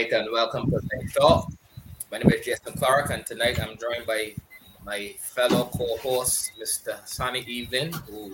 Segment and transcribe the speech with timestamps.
[0.00, 1.52] right, and welcome to Night Talk.
[2.10, 4.34] My name is Jason Clark, and tonight I'm joined by
[4.82, 7.06] my fellow co-host, Mr.
[7.06, 8.32] Sonny Evening, who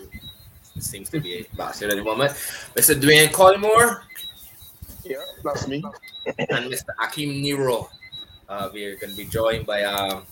[0.79, 2.31] seems to be a bastard at the moment,
[2.77, 2.95] Mr.
[2.95, 4.03] Dwayne Collymore.
[5.03, 5.83] Yeah, that's me.
[6.39, 6.91] And Mr.
[7.03, 7.89] Akim Nero.
[8.49, 10.23] Uh, we're going to be joined by um,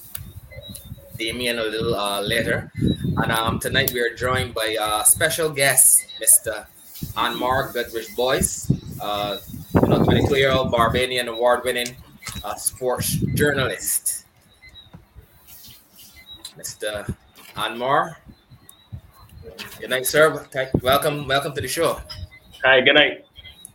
[1.19, 2.71] Damien a little uh, later.
[2.79, 6.67] And um, tonight we are joined by uh, special guest, Mr.
[7.13, 8.71] Anmar Goodridge Boyce,
[9.01, 9.39] uh,
[9.75, 11.97] you know, 22 year old Barbadian award winning
[12.45, 14.25] uh, sports journalist.
[16.59, 17.15] Mr.
[17.57, 18.17] Anmar.
[19.81, 20.47] Good night, sir.
[20.83, 22.01] Welcome, welcome to the show.
[22.65, 23.27] Hi, good night,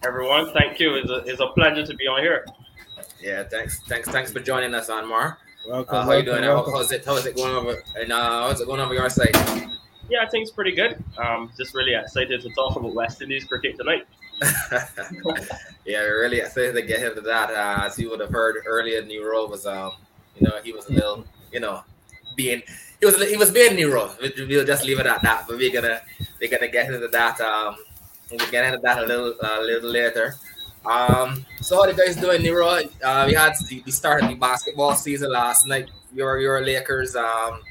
[0.03, 0.51] everyone.
[0.53, 0.95] Thank you.
[0.95, 2.45] It's a, it's a pleasure to be on here.
[3.21, 5.37] Yeah, thanks, thanks, thanks for joining us, Anmar.
[5.67, 5.95] Welcome.
[5.95, 6.47] Uh, how welcome, you doing?
[6.47, 6.73] welcome.
[6.73, 7.05] How, how's it?
[7.05, 7.83] How's it going over?
[7.95, 9.35] And uh, how's it going over your side?
[10.09, 11.03] Yeah, I think it's pretty good.
[11.17, 14.07] Um, just really excited to talk about West Indies cricket tonight.
[15.85, 17.49] yeah, really excited to get into that.
[17.51, 19.91] Uh, as you would have heard earlier, Nero was, um,
[20.39, 21.83] you know, he was a little, you know,
[22.35, 22.61] being
[22.99, 24.11] he was he was being Nero.
[24.21, 25.45] We'll just leave it at that.
[25.47, 26.01] But we're gonna
[26.39, 27.39] we're gonna get into that.
[27.39, 27.75] Um,
[28.31, 30.35] we'll get into that a little a little later.
[30.85, 32.67] Um, so how the guys doing, Nero?
[32.67, 33.53] Uh, we had
[33.85, 35.89] we started the basketball season last night.
[36.13, 37.61] Your your Lakers um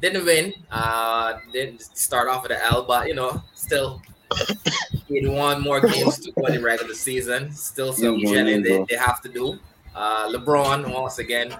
[0.00, 0.54] didn't win.
[0.70, 4.02] Uh, didn't start off with an L, but you know, still
[5.10, 7.52] 81 more games to go in the regular season.
[7.52, 9.58] Still some Yeah, they, they have to do.
[9.94, 11.54] Uh, LeBron, once again,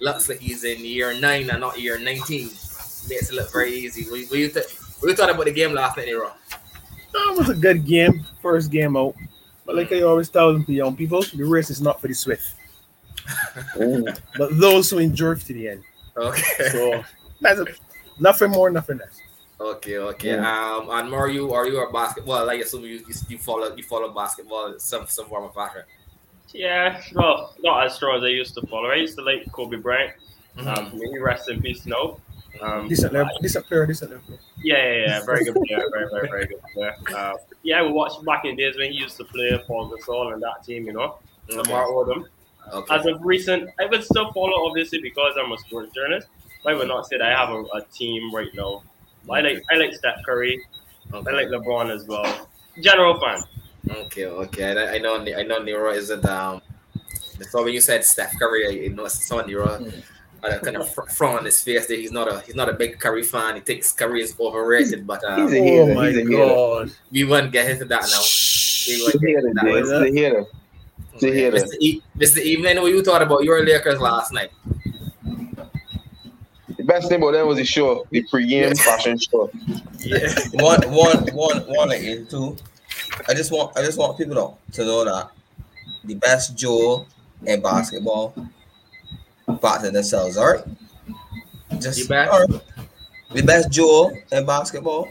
[0.00, 2.46] looks like he's in year nine and not year 19.
[2.46, 4.10] Makes it look very easy.
[4.10, 4.66] We, we, th-
[5.02, 6.32] we thought about the game last night, Nero.
[7.12, 9.14] No, it was a good game, first game out.
[9.66, 12.14] But like I always tell them to young people, the race is not for the
[12.14, 12.54] swift,
[13.76, 15.82] but those who endure to the end.
[16.16, 16.68] Okay.
[16.70, 17.04] So
[17.44, 17.78] that's it.
[18.18, 19.20] nothing more, nothing less.
[19.60, 20.32] Okay, okay.
[20.36, 22.44] Um, and more you are you a basketball?
[22.46, 25.82] Like assume you, you you follow you follow basketball some some form of fashion.
[26.52, 28.90] Yeah, well, not as strong as I used to follow.
[28.90, 30.14] I used to like Kobe Bryant.
[30.56, 30.68] Mm-hmm.
[30.68, 32.18] Um, may he rest in peace now.
[32.60, 34.38] Um, Decent level, decent player, decent level.
[34.62, 36.94] yeah, yeah, yeah, very good player, very, very, very good player.
[37.12, 37.34] Uh,
[37.64, 40.40] yeah, we watched back in the days when he used to play Paul Gasol and
[40.42, 41.18] that team, you know,
[41.48, 42.26] Lamar Odom.
[42.72, 42.94] Okay.
[42.94, 46.28] As of recent, I would still follow obviously because I'm a sports journalist.
[46.64, 48.82] But I would not say that I have a, a team right now.
[49.30, 50.64] I like I like Steph Curry.
[51.12, 51.30] okay.
[51.30, 52.48] I like LeBron as well.
[52.82, 53.42] General fan.
[53.90, 54.72] Okay, okay.
[54.76, 56.60] I, I know I know Nero isn't um.
[57.50, 59.84] So when you said Steph Curry, I know saw Nero
[60.42, 61.86] uh, kind of fr- frown on his face.
[61.86, 63.56] That he's not a he's not a big Curry fan.
[63.56, 65.82] He thinks Curry is overrated, but um, He's a hater.
[65.82, 66.30] Oh my He's a hater.
[66.30, 66.90] god.
[67.12, 68.18] we won't get into that now.
[68.18, 69.66] We He's won't a get into that.
[69.76, 70.44] He's a hater.
[71.12, 71.56] He's a hater.
[71.58, 71.74] Mr.
[71.80, 72.38] E- Mr.
[72.38, 74.50] Evening, what you thought about your Lakers last night?
[76.84, 79.50] The best thing about them was the show, the pre-game fashion show.
[80.00, 80.28] Yeah.
[80.52, 82.56] one, one, one, one again too.
[83.26, 84.34] I just want, I just want people
[84.68, 85.30] to, to know that
[86.04, 87.06] the best Joe
[87.46, 88.34] in basketball
[89.62, 90.36] back to themselves.
[90.36, 90.64] All right,
[91.80, 92.28] just You bet.
[92.28, 92.60] all right.
[93.32, 95.08] the best Joe in basketball.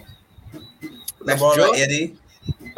[1.25, 2.15] Best LeBron and Eddie.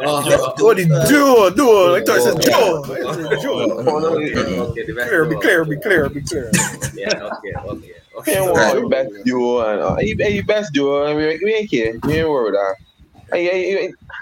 [0.00, 1.92] Oh, Best Oh, the duo, duo.
[1.92, 2.82] Like I said, Oh.
[2.86, 3.10] Joe.
[3.10, 3.60] I said, Joe.
[3.60, 6.50] Okay, okay, the best Clear, be clear, be clear, be clear.
[6.94, 7.92] Yeah, okay, okay, okay.
[8.26, 11.06] Can't worry, the best duo and uh, he, he best duo.
[11.06, 11.94] and we, we ain't care.
[12.04, 12.74] We ain't worried that.
[13.32, 13.38] I,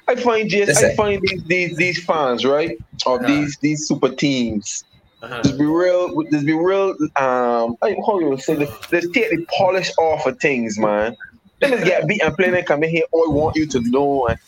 [0.09, 2.77] I, I find just I find these, these these fans right
[3.07, 3.27] of Uh-huh.
[3.27, 4.85] these these super teams.
[5.23, 5.43] Uh-huh.
[5.43, 6.23] Just be real.
[6.31, 6.91] Just be real.
[7.17, 8.57] Um, I, how you say?
[8.57, 11.17] Let's, let's take the polish off of things, man.
[11.63, 13.05] Let us get beat and play and come in here.
[13.13, 14.27] All I want you to know.
[14.27, 14.39] And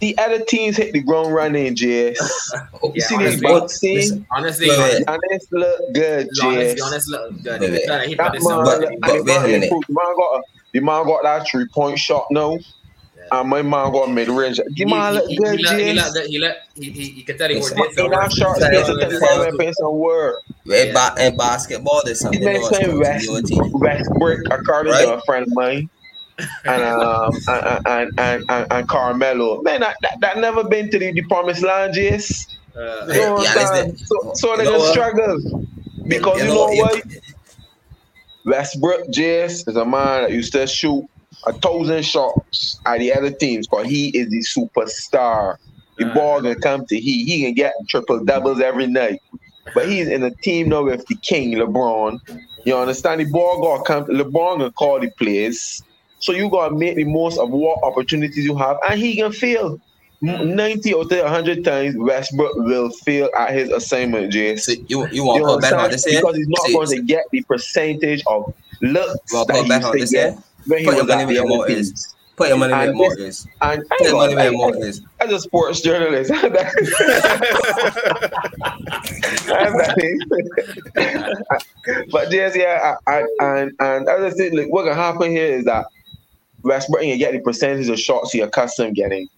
[0.00, 2.16] the other teams hit the ground running, Jess.
[2.82, 3.94] You Yeah, see this honestly, boxing?
[3.96, 5.08] listen, Honestly, Wait, honestly, wait.
[5.08, 6.80] And this look good, honestly, Jess.
[6.82, 7.60] honestly, look good.
[7.60, 8.08] Wait, wait.
[8.08, 8.64] He put That this man, up.
[8.64, 9.70] but- and but the wait a man, minute.
[9.70, 10.42] the man got a,
[10.72, 12.56] the man got that three point shot now,
[13.32, 14.60] and my man got mid range.
[14.74, 16.14] The man look he, good, he, let, he, let, Jess.
[16.14, 17.78] that- he, let, he, he, he can tell you Listen.
[17.78, 19.46] what In that shot, Listen, Jess, listen, I think listen.
[19.48, 20.34] I'm playing some word.
[20.66, 23.70] in, ba- in basketball, there's He something makes called saying West, continuity.
[23.74, 25.08] Westbrook, according to Right.
[25.18, 25.90] a friend of mine.
[26.64, 30.98] And um and and, and, and, and Carmelo, man, that, that, that never been to
[30.98, 32.46] the, the promised land, Jess.
[32.76, 33.76] Uh, You know Yeah, what I'm listen.
[33.76, 33.96] saying?
[34.04, 35.38] So, so they know struggle
[36.06, 37.02] because you, know, what?
[38.44, 41.04] Westbrook Jess is a man that used to shoot
[41.46, 45.56] a thousand shots at the other teams because he is the superstar.
[45.98, 46.14] The Uh.
[46.14, 47.24] ball gonna come to he.
[47.24, 49.20] He can get triple doubles every night.
[49.74, 52.18] But he's in a team now with the king, LeBron.
[52.64, 53.20] You understand?
[53.20, 55.82] The ball gonna come LeBron gonna call the plays.
[56.20, 59.80] So you gotta make the most of what opportunities you have, and he can fail.
[60.26, 64.64] M- 90 out of 100 times, Westbrook will fail at his assignment, Jess.
[64.66, 66.20] So you you You want to put back on this here?
[66.20, 69.72] Because he's not See, going to get the percentage of looks Well, that put he
[69.72, 70.42] used to get here.
[70.66, 72.94] when he Put your was at in your mouth is Put your money where your
[72.94, 73.46] mouth is.
[73.60, 75.00] And Put your money where I, your mouth is.
[75.20, 76.52] as a sports journalist, I'm
[79.72, 79.94] not-
[82.10, 85.64] but just yeah, I, I, and and other thing, like what can happen here is
[85.64, 85.86] that
[86.62, 89.28] Westbrook can get the percentage of shots he accustomed getting,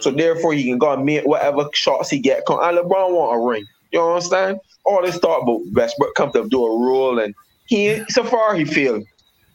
[0.00, 2.44] so therefore he can go and make whatever shots he get.
[2.46, 3.66] Come, and LeBron want a ring.
[3.92, 4.60] You understand?
[4.84, 7.34] All this talk about Westbrook come to do a rule, and
[7.66, 9.02] he so far he feel.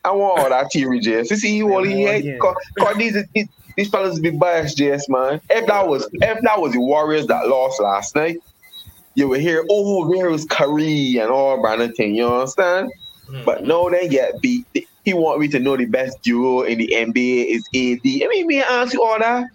[0.06, 1.32] I want all that theory, Jess.
[1.32, 2.38] You see, all he yeah.
[2.38, 5.40] cause, cause these, these these fellas be biased, Jess, man.
[5.50, 8.38] If that was if that was the Warriors that lost last night,
[9.16, 12.16] you would hear, oh, there was Curry and all kind of thing.
[12.16, 12.92] You understand?
[13.30, 13.46] Mhm.
[13.46, 14.66] But no, they get beat.
[15.04, 18.06] He want me to know the best duo in the NBA is AD.
[18.06, 19.50] I mean, me ask you all that.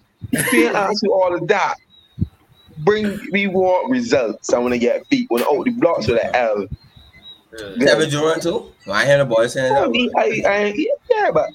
[0.52, 1.76] Me ask you all of that.
[2.78, 4.52] Bring me want results.
[4.52, 6.68] I want to get beat when oh the blocks with the L.
[7.80, 8.70] Kevin Durant too.
[8.90, 10.10] I hear the boys saying I that.
[10.16, 10.74] I, I,
[11.10, 11.50] yeah, but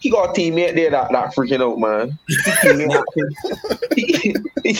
[0.00, 2.18] he got a teammate there that, that freaking out, man.
[3.94, 4.34] He, he,
[4.64, 4.74] he,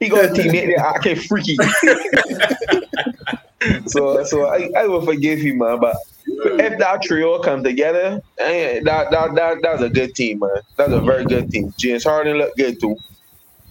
[0.00, 1.56] he got a teammate there acting freaky.
[3.86, 5.78] so so I, I will forgive him, man.
[5.80, 5.96] But
[6.38, 10.50] if that trio come together, eh, that, that that that's a good team, man.
[10.76, 11.72] That's a very good team.
[11.78, 12.96] James Harden looked good too.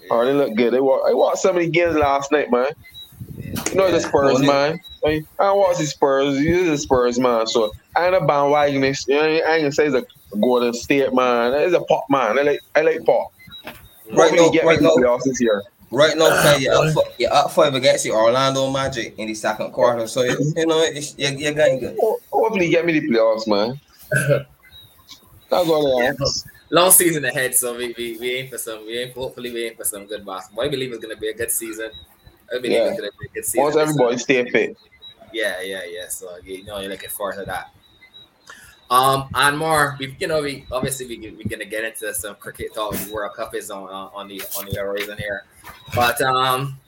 [0.10, 0.74] Harden looked good.
[0.74, 2.68] They watched, I watched so many games last night, man.
[3.72, 4.80] You know the Spurs, man.
[5.06, 6.38] I, I watch the Spurs.
[6.38, 7.48] He's a Spurs, man.
[7.48, 9.08] So I ain't a bandwagonist.
[9.08, 10.06] You know, I ain't gonna say he's a
[10.40, 11.60] Golden State man.
[11.64, 12.38] He's a pop man.
[12.38, 13.32] I like I like pop.
[14.12, 15.64] Right now, get right now, this year.
[15.92, 19.34] Right now, Ken, you're up, for, you're up five against the Orlando Magic in the
[19.34, 20.08] second quarter.
[20.08, 21.98] So you, you know it's, you're, you're getting good.
[22.00, 23.80] Ho- Hopefully get me the playoffs, man.
[25.50, 26.46] That's all I ask.
[26.72, 28.86] Long season ahead, so we, we, we aim for some.
[28.86, 30.66] We aim, hopefully we aim for some good basketball.
[30.66, 31.90] I believe it's gonna be a good season.
[32.54, 32.90] I believe Yeah.
[32.90, 33.64] it's gonna be a good season.
[33.64, 34.78] Once everybody stay fit.
[35.34, 36.08] Yeah, yeah, yeah.
[36.10, 37.72] So you know, you're looking forward to that.
[38.90, 42.74] Um, and more, we you know, we obviously we we're gonna get into some cricket
[42.74, 42.96] talk.
[42.96, 45.46] The World Cup is on uh, on the on the horizon here,
[45.94, 46.80] but um,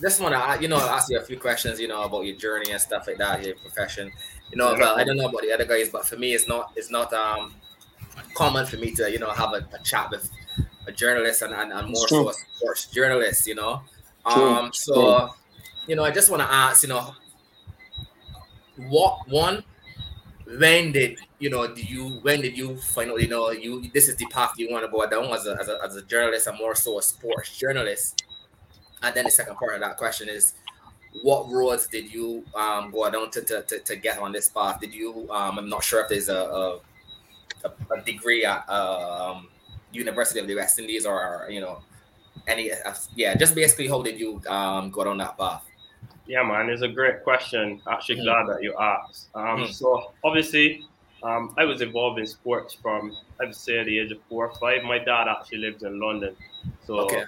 [0.00, 2.70] just want to you know ask you a few questions, you know, about your journey
[2.70, 4.12] and stuff like that, your profession.
[4.50, 6.72] You know, but I don't know about the other guys, but for me, it's not
[6.76, 7.54] it's not um
[8.34, 10.30] common for me to you know have a, a chat with
[10.86, 13.80] a journalist and, and, and more so a sports journalist, you know.
[14.26, 15.30] Um, so
[15.86, 17.14] you know, I just want to ask, you know,
[18.76, 19.64] what one
[20.46, 24.26] when did you know did you when did you finally know you this is the
[24.26, 26.74] path you want to go down as a, as a as a journalist and more
[26.74, 28.16] so a sports journalist.
[29.02, 30.54] And then the second part of that question is
[31.22, 34.80] what roads did you um go down to to, to, to get on this path?
[34.80, 36.80] Did you um i'm not sure if there's a a,
[37.64, 39.48] a- a degree at um
[39.92, 41.82] university of the west indies or you know
[42.46, 45.64] any uh, yeah just basically how did you um go down that path
[46.26, 47.80] Yeah, man, it's a great question.
[47.90, 48.24] Actually, Mm.
[48.24, 49.28] glad that you asked.
[49.34, 49.72] Um, Mm.
[49.72, 50.86] So, obviously,
[51.22, 54.54] um, I was involved in sports from I would say the age of four or
[54.60, 54.84] five.
[54.84, 56.36] My dad actually lived in London,
[56.86, 57.24] so Okay.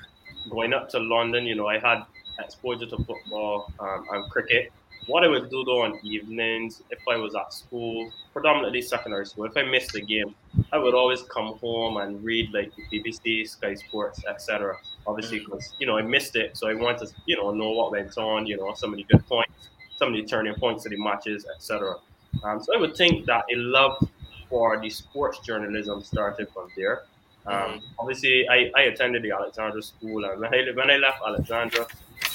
[0.50, 2.04] going up to London, you know, I had
[2.38, 4.72] exposure to football um, and cricket.
[5.06, 9.44] What I would do though on evenings, if I was at school, predominantly secondary school,
[9.44, 10.34] if I missed a game,
[10.72, 14.76] I would always come home and read like the BBC, Sky Sports, etc.
[15.06, 17.92] Obviously, because you know I missed it, so I wanted to you know know what
[17.92, 20.90] went on, you know, some of the good points, some of the turning points of
[20.92, 21.96] the matches, etc.
[22.42, 24.08] Um, so I would think that a love
[24.48, 27.02] for the sports journalism started from there.
[27.46, 31.86] Um, obviously, I, I attended the Alexandra School, and when I, when I left Alexandra,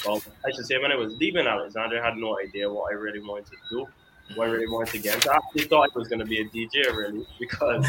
[0.06, 2.94] well, I should say when I was leaving Alexandra, I had no idea what I
[2.94, 3.86] really wanted to do,
[4.36, 5.32] what I really wanted to get into.
[5.32, 7.84] I actually thought I was going to be a DJ, really, because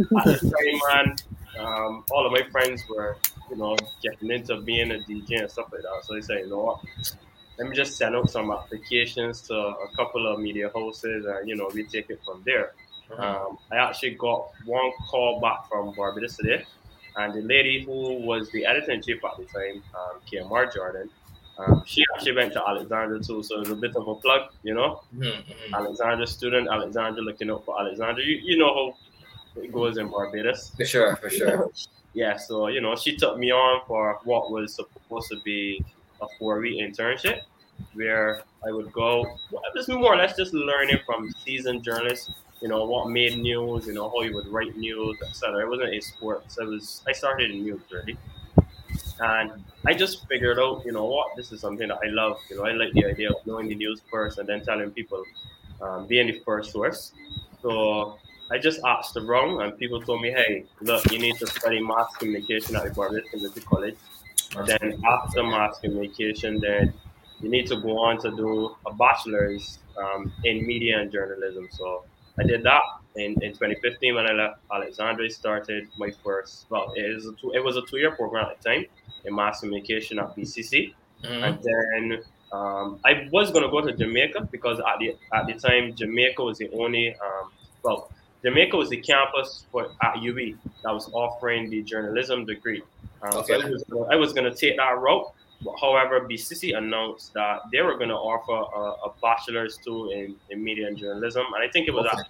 [0.00, 1.16] at the time, man,
[1.58, 3.16] um, all of my friends were,
[3.50, 6.04] you know, getting into being a DJ and stuff like that.
[6.04, 6.80] So I said, you know what,
[7.58, 11.56] let me just send out some applications to a couple of media houses, and you
[11.56, 12.72] know, we take it from there.
[13.18, 16.64] Um, I actually got one call back from Barbados today,
[17.16, 21.10] and the lady who was the editor in chief at the time, um, Kaymar Jordan,
[21.58, 24.50] um, she actually went to Alexandra too, so it was a bit of a plug,
[24.64, 25.02] you know.
[25.14, 25.74] Mhm, mhm.
[25.74, 28.24] Alexandra student, Alexandra looking out for Alexandra.
[28.24, 30.70] You, you know how it goes in Barbados.
[30.70, 31.70] for sure for sure
[32.14, 35.84] Yeah, so you know, she took me on for what was supposed to be
[36.22, 37.40] a four-week internship,
[37.94, 39.22] where I would go.
[39.50, 42.30] Well, it was more or less just learning from seasoned journalists.
[42.62, 43.88] You know what made news.
[43.88, 45.62] You know how you would write news, etc.
[45.66, 46.56] It wasn't in sports.
[46.60, 47.02] I was.
[47.06, 48.16] I started in news really,
[49.18, 49.50] and
[49.84, 50.84] I just figured out.
[50.86, 51.34] You know what?
[51.36, 52.38] This is something that I love.
[52.48, 55.24] You know, I like the idea of knowing the news first and then telling people,
[55.82, 57.12] um, being the first source.
[57.60, 58.18] So
[58.50, 62.14] I just asked around, and people told me, "Hey, look, you need to study mass
[62.16, 63.96] communication at the Barbados Community College.
[64.66, 66.92] Then after mass communication, then
[67.40, 72.04] you need to go on to do a bachelor's um, in media and journalism." So
[72.38, 72.82] I did that,
[73.16, 76.66] in, in 2015 when I left Alexandra, started my first.
[76.68, 78.84] Well, it is a two, it was a two year program at the time
[79.24, 81.42] in mass communication at BCC, Mhm.
[81.46, 82.22] and then
[82.52, 86.58] um, I was gonna go to Jamaica because at the at the time Jamaica was
[86.58, 87.50] the only um,
[87.82, 88.10] well
[88.44, 92.82] Jamaica was the campus for at UWI that was offering the journalism degree.
[93.22, 93.54] Um, so Okay.
[93.54, 95.32] I was, gonna, I was gonna take that route.
[95.62, 100.36] But however, BCC announced that they were going to offer a, a bachelor's too in,
[100.50, 102.20] in media and journalism, and I think it was Okay.
[102.20, 102.26] at,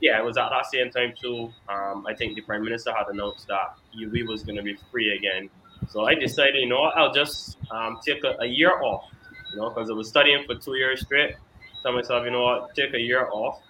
[0.00, 1.52] yeah, it was at that same time too.
[1.68, 5.14] Um, I think the prime minister had announced that UWI was going to be free
[5.14, 5.50] again.
[5.90, 9.04] So I decided, you know, I'll just um, take a, a year off,
[9.52, 11.34] you know, because I was studying for two years straight.
[11.82, 13.60] Tell myself, you know what, take a year off.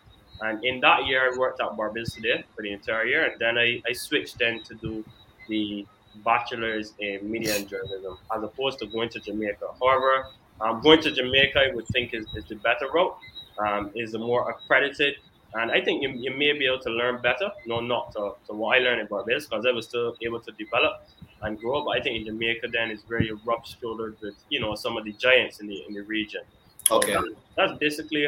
[0.41, 3.59] And in that year, I worked at Barbados today for the entire year, and then
[3.59, 5.05] I, I switched then to do
[5.49, 5.87] the
[6.25, 9.67] bachelor's in media and journalism as opposed to going to Jamaica.
[9.81, 10.27] However,
[10.61, 13.17] um, going to Jamaica, I would think is, is the better route,
[13.59, 15.15] um, is the more accredited.
[15.55, 18.53] And I think you, you may be able to learn better, no, not to, to
[18.55, 21.09] what I learned in Barbados, because I was still able to develop
[21.43, 21.85] and grow.
[21.85, 25.05] But I think in Jamaica, then it's very rough shouldered with, you know, some of
[25.05, 26.43] the giants in the in the region.
[26.89, 27.13] So Okay.
[27.15, 28.27] that- that's basically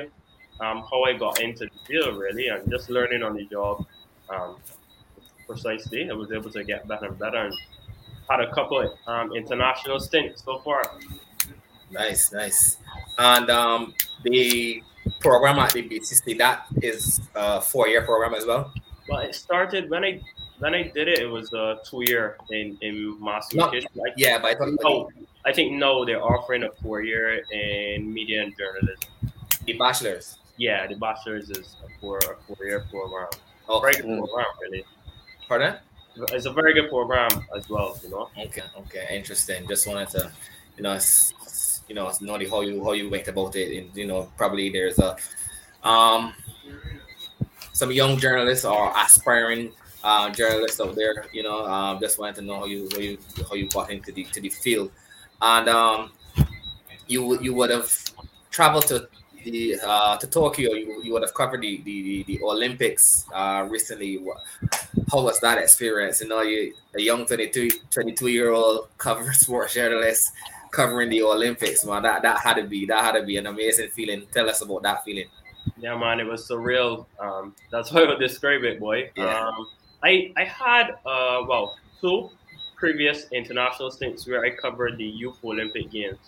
[0.61, 3.87] um, how I got into the field, really, and just learning on the job.
[4.29, 4.57] Um,
[5.47, 7.55] precisely, I was able to get better and better, and
[8.29, 10.83] had a couple um, international stints so far.
[11.91, 12.77] Nice, nice.
[13.19, 14.83] And um, the
[15.21, 18.73] program at the BCC that is a four-year program as well.
[19.09, 20.21] Well, it started when I
[20.61, 21.19] when I did it.
[21.19, 24.01] It was a two year in in mass No, communication.
[24.07, 25.11] I, Yeah, but I thought no,
[25.45, 29.11] I think no, they're offering a four year in media and journalism.
[29.65, 30.37] the bachelor's.
[30.61, 33.29] Yeah, the bachelor's is a four a four year program.
[33.67, 33.81] Okay.
[33.81, 34.85] Very good program, really.
[35.49, 35.77] Pardon?
[36.33, 37.99] It's a very good program as well.
[38.03, 38.29] You know.
[38.39, 39.67] Okay, okay, interesting.
[39.67, 40.31] Just wanted to,
[40.77, 40.99] you know,
[41.89, 44.69] you know, know the how you how you went about it, and you know, probably
[44.69, 45.17] there's a,
[45.83, 46.35] um,
[47.73, 49.73] some young journalists or aspiring
[50.05, 51.25] uh, journalists out there.
[51.33, 54.13] You know, um, just wanted to know how you how you how you got into
[54.13, 54.91] the to the field,
[55.41, 56.13] and um,
[57.07, 57.89] you you would have
[58.51, 59.09] traveled to
[59.45, 60.73] the uh, to Tokyo.
[60.73, 64.25] You, you would have covered the the, the Olympics uh, recently.
[65.11, 66.21] How was that experience?
[66.21, 70.33] You know, you a young 22, 22 year old cover sports journalist
[70.71, 71.85] covering the Olympics.
[71.85, 74.27] Man, that that had to be that had to be an amazing feeling.
[74.33, 75.27] Tell us about that feeling.
[75.77, 77.07] Yeah, man, it was surreal.
[77.19, 79.11] Um, that's how I would describe it, boy.
[79.17, 79.47] Yeah.
[79.47, 79.67] Um,
[80.03, 82.31] I I had uh well two
[82.77, 86.19] previous international stints where I covered the Youth Olympic Games.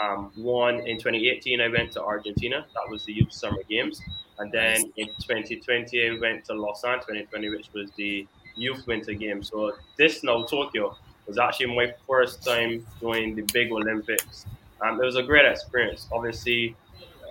[0.00, 2.66] Um, one in 2018, I went to Argentina.
[2.74, 4.00] That was the Youth Summer Games,
[4.38, 8.26] and then in 2020, I went to Lausanne 2020, which was the
[8.56, 9.50] Youth Winter Games.
[9.50, 14.46] So this now Tokyo was actually my first time doing the big Olympics.
[14.80, 16.06] Um, it was a great experience.
[16.12, 16.76] Obviously,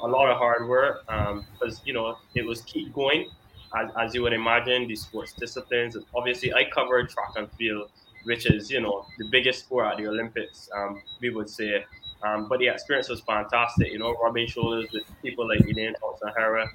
[0.01, 1.05] a lot of hard work
[1.53, 3.29] because you know it was keep going
[3.75, 7.89] as, as you would imagine the sports disciplines obviously i covered track and field
[8.25, 11.83] which is you know the biggest sport at the olympics um, we would say
[12.25, 16.29] um, but the experience was fantastic you know rubbing shoulders with people like Elaine Thompson
[16.37, 16.67] Herah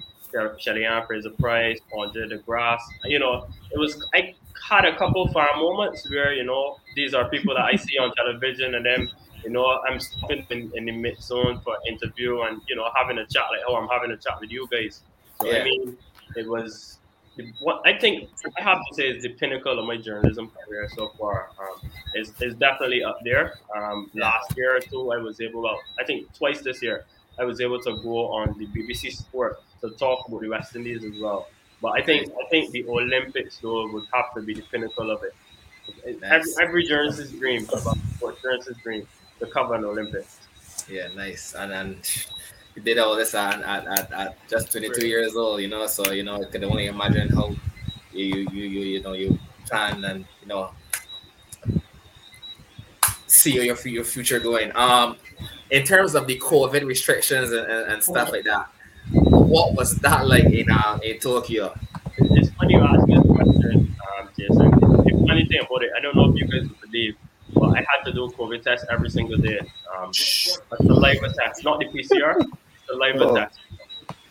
[0.59, 4.35] Shelly Fraser Pryce Andre DeGrasse you know it was I
[4.69, 8.13] had a couple fun moments where you know these are people that I see on
[8.15, 9.09] television and then
[9.45, 12.89] you know, I'm stopping in, in the mixed zone for an interview and, you know,
[12.95, 15.03] having a chat like, oh, I'm having a chat with you guys.
[15.41, 15.61] So, Yeah.
[15.61, 15.97] I mean,
[16.37, 16.99] it was
[17.61, 18.29] what I think
[18.59, 21.49] I have to say is the pinnacle of my journalism career so far.
[21.59, 23.55] Um, is, is definitely up there.
[23.77, 27.05] Um, Last year or two, I was able, well, I think twice this year,
[27.39, 31.05] I was able to go on the BBC Sport to talk about the West Indies
[31.05, 31.49] as well.
[31.81, 35.23] But I think I think the Olympics though would have to be the pinnacle of
[35.23, 35.35] it.
[36.05, 36.59] Every, Nice.
[36.61, 37.97] every journalist's dream, about
[38.43, 39.07] journalist's dream,
[39.39, 40.41] to cover an Olympics.
[40.91, 41.55] Yeah, nice.
[41.55, 42.27] And and
[42.83, 45.87] did all this at, at, at, at just 22 years old, you know.
[45.87, 47.55] So you know, I can only imagine how
[48.13, 50.71] you you you you, know you plan and you know
[53.27, 54.75] see your your future going.
[54.77, 55.17] Um,
[55.71, 58.69] in terms of the COVID restrictions and, and, and stuff like that,
[59.13, 61.75] what was that like in uh, in Tokyo?
[62.19, 64.71] It's funny you ask me this question, um, Jason.
[64.71, 67.17] The funny thing about it, I don't know if you guys believe,
[67.61, 69.61] but I had to do a COVID test every single day.
[69.95, 72.35] Um, a saliva test, not the PCR,
[72.87, 73.37] saliva Oh.
[73.37, 73.59] test.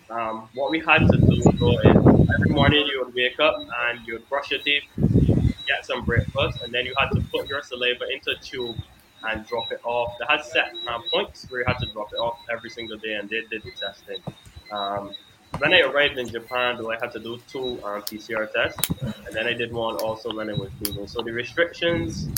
[0.10, 4.00] Um, what we had to do though is every morning you would wake up and
[4.08, 4.84] you would brush your teeth,
[5.68, 8.76] get some breakfast, and then you had to put your saliva into a tube
[9.30, 10.16] and drop it off.
[10.20, 13.14] They had set um, points where you had to drop it off every single day,
[13.16, 14.18] and they did the testing.
[14.72, 15.14] Um,
[15.60, 18.90] when I arrived in Japan, though, I had to do two um, PCR tests,
[19.26, 21.06] and then I did one also when I was leaving.
[21.08, 22.30] So the restrictions,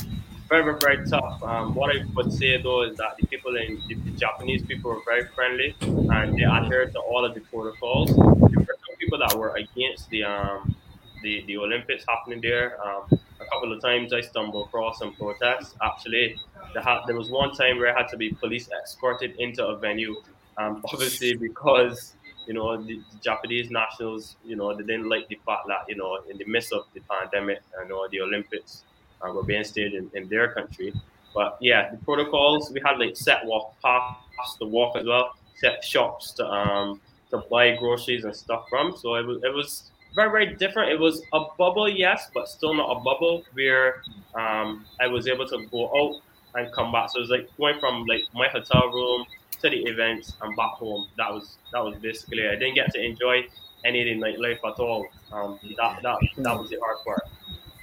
[0.52, 1.42] very, very, very tough.
[1.44, 4.92] Um, what I would say though is that the people in the, the Japanese people
[4.92, 8.10] were very friendly and they adhered to all of the protocols.
[8.14, 10.76] There were some people that were against the um,
[11.24, 12.78] the, the Olympics happening there.
[12.86, 13.04] Um,
[13.40, 15.76] a couple of times I stumbled across some protests.
[15.82, 16.36] Actually,
[16.74, 20.18] there, was one time where I had to be police escorted into a venue,
[20.58, 22.16] um, obviously because
[22.46, 25.96] you know the, the, Japanese nationals, you know, they didn't like the fact that you
[25.96, 28.84] know in the midst of the pandemic, you know, the Olympics
[29.24, 30.94] uh, were being staged in, in their country.
[31.34, 35.84] But yeah, the protocols we had like set walk past the walk as well, set
[35.84, 37.00] shops to um
[37.30, 38.96] to buy groceries and stuff from.
[38.98, 40.92] So it was it was very very different.
[40.92, 44.04] It was a bubble, yes, but still not a bubble where
[44.36, 46.22] um I was able to go out
[46.56, 47.10] and come back.
[47.12, 49.26] So it was like going from like my hotel room
[49.62, 51.08] to the events and back home.
[51.18, 52.52] That was that was basically it.
[52.52, 53.46] I didn't get to enjoy
[53.86, 55.08] any of the nightlife at all.
[55.32, 57.24] Um, that that that was the hard part.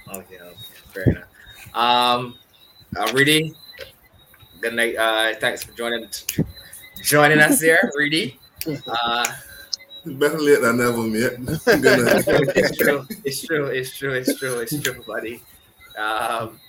[0.09, 0.57] Okay, okay,
[0.89, 1.75] fair enough.
[1.75, 2.35] Um,
[2.97, 3.55] uh, Rudy,
[4.61, 4.95] good night.
[4.95, 6.07] Uh, thanks for joining
[7.03, 8.39] joining us here, Rudy.
[8.87, 9.25] Uh,
[10.05, 11.33] Better late than never, mate.
[12.55, 13.05] it's true.
[13.25, 13.65] It's true.
[13.65, 14.13] It's true.
[14.13, 14.59] It's true.
[14.59, 15.41] It's true, buddy.
[15.97, 16.59] Um,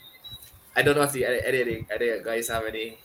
[0.76, 2.98] I don't know if the any, any guys have any.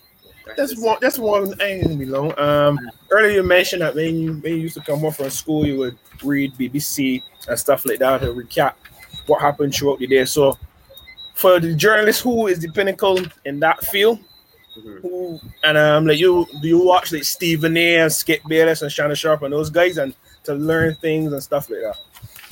[0.57, 0.97] That's one.
[1.01, 2.33] That's one thing, below.
[2.37, 2.79] Um,
[3.09, 5.77] earlier you mentioned that when you when you used to come home from school, you
[5.77, 8.73] would read BBC and stuff like that to recap
[9.25, 10.25] what happened throughout the day.
[10.25, 10.57] So,
[11.35, 14.19] for the journalist who is the pinnacle in that field,
[14.77, 14.97] mm-hmm.
[15.01, 17.97] who and um, like you, do you watch like Stephen A.
[17.97, 20.15] and Skip Bayless and Shannon Sharpe and those guys and
[20.45, 21.97] to learn things and stuff like that?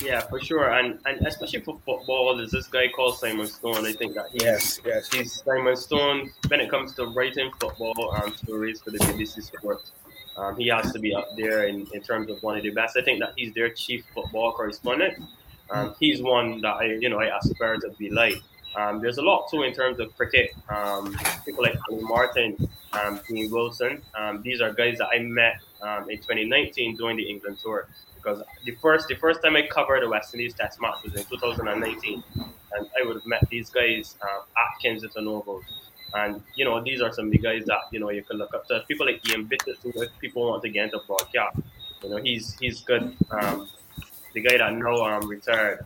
[0.04, 3.86] Yeah, for sure, and and especially for football, there's this guy called Simon Stone.
[3.86, 8.13] I think that he's, yes, yes, he's Simon Stone when it comes to writing football
[8.15, 9.82] um, stories for the BBC Sport.
[10.36, 12.98] Um, he has to be up there in, in terms of one of the best.
[12.98, 15.24] I think that he's their chief football correspondent.
[15.69, 18.36] Um, he's one that I you know I aspire to be like.
[18.75, 20.51] Um, there's a lot too in terms of cricket.
[20.69, 24.01] Um, people like Ali Martin, um, Dean Wilson.
[24.15, 27.88] Um, these are guys that I met um, in 2019 during the England tour
[28.23, 31.23] because the first the first time I covered the West Indies Test match was in
[31.25, 35.62] 2019, and I would have met these guys uh, at Kensington Oval.
[36.15, 38.53] And you know, these are some of the guys that you know you can look
[38.53, 38.83] up to.
[38.88, 41.59] People like Ian if people want to get into broadcast,
[42.01, 43.15] you know, he's he's good.
[43.31, 43.69] Um,
[44.33, 45.86] the guy that now um, retired,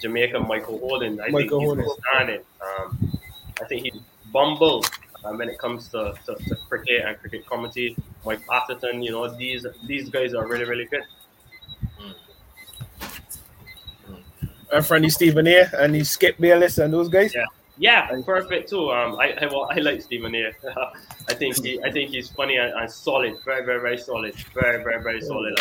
[0.00, 1.20] Jamaican Michael Holding.
[1.20, 2.40] I Michael think he's outstanding.
[2.60, 3.18] Um,
[3.60, 4.00] I think he's
[4.32, 4.88] bumbled
[5.24, 7.96] um, when it comes to, to, to, cricket and cricket commentary.
[8.24, 11.04] Mike Atherton, you know, these these guys are really really good.
[14.72, 15.68] and friendly Stephen A.
[15.78, 17.34] and he Skip Bayless and those guys.
[17.34, 17.44] Yeah,
[17.78, 18.90] yeah, perfect too.
[18.90, 20.52] Um, I I, well, I like Stephen A.
[21.28, 24.82] I think he I think he's funny and, and, solid, very very very solid, very
[24.82, 25.58] very very solid.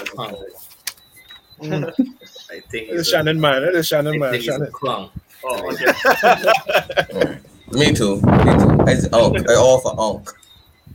[1.60, 1.92] Mm.
[2.52, 3.64] I think it's Shannon man.
[3.64, 4.42] It is Shannon man.
[4.42, 4.72] Shannon.
[4.72, 5.10] Clown.
[5.44, 7.40] Oh, okay.
[7.72, 8.16] Me too.
[8.22, 8.84] Me too.
[8.88, 9.50] It's Unk.
[9.50, 10.30] I all for Unk.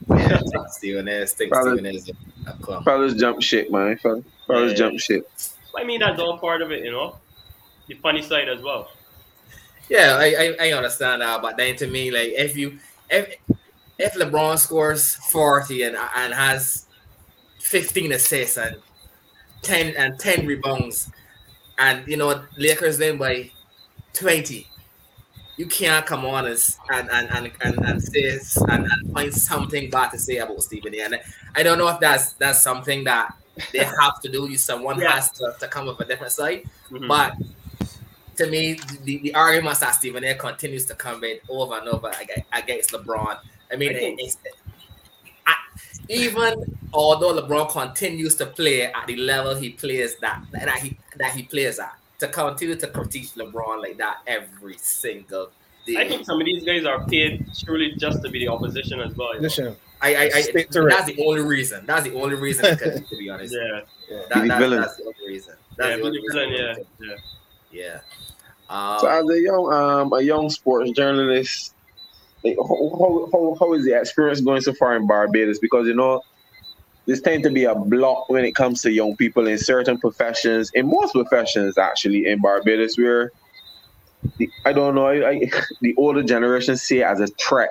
[0.08, 1.26] Yeah, Stephen A.
[1.26, 2.50] Stick Stephen A.
[2.50, 2.84] a clown.
[2.84, 3.96] Fellas jump shit, man.
[3.98, 5.54] Fellas yeah, jump shit.
[5.78, 7.16] I mean, that's all part of it, you know
[7.86, 8.90] the funny side as well.
[9.88, 12.78] Yeah, I, I, I understand that, but then to me, like if you
[13.10, 13.36] if
[13.98, 16.86] if LeBron scores forty and and has
[17.60, 18.76] fifteen assists and
[19.64, 21.10] ten and ten rebounds,
[21.78, 23.50] and you know Lakers win by
[24.12, 24.68] twenty,
[25.56, 29.90] you can't come on as and and and and, and say and, and find something
[29.90, 31.20] bad to say about Stephen And
[31.54, 33.34] I don't know if that's that's something that
[33.72, 34.48] they have to do.
[34.48, 35.12] You someone yeah.
[35.12, 37.06] has to, to come with a different side, mm-hmm.
[37.06, 37.34] but
[38.36, 42.12] to me, the, the arguments that Stephen A continues to come in over and over
[42.52, 43.38] against LeBron.
[43.72, 44.38] I mean, I it's,
[45.46, 45.54] I,
[46.08, 51.32] even although LeBron continues to play at the level he plays that that he that
[51.32, 55.50] he plays at, to continue to critique LeBron like that every single
[55.86, 55.96] day.
[55.96, 59.14] I think some of these guys are paid truly just to be the opposition as
[59.16, 59.38] well.
[59.38, 61.86] Listen, I, I, I that's the only reason.
[61.86, 63.54] That's the only reason, to be honest.
[63.64, 64.22] Yeah, yeah.
[64.28, 65.54] That, that, that's the only reason.
[65.78, 66.50] That's yeah, the only reason.
[66.50, 67.16] Yeah, yeah.
[67.74, 68.00] Yeah.
[68.68, 71.73] Um, so as a young um a young sports journalist,
[72.44, 75.58] like, how, how, how is the experience going so far in Barbados?
[75.58, 76.22] Because you know,
[77.06, 80.70] this tends to be a block when it comes to young people in certain professions,
[80.74, 83.32] in most professions actually in Barbados, where
[84.38, 87.70] the, I don't know, I, I, the older generation see it as a threat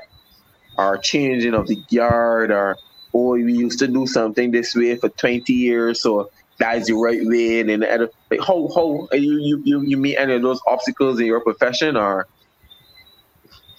[0.77, 2.75] or changing of the guard or
[3.13, 7.21] oh we used to do something this way for 20 years so that's the right
[7.23, 11.41] way and like how how you you you meet any of those obstacles in your
[11.41, 12.27] profession or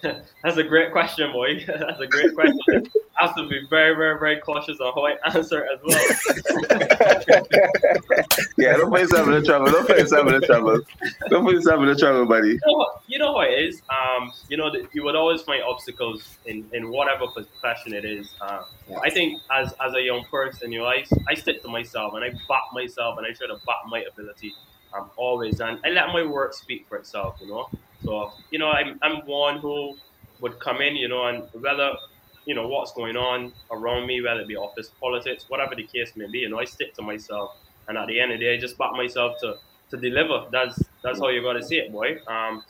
[0.42, 1.62] that's a great question, boy.
[1.66, 2.86] That's a great question.
[3.20, 5.98] I have to be very, very, very cautious on how I answer as well.
[8.58, 9.70] yeah, don't put yourself in trouble.
[9.70, 10.80] Don't put yourself in trouble.
[11.28, 12.48] Don't put yourself in trouble, buddy.
[12.48, 13.82] You know, what, you know what it is?
[13.88, 18.34] Um, you know, you would always find obstacles in, in whatever profession it is.
[18.40, 18.62] Uh,
[19.02, 22.24] I think as as a young person, you know, I, I stick to myself and
[22.24, 24.52] I back myself and I try to back my ability.
[24.92, 27.68] I'm always and I let my work speak for itself, you know.
[28.04, 29.96] So you know, I'm I'm one who
[30.40, 31.92] would come in, you know, and whether
[32.44, 36.12] you know what's going on around me, whether it be office politics, whatever the case
[36.16, 37.56] may be, you know, I stick to myself,
[37.88, 39.56] and at the end of the day, I just back myself to
[39.90, 40.46] to deliver.
[40.50, 42.18] That's that's how you got to see it, boy.
[42.26, 42.62] Um,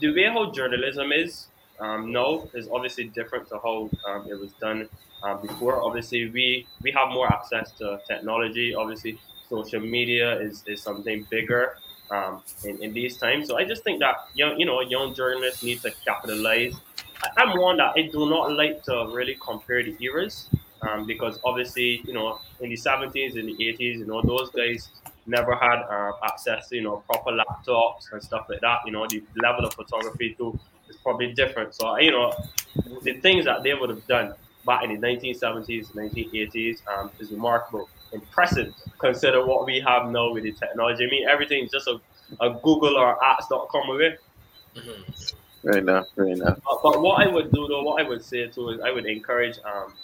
[0.00, 1.48] the way how journalism is
[1.80, 4.88] um, now is obviously different to how um, it was done
[5.22, 5.82] uh, before.
[5.82, 8.74] Obviously, we we have more access to technology.
[8.74, 9.18] Obviously,
[9.48, 11.76] social media is, is something bigger
[12.10, 13.48] um, in, in these times.
[13.48, 16.74] So I just think that young, you know, young journalists need to capitalize.
[17.36, 20.48] I, am one that I do not like to really compare the eras
[20.82, 24.88] um, because obviously, you know, in the 70s, in the 80s, you know, those guys
[25.26, 28.80] never had uh, access to, you know, proper laptops and stuff like that.
[28.84, 31.74] You know, the level of photography too is probably different.
[31.74, 32.32] So, you know,
[33.02, 34.34] the things that they would have done
[34.66, 40.44] back in the 1970s, 1980s um, is remarkable impressive consider what we have now with
[40.44, 41.04] the technology.
[41.04, 42.00] I mean, everything's just a,
[42.40, 44.16] a Google or apps.com away.
[44.74, 45.68] Mm-hmm.
[45.68, 46.60] Right now, right enough.
[46.64, 49.06] But, but, what I would do though, what I would say too is I would
[49.06, 49.94] encourage um,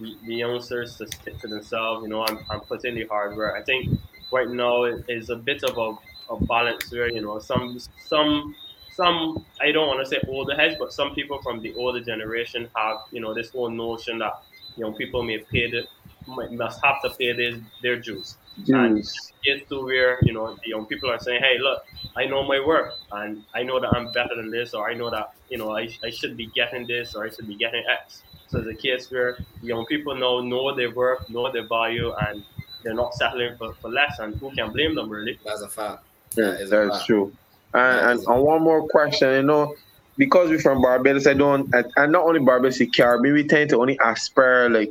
[0.00, 2.04] the, the youngsters to stick to themselves.
[2.04, 3.60] You know, I'm, I'm putting the hard work.
[3.60, 3.98] I think
[4.32, 8.54] right now it is a bit of a, a balance where you know some some
[8.92, 12.68] some I don't want to say older heads, but some people from the older generation
[12.76, 14.42] have you know this whole notion that
[14.76, 15.86] you know people may pay the
[16.26, 18.36] must have to pay their, their dues.
[18.68, 19.02] And
[19.42, 21.84] get to where, you know, the young people are saying, hey, look,
[22.16, 25.08] I know my work and I know that I'm better than this, or I know
[25.10, 28.22] that, you know, I, I should be getting this or I should be getting X.
[28.48, 32.44] So it's a case where young people know know their work, know their value, and
[32.82, 34.18] they're not settling for, for less.
[34.18, 35.38] And who can blame them, really?
[35.44, 36.02] That's a fact.
[36.36, 37.06] Yeah, that that's fact.
[37.06, 37.32] true.
[37.72, 39.74] And, and, and one more question, you know,
[40.18, 43.98] because we're from Barbados, I don't, and not only Barbados, Caribbean, we tend to only
[44.04, 44.90] aspire like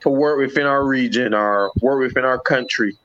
[0.00, 2.96] to work within our region or work within our country,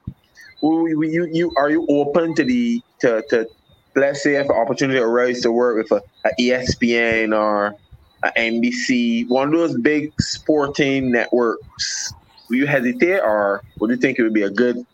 [0.61, 3.47] you, you, you are you open to the to, to
[3.95, 7.75] let's say if an opportunity arises to work with a, a ESPN or
[8.23, 12.13] a NBC, one of those big sporting networks,
[12.49, 14.85] will you hesitate or would you think it would be a good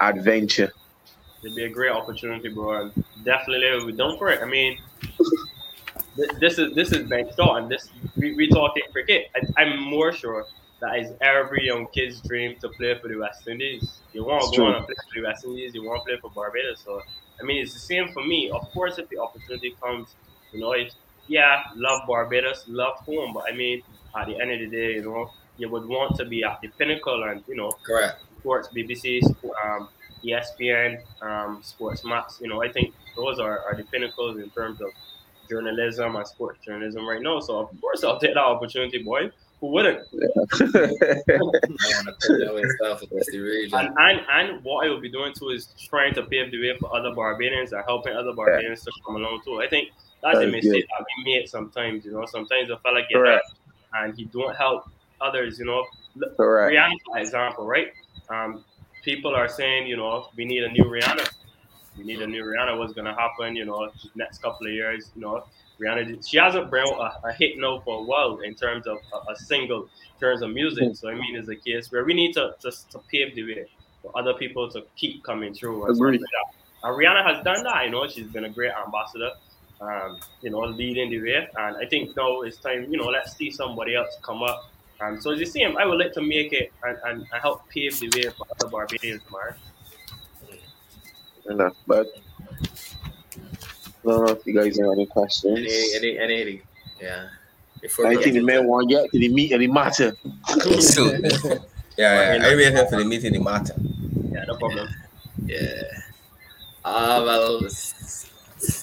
[0.00, 0.72] adventure?
[1.42, 2.90] It'd be a great opportunity, bro.
[3.24, 4.42] Definitely we done for it.
[4.42, 4.78] I mean,
[6.38, 9.28] this is this is Shaw, and this we, we talking cricket.
[9.34, 10.46] I, I'm more sure
[10.80, 14.00] that is every young kid's dream to play for the West Indies.
[14.12, 16.20] You want to go on and play for the West Indies, you want to play
[16.20, 16.82] for Barbados.
[16.84, 17.02] So,
[17.40, 18.50] I mean, it's the same for me.
[18.50, 20.14] Of course, if the opportunity comes,
[20.52, 20.92] you know, if,
[21.26, 23.82] yeah, love Barbados, love home, but I mean,
[24.18, 26.68] at the end of the day, you know, you would want to be at the
[26.68, 29.22] pinnacle and, you know, correct sports, BBC,
[29.64, 29.88] um,
[30.24, 32.40] ESPN, um, Sportsmax.
[32.40, 34.88] You know, I think those are, are the pinnacles in terms of
[35.48, 37.40] journalism and sports journalism right now.
[37.40, 39.30] So, of course, I'll take that opportunity, boy.
[39.60, 40.00] Who wouldn't?
[43.72, 46.76] and, and, and what I will be doing too is trying to pave the way
[46.78, 48.84] for other Barbadians and helping other Barbadians yeah.
[48.84, 49.60] to come along too.
[49.60, 49.90] I think
[50.22, 52.06] that's that a mistake that we make sometimes.
[52.06, 53.42] You know, sometimes a fella get that
[53.94, 54.88] and he don't help
[55.20, 55.58] others.
[55.58, 55.84] You know,
[56.36, 56.74] Correct.
[56.74, 57.88] Rihanna, for example, right?
[58.28, 58.64] Um,
[59.02, 61.28] people are saying, you know, we need a new Rihanna.
[61.96, 62.78] We need a new Rihanna.
[62.78, 63.56] What's gonna happen?
[63.56, 65.10] You know, next couple of years.
[65.14, 65.44] You know,
[65.80, 69.32] Rihanna, she hasn't brought a, a, hit note for a while in terms of a,
[69.32, 70.96] a, single, in terms of music.
[70.96, 73.66] So I mean, it's a case where we need to just to pave the way
[74.02, 75.86] for other people to keep coming through.
[75.86, 76.20] And, like
[76.84, 77.84] and Rihanna has done that.
[77.84, 79.32] You know, she's been a great ambassador.
[79.80, 82.86] Um, you know, leading the way, and I think now it's time.
[82.90, 84.70] You know, let's see somebody else come up.
[85.00, 87.66] Um, so as you see, I would like to make it and, and, and help
[87.70, 89.22] pave the way for other Barbadians,
[91.50, 91.60] man.
[91.60, 92.06] Enough, but
[94.04, 95.58] I don't know if you guys have any questions.
[95.58, 96.62] Any, any, any, any.
[97.00, 97.28] yeah.
[97.80, 100.16] Before I think the man want to get to the meat and the matter.
[101.96, 103.74] yeah, yeah, I wait here for the meat and the matter.
[104.30, 104.88] Yeah, no problem.
[105.46, 105.82] Yeah.
[106.84, 107.60] Uh, well,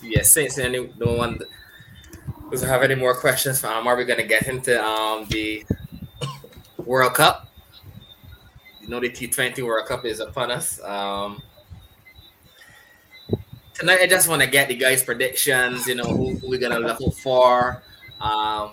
[0.02, 1.40] yeah, since any no one
[2.50, 5.64] doesn't have any more questions, um, are we gonna get into um the
[6.78, 7.48] World Cup?
[8.82, 10.82] You know, the T20 World Cup is upon us.
[10.82, 11.42] Um,
[13.78, 15.88] tonight I just want to get the guys' predictions.
[15.88, 17.82] You know who, who we're gonna look for.
[18.20, 18.72] Um,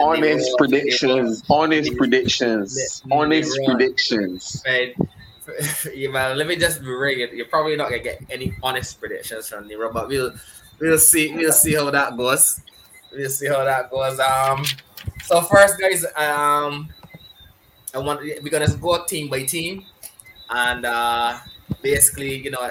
[0.00, 1.42] honest predictions.
[1.50, 3.02] Honest predictions.
[3.10, 4.62] Honest predictions.
[4.66, 4.96] Right.
[5.94, 7.34] Yeah, let me just bring it.
[7.34, 10.32] You're probably not gonna get any honest predictions from Nero, but we'll
[10.80, 12.62] we'll see we'll see how that goes.
[13.12, 14.18] We'll see how that goes.
[14.20, 14.64] Um,
[15.24, 16.88] so first, guys, um,
[17.92, 19.84] I want we're gonna go team by team,
[20.48, 21.38] and uh,
[21.82, 22.70] basically, you know,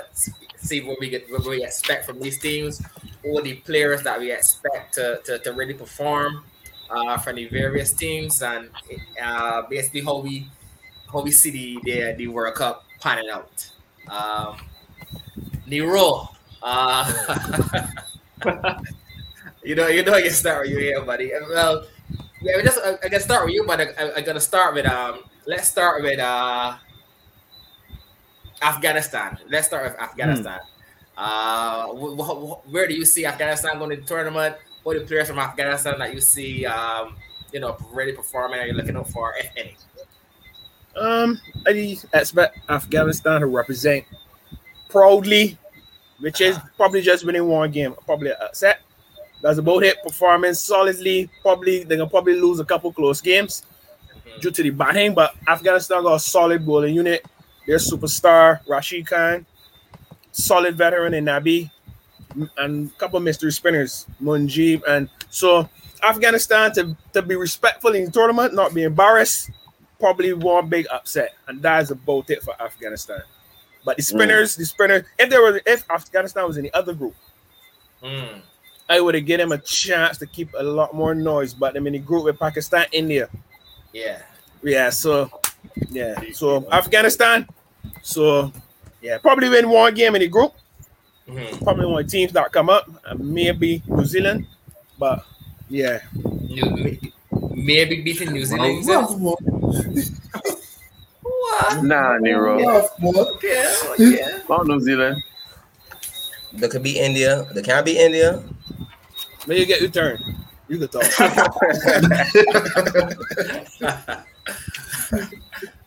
[0.63, 2.81] see what we get, what we expect from these teams,
[3.25, 6.43] all the players that we expect to, to, to really perform
[6.89, 8.69] uh, from the various teams, and
[9.21, 10.47] uh, basically how we
[11.11, 13.69] how we see the the, the World Cup panning out.
[14.09, 14.57] Um,
[15.65, 16.29] Nero.
[16.61, 17.11] Uh,
[19.63, 21.31] you know, you know, I start with you here, buddy.
[21.49, 21.85] Well,
[22.41, 24.85] yeah, just I, I can start with you, but I, I, I gotta start with
[24.85, 25.23] um.
[25.45, 26.77] Let's start with uh.
[28.63, 29.37] Afghanistan.
[29.49, 30.59] Let's start with Afghanistan.
[31.17, 34.55] Uh, wh- wh- where do you see Afghanistan going to the tournament?
[34.83, 37.15] What are the players from Afghanistan that you see, um,
[37.51, 38.59] you know, really performing?
[38.59, 39.75] Are you looking out for, if any?
[40.95, 44.05] Um, I expect Afghanistan to represent
[44.89, 45.57] proudly,
[46.19, 48.81] which is probably just winning one game, probably upset.
[49.41, 50.01] That's about it.
[50.03, 53.63] Performing solidly, probably they're gonna probably lose a couple close games
[54.39, 57.25] due to the batting, but Afghanistan got a solid bowling unit.
[57.65, 59.45] Their superstar Rashid Khan,
[60.31, 61.71] solid veteran in Nabi,
[62.57, 65.69] and a couple mystery spinners, Mujib, and so
[66.03, 69.51] Afghanistan to, to be respectful in the tournament, not be embarrassed,
[69.99, 73.21] probably one big upset, and that's about it for Afghanistan.
[73.85, 77.15] But the spinners, the spinner, if there were if Afghanistan was in the other group,
[78.03, 78.41] Mm.
[78.89, 81.53] I would have given them a chance to keep a lot more noise.
[81.53, 83.29] But I'm in the group with Pakistan, India.
[83.93, 84.21] Yeah.
[84.61, 85.31] Yeah, so
[85.89, 87.47] yeah, so Afghanistan.
[88.01, 88.51] So
[89.01, 90.53] yeah, probably win one game in the group.
[91.27, 91.63] Mhm.
[91.63, 94.45] Probably one teams that come up, and maybe New Zealand.
[94.99, 95.25] But
[95.69, 96.97] yeah, New,
[97.51, 98.75] maybe beating New Zealand.
[98.75, 100.13] you said?
[101.23, 101.83] What?
[101.83, 102.59] Nah, Nero.
[102.59, 103.15] Rough one.
[103.15, 104.39] Okay, okay.
[104.49, 105.21] Oh, New Zealand.
[106.53, 107.45] There could be India.
[107.53, 108.41] There can be India.
[109.47, 110.19] maybe you get your turn.
[110.67, 111.03] You can talk.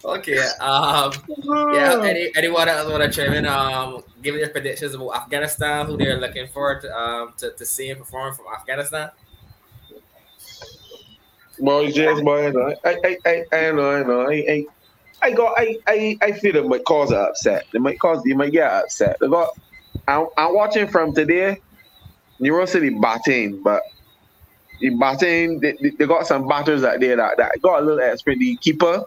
[0.05, 0.39] okay.
[0.61, 1.13] Um.
[1.73, 2.01] Yeah.
[2.03, 3.47] Any anyone else want to chime in?
[3.47, 4.03] Um.
[4.23, 5.87] Give your predictions about Afghanistan.
[5.87, 9.11] Who they're looking forward to um to, to seeing perform from Afghanistan.
[11.59, 12.77] Boy, just boy, I know.
[12.85, 14.29] I, I, I, I know, I know.
[14.29, 14.67] I, I,
[15.23, 17.65] I got, I, I, I feel it might cause an upset.
[17.73, 19.17] They might cause, you might get upset.
[19.21, 19.49] They got.
[20.07, 21.63] I'm, I'm watching from today.
[22.39, 23.83] Nero City batting, but
[24.81, 27.99] the batting, they, they- they got some batters out there that, that got a little
[28.01, 28.41] experience.
[28.41, 29.05] The keeper,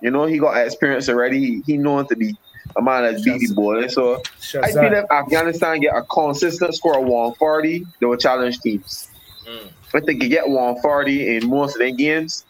[0.00, 1.38] you know, he got experience already.
[1.38, 2.36] He, he known to be
[2.76, 3.88] a man that's beat the ball.
[3.88, 5.04] So I feel Shahzad.
[5.04, 9.08] if Afghanistan get a consistent score of 140, they will challenge teams.
[9.46, 9.70] Mm.
[9.92, 12.44] If they can get 140 in most of their games,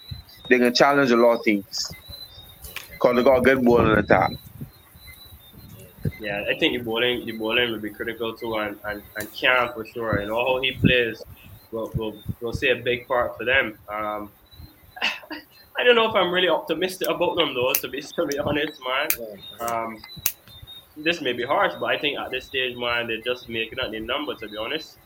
[0.49, 1.90] they can challenge a lot of teams.
[2.92, 4.31] Because they got a good ball in the top.
[6.18, 9.73] Yeah, I think the bowling, the bowling will be critical too, and and, and Cam
[9.73, 10.20] for sure.
[10.20, 11.23] You know how he plays
[11.72, 13.78] will we'll, we'll say a big part for them.
[13.88, 14.30] Um,
[15.78, 17.72] I don't know if I'm really optimistic about them though.
[17.72, 19.09] To be to be honest, man.
[19.61, 19.98] Um,
[20.96, 23.90] this may be harsh, but I think at this stage, man, they're just making up
[23.90, 24.35] their number.
[24.35, 24.98] To be honest.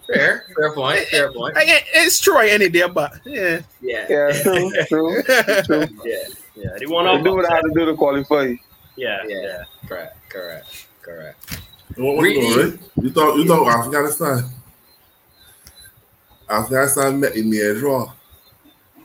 [0.07, 0.45] Fair.
[0.55, 0.99] Fair point.
[1.07, 1.57] Fair point.
[1.57, 3.61] I it's Troy any day, but yeah.
[3.81, 4.05] Yeah.
[4.07, 5.23] Yeah, true, true,
[5.63, 5.87] true.
[6.03, 6.17] yeah.
[6.55, 7.55] Yeah, they want They do what I to.
[7.55, 8.53] have to do to qualify.
[8.95, 9.41] Yeah, Yeah.
[9.41, 9.63] yeah.
[9.87, 10.29] Correct.
[10.29, 10.87] Correct.
[11.01, 11.59] Correct.
[11.97, 12.39] What was Really?
[12.45, 12.79] it, right?
[13.01, 14.43] You thought you thought Afghanistan.
[16.49, 18.11] Afghanistan met in the draw.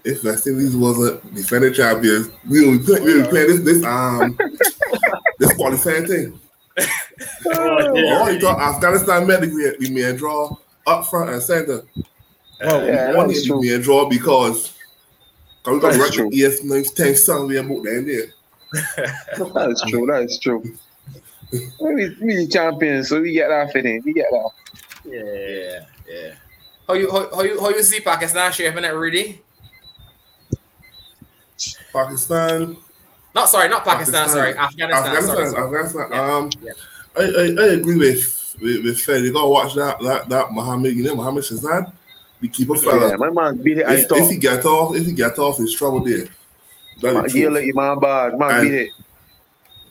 [0.05, 3.61] If West Indies wasn't defending champions, we will be playing, we will be playing this
[3.61, 4.37] this um
[5.39, 6.41] this qualifying thing.
[7.47, 8.19] Oh, yeah.
[8.23, 11.83] Oh, you thought Afghanistan met the, the main draw up front and center.
[12.63, 13.83] Oh, Yeah, we wanted that's the true.
[13.83, 14.73] draw because
[15.63, 16.47] because we got That's record true.
[16.47, 18.27] ES 9 10 something about them there.
[19.53, 20.07] That is true.
[20.07, 20.63] That is true.
[21.53, 24.03] We, we the champions, so we get that fitting.
[24.05, 24.51] We get that.
[25.05, 25.23] yeah.
[25.23, 25.85] Yeah.
[26.09, 26.35] Yeah.
[26.87, 29.43] How you how, how you how you see Pakistan shaping it, Rudy?
[31.93, 32.77] Pakistan,
[33.35, 34.27] Not sorry, not Pakistan.
[34.27, 34.29] Pakistan.
[34.29, 35.07] Sorry, Afghanistan.
[35.07, 35.65] Afghanistan, sorry, sorry.
[35.67, 36.07] Afghanistan.
[36.11, 36.35] Yeah.
[36.35, 36.73] Um, Yeah.
[37.19, 39.23] I, I, I agree with with, with Fed.
[39.25, 41.93] You gotta watch that that that Mohammed, you know, Mohammed Shahzad,
[42.41, 43.11] the keeper fella.
[43.11, 43.87] Yeah, my man beat it.
[43.87, 46.29] I if, if he get off, if he get off, he's trouble there.
[47.03, 47.65] That's Man, the yeah, truth.
[47.67, 48.39] like man bad.
[48.39, 48.91] Man And- beat it.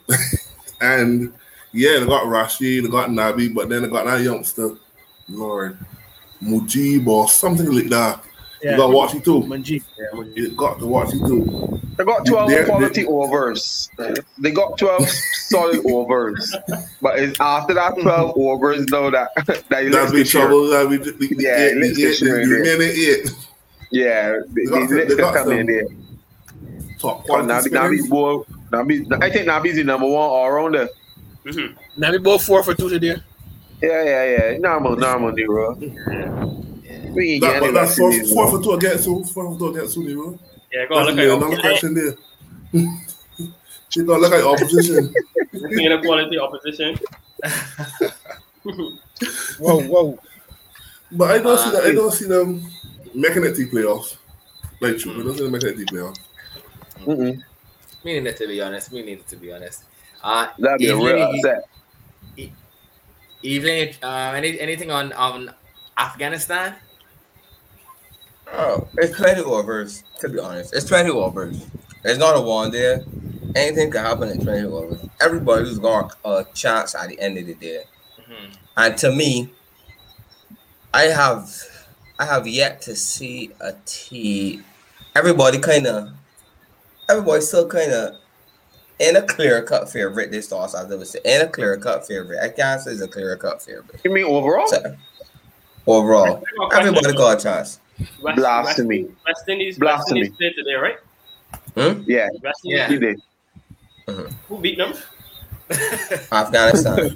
[0.82, 1.34] And
[1.74, 4.76] yeah, they got Rashid, they got Nabi, but then they got that youngster,
[5.28, 5.78] Lord
[6.44, 8.24] Mujib or something like that.
[8.62, 9.42] You gotta watch it too.
[9.42, 9.84] Manjeet.
[10.36, 11.80] You got to watch it too.
[11.98, 13.90] They got 12 They're- quality overs.
[14.38, 15.08] They got 12
[15.48, 16.56] solid overs.
[17.02, 19.30] But it's after that 12 overs, though, that
[19.70, 20.68] that you That'd let be the trouble.
[20.70, 23.34] That'd be the, the, Yeah, the, eight, let's the, the, the in there.
[23.92, 25.84] Yeah, they, They got they, they got come in some there.
[27.00, 28.10] Top But quality Nabi, Nabi's spinners.
[28.10, 30.90] ball, Nabi, I think Nabi's the number one all rounder.
[31.46, 31.76] Mhm.
[31.98, 33.16] Now we both four for two today.
[33.82, 34.58] Yeah, yeah, yeah.
[34.58, 35.76] Normal, normal, Nero.
[35.76, 38.26] We ain't That, but that's four, Nero.
[38.28, 39.24] four for two against two.
[39.24, 40.38] Four for two against two, Nero.
[40.72, 42.16] Yeah, go on, That's look at another your question there.
[43.92, 45.12] She gonna look at your opposition.
[45.54, 46.96] Looking at quality opposition.
[49.60, 50.20] Whoa, whoa.
[51.12, 51.84] But I don't see Uh, that.
[51.86, 52.64] I don't see them
[53.16, 54.18] making it to playoffs.
[54.80, 56.20] Like true, I don't see them making it to playoffs.
[57.00, 57.42] Mm-mm.
[58.04, 58.92] Me neither, to be honest.
[58.94, 59.84] Me neither, to be honest.
[60.24, 61.70] Uh, That'd be a real Evelyn, upset.
[63.44, 65.54] Evelyn, uh, any, anything on on
[65.98, 66.76] Afghanistan?
[68.54, 70.74] Oh, it's plenty overs, to be honest.
[70.74, 71.66] It's 20 overs.
[72.04, 73.04] There's not a one there.
[73.56, 75.00] Anything can happen in 20 overs.
[75.22, 77.84] Everybody's got a chance at the end of the day.
[78.20, 78.56] Mhm.
[78.78, 79.54] And to me,
[80.94, 81.50] I have
[82.18, 84.62] I have yet to see a T.
[85.16, 86.10] Everybody kind of,
[87.08, 88.16] everybody still kind of
[89.00, 92.06] in a clear cut favorite this toss, as I would say, in a clear cut
[92.06, 92.40] favorite.
[92.44, 94.00] I can't say it's a clear cut favorite.
[94.04, 94.68] You mean overall?
[94.68, 94.96] So,
[95.88, 97.80] overall, everybody got a chance.
[98.22, 99.04] West, Blasphemy.
[99.04, 100.20] West, West Indies, West Blasphemy.
[100.22, 100.98] Indies played today, right?
[101.76, 102.04] Hmm?
[102.06, 102.88] Yeah, West Indies, Yeah.
[102.88, 103.20] he did.
[104.48, 104.94] who beat them?
[106.32, 107.10] Afghanistan.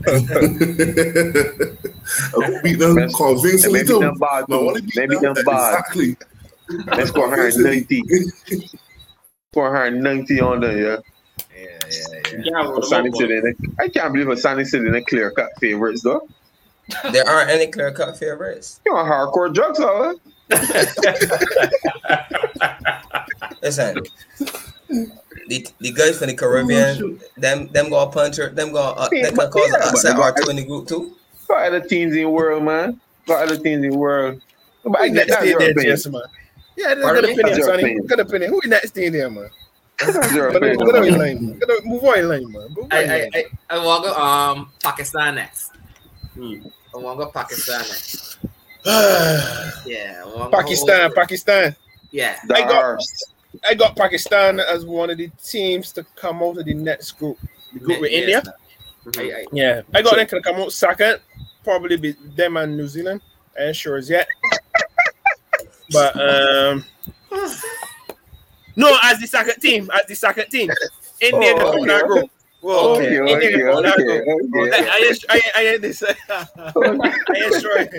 [2.34, 4.00] Who beat them Maybe convincingly too.
[4.00, 5.80] them bad No, beat Maybe them them bad.
[5.80, 6.18] exactly.
[6.88, 8.02] Let's go 190.
[9.54, 10.98] 490 on there, yeah.
[11.94, 12.42] Yeah, yeah, yeah.
[12.46, 13.42] Yeah, roll them Sunny up, City.
[13.80, 16.22] I can't believe a Sunny City in a clear cut favorites though.
[17.12, 18.80] there aren't any clear cut favorites.
[18.86, 20.14] You want hardcore drugs, huh?
[23.62, 24.02] Listen,
[25.48, 29.36] the, the guys from the Caribbean, them them got puncher, them got uh, Yeah, they
[29.36, 31.16] can cause yeah, an upset they or two in the group too.
[31.48, 33.00] Got other teams in the world, man.
[33.28, 34.42] Got other teams in the world.
[34.84, 35.96] But I Who get next that's in your there, opinion.
[35.96, 36.22] Jess, man?
[36.76, 37.34] Yeah, that's Pardon good me?
[37.34, 37.84] opinion, That's your Sonny.
[37.84, 38.08] opinion.
[38.08, 38.50] Good opinion.
[38.52, 39.50] Who next in there, man?
[40.06, 40.86] That's your Get on- opinion.
[40.88, 41.20] get on your man.
[41.20, 41.60] lane, man.
[41.60, 42.76] Get on- Move on your lane, man.
[42.92, 43.30] I, I.
[43.36, 43.46] I,
[43.78, 45.72] I want to go um Pakistan next.
[46.34, 46.56] Hmm.
[46.94, 48.38] I want to go Pakistan next.
[49.86, 51.76] Yeah, I wanna go- Pakistan, Pakistan.
[52.12, 53.00] Yeah, The I got-
[53.70, 57.38] I got Pakistan as one of the teams to come out of the next group.
[57.72, 58.44] The group with Yeah, India.
[59.18, 61.20] I, I, Yeah, I got them to come out second.
[61.64, 63.22] Probably be them and New Zealand.
[63.58, 64.28] I ain't sure as yet.
[65.92, 66.84] but um,
[68.76, 70.70] no, as the second team, as the second team,
[71.22, 71.86] India Oh, okay.
[71.88, 72.30] that group.
[72.62, 74.74] Whoa, Okay, India okay, that okay, group.
[74.74, 74.90] okay.
[74.90, 76.04] I ain't, I I this.
[76.30, 76.46] I
[77.36, 77.94] ain't.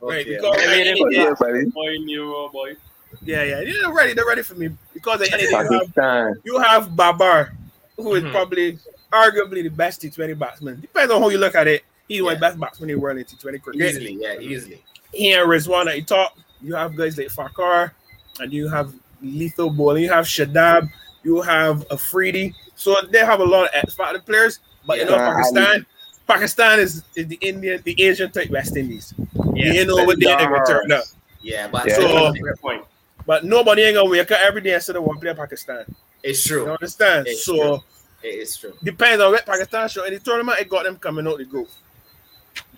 [0.00, 0.36] Right, okay.
[0.36, 1.06] because I mean, India-
[1.40, 1.64] Yeah.
[1.74, 2.76] Boy, Nero, boy.
[3.24, 4.12] yeah, yeah, they're ready.
[4.12, 7.52] They're ready for me because at the of the you have you have Babar,
[7.96, 8.30] who is Mhm.
[8.30, 8.78] probably
[9.12, 10.80] arguably the best T20 batsman.
[10.80, 11.82] Depends on how you look at it.
[12.08, 13.82] He's one of the best batsmen in the world in T20 cricket.
[13.82, 14.82] easily, yeah, easily.
[15.12, 16.36] He and Rizwan at the top.
[16.60, 17.92] You have guys like Fakhar,
[18.40, 18.92] and you have
[19.26, 20.04] lethal bowling.
[20.04, 20.88] You have Shadab.
[21.22, 22.54] You have Afridi.
[22.76, 24.60] So they have a lot of X factor players.
[24.86, 25.32] But you know, Yeah.
[25.34, 25.86] Pakistan,
[26.26, 29.12] Pakistan is, is the Indian, the Asian type West Indies.
[29.54, 31.04] Yeah, you know what they ain't gonna turn up.
[31.40, 31.96] Yeah, but Yeah.
[31.96, 32.84] So- great point.
[33.26, 35.84] But nobody ain't gonna wake up every day and say they want to play Pakistan.
[36.22, 36.64] it's true.
[36.64, 37.26] You understand?
[37.26, 37.80] It's so true.
[38.22, 38.72] It is true.
[38.82, 40.04] depends on what Pakistan show.
[40.04, 41.68] In the tournament, it got them coming out the group.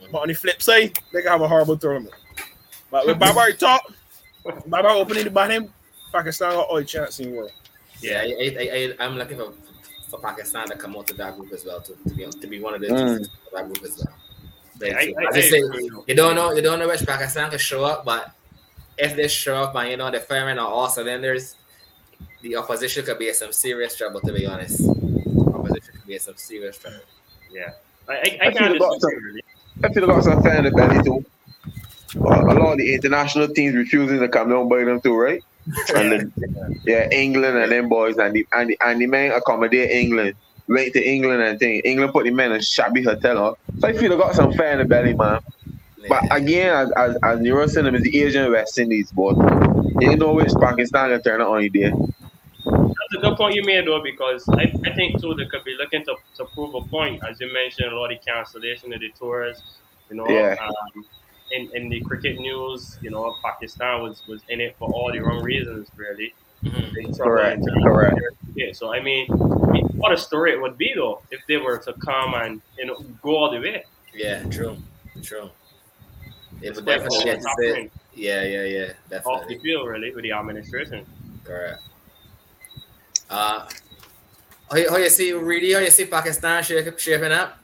[0.02, 0.10] Mm.
[0.12, 2.14] But on the flip side, they can have a horrible tournament.
[2.90, 3.92] But with Babar top,
[4.66, 5.72] Babar opening the bottom,
[6.12, 7.52] Pakistan got all the chance in the world.
[8.00, 9.52] Yeah, I, I, I, I'm looking for,
[10.08, 12.60] for Pakistan to come out to that group as well, too, to be to be
[12.60, 13.16] one of the Mm.
[13.18, 14.14] teams for that group as well.
[14.78, 15.90] But I, I, I I say, agree.
[16.06, 18.30] you don't know, you don't know which Pakistan can show up, but
[18.96, 21.56] if they show up and you know the they're firing on all cylinders,
[22.42, 24.20] the opposition could be in some serious trouble.
[24.20, 26.98] To be honest, opposition could be in some serious trouble.
[27.50, 27.72] Yeah.
[28.08, 29.22] I, I, I I can't feel about disagree.
[29.24, 29.44] really.
[29.84, 31.24] I feel got some fan in the belly too.
[32.16, 35.42] A lot of the international teams refusing to come down by them too, right?
[35.94, 36.32] And then,
[36.84, 40.34] yeah, England and them boys and the and the, and the men accommodate England.
[40.68, 41.80] Went to England and thing.
[41.80, 43.56] England put the men in shabby hotel.
[43.78, 45.40] So I feel I got some fan in the belly, man.
[46.08, 49.32] But again, as as, as Nero said, is the Asian West Indies, boy.
[50.00, 51.92] You know which Pakistan can turn it on you there.
[52.64, 55.74] That's a good point you made, though, because I, I think too they could be
[55.78, 59.10] looking to, to prove a point, as you mentioned, a lot of cancellation of the
[59.18, 59.62] tours.
[60.10, 60.56] You know, Yeah.
[60.62, 61.06] um,
[61.52, 65.20] in, in the cricket news, you know, Pakistan was, was in it for all the
[65.20, 66.34] wrong reasons, really.
[66.64, 66.92] Mhm.
[66.94, 68.20] They Correct, in terms of correct.
[68.56, 68.74] their.
[68.74, 71.78] So I mean, I mean, what a story it would be though if they were
[71.78, 73.84] to come and you know go all the way.
[74.12, 74.76] yeah, true,
[75.22, 75.48] true.
[76.60, 79.58] It would definitely all get what's to say, happening yeah, yeah, yeah, off the definitely,
[79.60, 81.06] field, really, with the administration.
[81.44, 81.80] correct.
[83.30, 83.68] Uh,
[84.70, 85.72] how you, how you see Reedy?
[85.72, 87.57] How you see Pakistan shape, shaping up?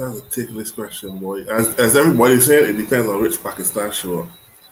[0.00, 1.42] That's a ticklish question, boy.
[1.42, 4.28] As, as everybody's saying, it depends on which Pakistan show up.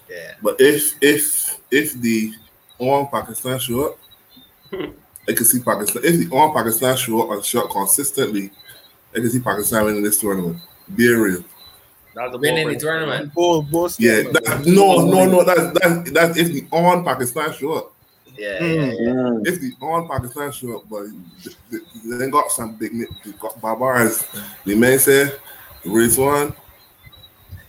[0.09, 2.33] Yeah, But if if if the
[2.79, 3.99] on Pakistan show up,
[5.29, 6.03] I can see Pakistan.
[6.03, 8.51] If the on Pakistan show up and show up consistently,
[9.15, 10.63] I can see Pakistan winning this tournament.
[10.97, 11.45] Be real.
[12.15, 13.35] That's winning the bold tournament.
[13.35, 15.45] Both, both Yeah, that, no, no, no.
[15.45, 17.93] That's that's that's if the on Pakistan show up.
[18.39, 18.75] Yeah, Mm.
[18.77, 18.93] yeah,
[19.45, 19.53] yeah.
[19.53, 21.07] If the on Pakistan show up, but
[21.43, 22.93] th- th- they got some big.
[22.95, 24.25] ni- They got Babar as
[24.65, 25.39] the man said,
[25.85, 26.55] Rizwan.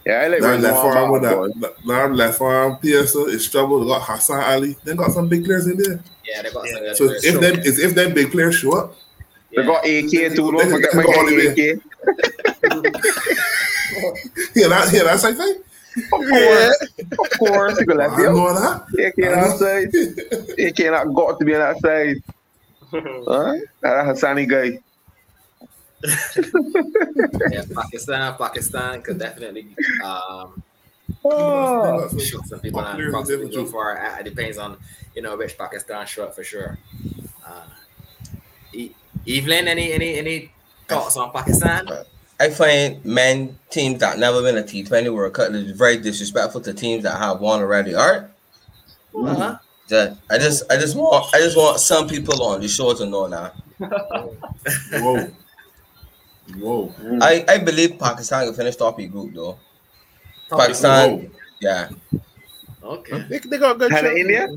[0.05, 3.49] Yeah, I like That Rizwan left arm with that, that, that left arm PSO is
[3.49, 3.79] trouble.
[3.81, 4.77] They got Hassan Ali.
[4.83, 5.99] They got some big players in there.
[6.25, 6.73] Yeah, they got Yeah.
[6.73, 7.23] some good So players.
[7.25, 7.41] if Sure.
[7.41, 8.95] them is if them big players show up,
[9.55, 10.51] They got AK too.
[10.51, 11.81] Don't forget my Go on AK.
[14.55, 15.55] Yeah, that, yeah, that's like thing.
[15.97, 17.79] Of course, of course.
[17.79, 18.25] You can I let you.
[18.31, 18.81] know that.
[18.93, 19.89] AK on that side.
[20.59, 22.23] AK not got to be on that side.
[22.91, 23.53] Huh?
[23.81, 24.79] That's a sunny guy.
[27.51, 30.61] Yeah, Pakistan, Pakistan could definitely um,
[31.25, 32.07] Oh.
[32.17, 33.71] shoot some people on Popular possibly different go too.
[33.71, 34.19] for it.
[34.21, 34.77] It depends on
[35.15, 36.77] you know which Pakistan shot for sure.
[37.45, 37.65] Uh,
[38.73, 38.93] E-
[39.27, 40.51] Evelyn, any any any
[40.87, 41.87] thoughts on Pakistan?
[42.39, 46.73] I find men teams that never win a T20 World Cup is very disrespectful to
[46.73, 47.95] teams that have won already.
[47.95, 48.23] All right,
[49.15, 49.57] Uh-huh.
[49.87, 53.05] Just- I just I just want I just want some people on the show to
[53.07, 53.51] know now.
[54.93, 55.27] Whoa.
[56.57, 56.93] Whoa.
[57.21, 59.57] I, I believe Pakistan can finish top of the group though.
[60.49, 61.29] Top Pakistan,
[61.61, 61.89] yeah,
[62.83, 63.25] Okay.
[63.29, 63.91] They, they got good.
[63.91, 64.17] Had shot.
[64.17, 64.47] India?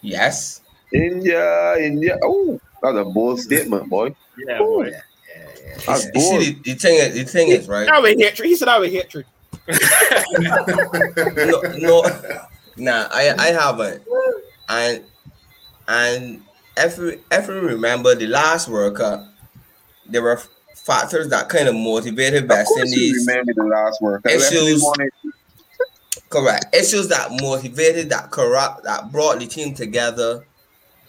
[0.00, 0.60] yes.
[0.92, 2.18] India, India.
[2.24, 4.14] Oh, that's a bold statement, boy.
[4.46, 4.88] Yeah, boy.
[4.88, 5.44] Yeah, yeah, yeah.
[5.48, 6.42] That's You bold.
[6.42, 7.88] see, the, the thing is, the thing is, right?
[7.88, 8.38] I would hit.
[8.40, 9.14] He said I would hit.
[10.38, 12.02] no, no,
[12.76, 14.02] nah, I, I haven't.
[14.68, 15.02] And
[15.88, 16.42] and
[16.76, 19.24] if we, if we remember the last World Cup,
[20.06, 20.40] there were
[20.76, 23.26] factors that kind of motivated Of West course Indies.
[23.26, 24.22] remember the last word.
[24.24, 24.82] Unless we Issues.
[24.82, 25.10] wanted-
[26.28, 26.66] Correct.
[26.74, 30.44] Issues that motivated, that corrupt, that brought the team together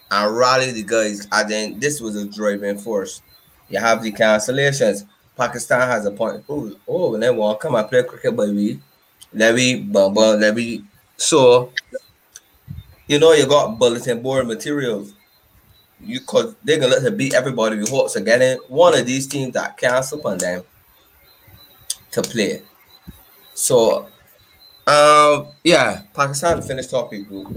[0.09, 1.27] and rallied the guys.
[1.31, 3.21] And then this was a driving force.
[3.71, 5.05] You have the cancellations.
[5.37, 6.43] Pakistan has a point.
[6.49, 8.79] Oh, oh, and then want come and play cricket, baby.
[9.33, 10.83] Let me bumble, let me.
[11.15, 11.71] So,
[13.07, 15.13] you know, you got bulletin board materials.
[15.99, 19.27] You could they're gonna let her beat everybody with hopes of getting one of these
[19.27, 20.63] teams that cancel on them
[22.11, 22.63] to play.
[23.53, 24.07] So
[24.87, 27.47] um, yeah, Pakistan finished top of the group.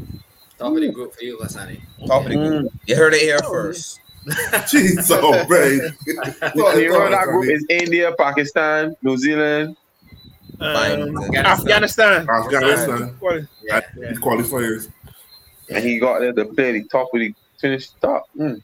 [0.58, 1.80] Top of the group for you, Hassani.
[2.06, 2.72] Top of the group.
[2.86, 4.00] You heard it here first.
[4.70, 5.94] Jeez, oh, man.
[6.80, 9.76] You know that group is India, Pakistan, New Zealand.
[10.60, 11.36] Um, Fine.
[11.46, 12.28] Afghanistan.
[12.28, 13.14] Afghanistan.
[13.18, 14.88] Quali- Yeah, These qualifiers.
[15.68, 18.24] And he got there to play the top of the finished top.
[18.38, 18.62] Mm.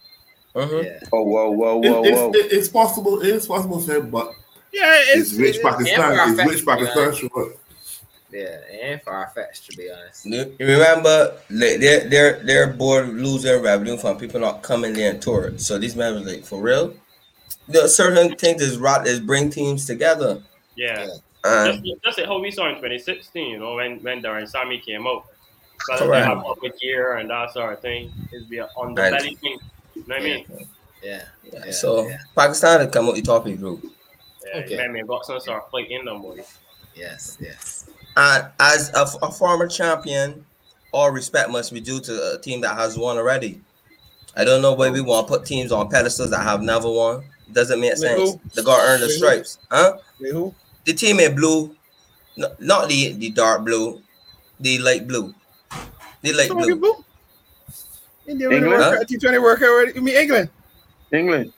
[0.55, 0.85] Mhm.
[0.85, 0.99] yeah.
[1.13, 2.31] Oh, whoa, whoa, It, whoa, it's, whoa.
[2.31, 3.21] it, it's possible.
[3.23, 4.35] It is possible, sir, but
[4.73, 6.39] Yeah, it's, it's, rich it's Pakistan.
[6.39, 7.15] It's rich Pakistan.
[7.15, 7.53] Sure.
[8.33, 10.25] Yeah, and ain't far fetched to be honest.
[10.27, 14.93] You you remember like, their their their board lose their revenue from people not coming
[14.93, 15.57] there and tour.
[15.59, 16.95] So these men was like, for real?
[17.69, 20.43] There are certain things is right is bring teams together.
[20.77, 21.09] Yeah.
[21.45, 24.79] And Just, just like how we saw in 2016, you know, when when Darren Sammy
[24.79, 25.25] came out.
[25.87, 26.27] So they Correct.
[26.27, 28.13] have public gear and that sort of thing.
[28.33, 29.13] It's be on the Right.
[29.13, 29.59] belly thing.
[29.95, 30.45] You know what I mean?
[31.03, 31.23] Yeah.
[31.51, 32.19] yeah, Yeah, so yeah.
[32.37, 33.83] Pakistan had come out the top of the group.
[34.45, 34.75] Yeah, Okay.
[34.77, 34.89] okay.
[34.89, 36.45] man, got some sort of fight in them, boy.
[36.95, 37.80] Yes, yes.
[38.17, 40.45] And as a, a former champion,
[40.93, 43.61] all respect must be due to a team that has won already.
[44.37, 47.25] I don't know why we want to put teams on pedestals that have never won.
[47.53, 48.33] Doesn't make Wait, sense.
[48.33, 48.41] who?
[48.55, 49.19] They got to earn the Wait, who?
[49.19, 49.97] stripes, huh?
[50.21, 50.55] Wait, who?
[50.85, 51.75] The team in blue,
[52.37, 54.03] no, not the the dark blue,
[54.61, 55.35] the light blue,
[56.23, 56.77] the light blue.
[56.77, 57.05] blue.
[58.27, 58.81] India England?
[58.81, 59.93] World Cup, T20 World Cup already.
[59.95, 60.49] You mean England?
[61.13, 61.53] England.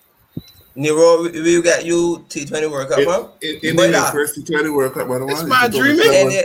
[0.75, 3.29] Nero, we, we got you T20 World Cup, huh?
[3.43, 5.33] In, You in boy the first T20 World Cup, by the way.
[5.33, 6.07] It's my dream, man.
[6.15, 6.45] And they,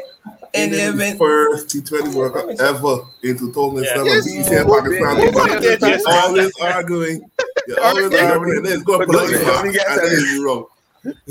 [0.54, 4.06] and they India's first T20 World Cup ever in 2007.
[4.06, 4.26] Yes.
[4.34, 5.16] You see Oh, Pakistan.
[5.18, 5.32] baby.
[5.32, 6.04] Pakistan Yes, yes.
[6.08, 7.30] always arguing.
[7.68, 8.64] You're always arguing.
[8.64, 9.34] Let's go But politely.
[9.38, 9.64] don't- man.
[9.64, 10.66] don't get And then you wrong.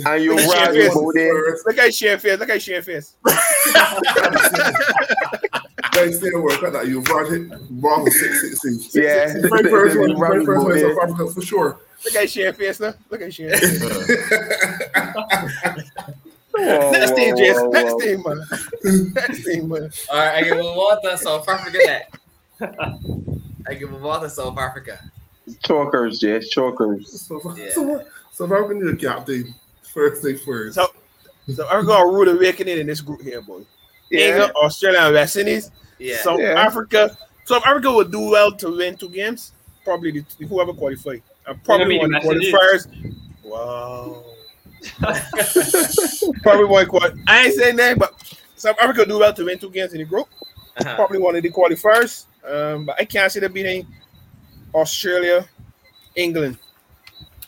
[0.07, 1.59] And you Yes, right it.
[1.67, 2.39] Look at Shane Face.
[2.39, 3.15] Look at Shane Face.
[5.93, 7.49] Guys, still World Cup that you brought it.
[7.81, 8.95] Brought for six, six, six.
[8.95, 9.33] Yeah.
[9.33, 10.09] The very first one.
[10.11, 11.79] You The right very first one in South Africa for sure.
[12.07, 12.95] Look at Shane Face now.
[13.11, 13.51] Look at Shane.
[13.51, 13.81] Face.
[16.53, 17.57] Whoa, Next whoa, team, whoa, Jess.
[17.59, 17.71] whoa.
[17.71, 19.13] Next team, man.
[19.15, 19.91] Next team, man.
[20.11, 22.09] All right, I give a water South Africa that.
[23.69, 24.99] I give a water South Africa.
[25.65, 26.49] Chalkers, Jess.
[26.49, 27.09] chalkers.
[27.27, 27.71] So, Yeah.
[27.75, 29.55] so, so if I'm going to captain,
[29.93, 30.77] first thing first.
[30.77, 30.87] So,
[31.53, 33.61] so I'm going to rule awakening in this group here, boy.
[34.11, 34.29] Yeah.
[34.29, 35.71] England, Australia, and West Indies.
[35.99, 36.17] Yeah.
[36.23, 36.55] South Yeah.
[36.61, 37.17] Africa.
[37.45, 39.53] South Africa would do well to win two games.
[39.85, 41.17] Probably the, whoever qualify.
[41.47, 43.15] And probably one of the the qualifiers.
[43.45, 44.23] Wow.
[46.43, 47.11] probably one qual.
[47.27, 48.15] I ain't saying that, but
[48.57, 50.29] South Africa do well to win two games in the group.
[50.79, 50.95] Uh-huh.
[50.97, 52.27] Probably one of the qualifiers.
[52.49, 53.87] Um, but I can't see them beating
[54.75, 55.49] Australia,
[56.15, 56.59] England.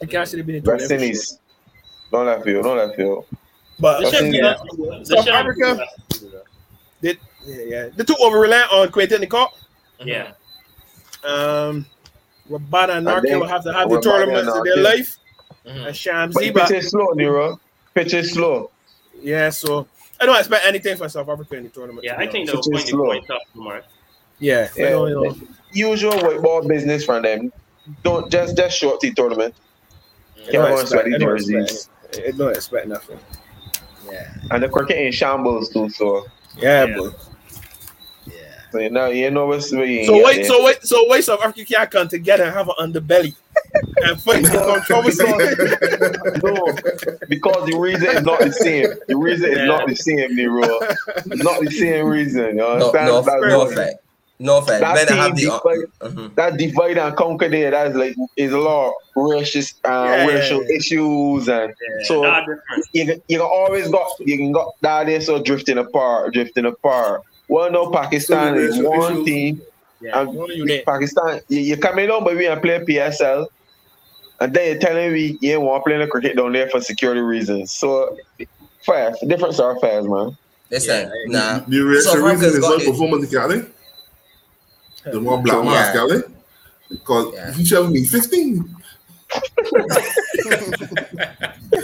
[0.03, 1.39] I can't see them beating two West them for Indies.
[2.11, 2.63] Don't laugh you.
[2.63, 3.25] Don't laugh you.
[3.79, 4.57] But They should Australia.
[4.77, 5.05] do that.
[5.09, 5.87] They South Africa?
[6.09, 6.31] do
[7.01, 7.17] that.
[7.47, 7.89] yeah, yeah.
[7.95, 9.49] The two over reliant on Quinton Nicole.
[10.05, 10.33] Yeah.
[11.25, 11.87] Um,
[12.51, 14.83] Rabada and I will have to have the Rabada and tournaments in their Narke.
[14.85, 15.17] life.
[15.67, 15.87] Mhm.
[15.87, 16.61] And Sham But Ziba.
[16.61, 17.61] pitch is slow, Nero.
[17.95, 18.71] Pitch is slow.
[19.21, 19.87] Yeah, so
[20.21, 22.05] I don't expect anything from South Africa in the tournament.
[22.05, 22.71] Yeah, to be I think honest.
[22.71, 23.05] they'll Which is point the slow.
[23.07, 23.83] point up tomorrow.
[24.39, 24.91] Yeah, I Yeah.
[24.91, 25.37] don't know.
[25.73, 27.53] Usual white ball business from them.
[28.03, 29.55] don't just just short tea tournament.
[30.37, 31.65] It Yeah, don't expect- sweaty it don't jerseys.
[32.11, 33.19] expect- It don't expect nothing.
[34.11, 36.27] Yeah, And the cricket in shambles too, so
[36.59, 36.97] Yeah, Yeah.
[36.97, 37.11] boy.
[38.69, 38.73] Yeah.
[38.73, 40.45] so you know you know what's what you ain't So wait, there.
[40.45, 43.35] so wait, so wait, South Africa can't come together and have an underbelly
[44.05, 45.27] and fight become troublesome.
[45.31, 46.73] No,
[47.29, 48.89] because the reason is not the same.
[49.09, 50.61] The reason is not the same, Nero.
[51.27, 52.47] Not the same reason.
[52.47, 53.07] You No, understand?
[53.09, 53.97] no, That's no what- fact.
[54.41, 54.81] No fact.
[54.83, 55.43] That team have the.
[55.43, 56.35] divide, Mhm.
[56.37, 60.27] that divide and conquer there, that's like is a lot of racial, uh, Yeah, yeah,
[60.27, 60.77] racial yeah.
[60.77, 62.45] issues and Yeah, So-
[62.93, 67.23] you can, you always got you can got that is so drifting apart, drifting apart.
[67.49, 69.63] Well, no, Pakistan So is one issues- team,
[70.01, 70.21] Yeah.
[70.21, 70.51] and One.
[70.87, 73.47] Pakistan you, you coming on, but we are playing PSL,
[74.41, 76.81] and then you're telling me you ain't want to play the cricket down there for
[76.81, 77.73] security reasons.
[77.73, 78.17] So,
[78.85, 80.37] fair, different sort of fairs, man.
[80.71, 81.59] Listen, Yeah, nah.
[81.67, 82.87] The real South the reason Africa's is got not it.
[82.87, 83.63] performance, Kelly.
[85.11, 85.63] The one black Yeah.
[85.71, 86.23] mask, Kelly.
[86.91, 87.55] Because Yeah.
[87.57, 88.77] you showed me 15.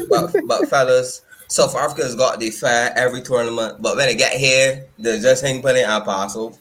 [0.09, 4.87] but, but fellas, South Africa's got the fair every tournament, but when they get here,
[4.99, 6.59] they just hang putting it and pass out.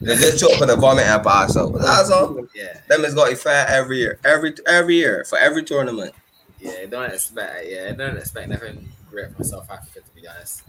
[0.00, 1.72] They just choke for the vomit and pass out.
[1.74, 2.46] That's all.
[2.54, 6.14] Yeah, Them has got a fair every year, every every year for every tournament.
[6.60, 6.86] yeah.
[6.86, 7.66] Don't expect.
[7.68, 10.62] Yeah, don't expect nothing great from South Africa to be honest.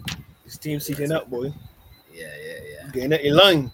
[0.45, 1.53] This team sitting up, boy.
[2.13, 2.89] Yeah, yeah, yeah.
[2.91, 3.71] Getting at your line.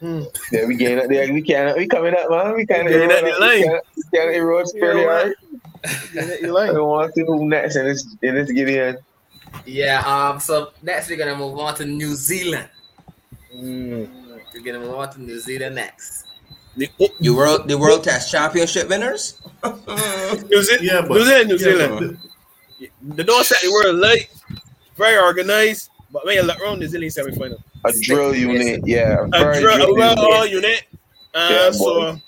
[0.00, 0.22] Hmm.
[0.50, 1.32] Yeah, we getting up there.
[1.32, 1.76] We can't.
[1.76, 2.54] We coming up, man.
[2.54, 2.88] We can't.
[2.88, 3.78] Getting at the lane.
[3.96, 5.34] We can't erode fairly Yeah, hard.
[6.14, 6.74] Getting at your I line.
[6.74, 8.96] don't want to see who next in this in this Gideon.
[9.66, 10.00] Yeah.
[10.04, 10.40] Um.
[10.40, 12.68] So next we're gonna move on to New Zealand.
[13.54, 14.08] Mm.
[14.52, 16.24] We're gonna move on to New Zealand next.
[16.76, 19.40] The, oh, The world the world test championship winners.
[19.64, 22.18] New Zealand, Yeah, but New Zealand, New Zealand.
[22.80, 24.28] but- The door set the world late,
[24.96, 27.62] very organized, but when you look around New Zealand semi-final.
[27.84, 29.24] A drill unit, yeah.
[29.32, 30.18] A drill, drill a well unit.
[30.34, 30.82] all unit.
[31.32, 31.78] Uh, Yeah, so
[32.12, 32.22] boy.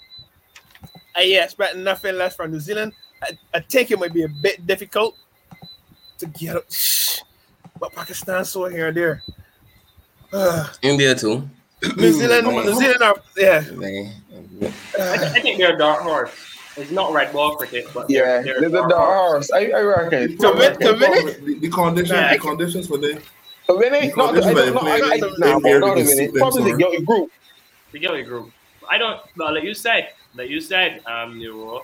[1.17, 2.93] I yeah, expect nothing less from New Zealand.
[3.23, 5.17] I, I think it might be a bit difficult
[6.19, 6.65] to get up.
[7.79, 9.23] But Pakistan so here and there.
[10.33, 11.49] Uh, India too.
[11.97, 13.63] New Zealand, New Zealand are yeah.
[13.71, 14.13] I,
[14.99, 16.31] Uh, I think they're a dark horse.
[16.77, 19.51] It's not red ball cricket, but Yeah, they're, there's they're a dark horse.
[19.53, 20.37] I, I reckon.
[20.39, 21.45] To win- to win it?
[21.45, 22.33] The, the conditions, Nah.
[22.33, 23.19] the conditions for them.
[23.69, 24.81] To win it, not, I don't know.
[24.81, 26.35] I, I, nah, but not to win it.
[26.35, 27.31] Probably the guilty group.
[27.93, 28.51] the Gilly group.
[28.89, 29.21] I don't.
[29.37, 31.81] Well, like you said, like you said, um, you were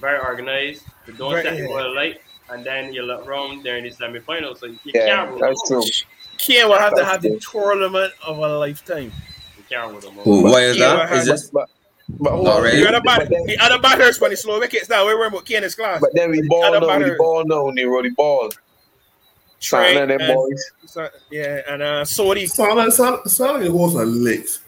[0.00, 0.84] very organized.
[1.06, 2.20] They don't Very- set the ball late,
[2.50, 4.58] and then you look around there in the semifinals.
[4.58, 5.78] So you Yeah, can't rule that's true.
[5.78, 6.04] out.
[6.38, 9.12] Ken will have to have the tournament of a lifetime.
[9.56, 10.26] You can't rule them out.
[10.26, 11.12] Why is Yeah, that?
[11.12, 12.62] I Is this But hold Not on.
[12.64, 12.80] ready.
[12.82, 15.06] The other, bat- But then, the other batters for the slow wickets now.
[15.06, 16.00] We're with Ken is class.
[16.02, 16.86] but then we ball Other now.
[16.98, 17.18] We batters.
[17.18, 17.70] ball now.
[17.70, 18.50] Nero, the ball.
[19.60, 20.70] Trey Something of them and- boys.
[20.86, 22.46] So- yeah, and uh, Southee.
[22.46, 24.60] Sound like, sound, sound like it was a licks.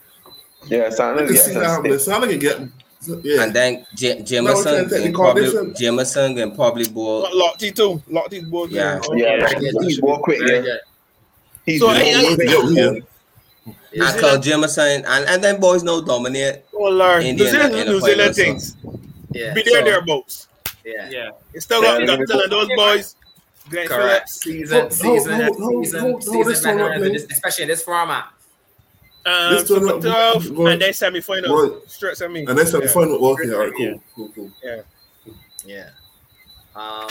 [0.66, 1.27] Yeah, I something.
[1.27, 1.93] can Yeah, see that some happening.
[1.99, 2.05] stick.
[2.07, 2.59] Sound like it get.
[3.23, 3.43] Yeah.
[3.43, 5.75] and then J- No, we Jamieson can't take probably condition.
[5.77, 7.29] Jamieson can probably bowl.
[7.33, 8.03] Locked too.
[8.09, 8.71] Locked his board.
[8.71, 9.01] Yeah.
[9.15, 9.85] Yeah, Very good.
[9.85, 10.39] he's ball quick.
[10.41, 10.75] Very Yeah,
[11.65, 12.49] he's So, ball hey, hey, quick.
[12.49, 12.91] yeah.
[13.93, 14.11] Yeah.
[14.11, 16.65] And Carl Jamieson and, and then boys know dominate.
[16.75, 18.77] Oh Lord, India New Zealand, in New final, Zealand so- things.
[19.33, 19.55] Yeah.
[19.55, 20.49] Be there, So- thereabouts.
[20.85, 21.09] Yeah.
[21.11, 23.17] Yeah, It's still Yeah, got they're got telling those boys.
[23.69, 24.29] Glenn Correct.
[24.31, 27.23] Season, season, hold- hold- season, hold- hold season this one up, veterans, in please.
[27.27, 28.27] this- especially in this format.
[29.27, 31.51] Um, This Super tournament- 12, go- and then semi-final.
[31.51, 32.45] go- Straight semi.
[32.47, 32.89] And that's the Yeah.
[32.89, 33.24] final.
[33.33, 34.51] Okay, all right, cool, cool, cool.
[34.62, 34.83] Yeah.
[35.64, 35.89] Yeah.
[36.74, 37.09] Um.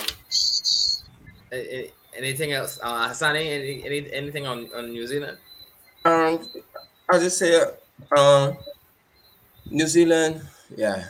[1.52, 3.36] a- a- Anything else, uh, Hassan?
[3.36, 5.38] Any, any anything on, on New Zealand?
[6.06, 6.40] Um,
[7.10, 7.62] I just say,
[8.18, 8.56] um,
[9.70, 10.42] New Zealand,
[10.78, 11.10] yeah.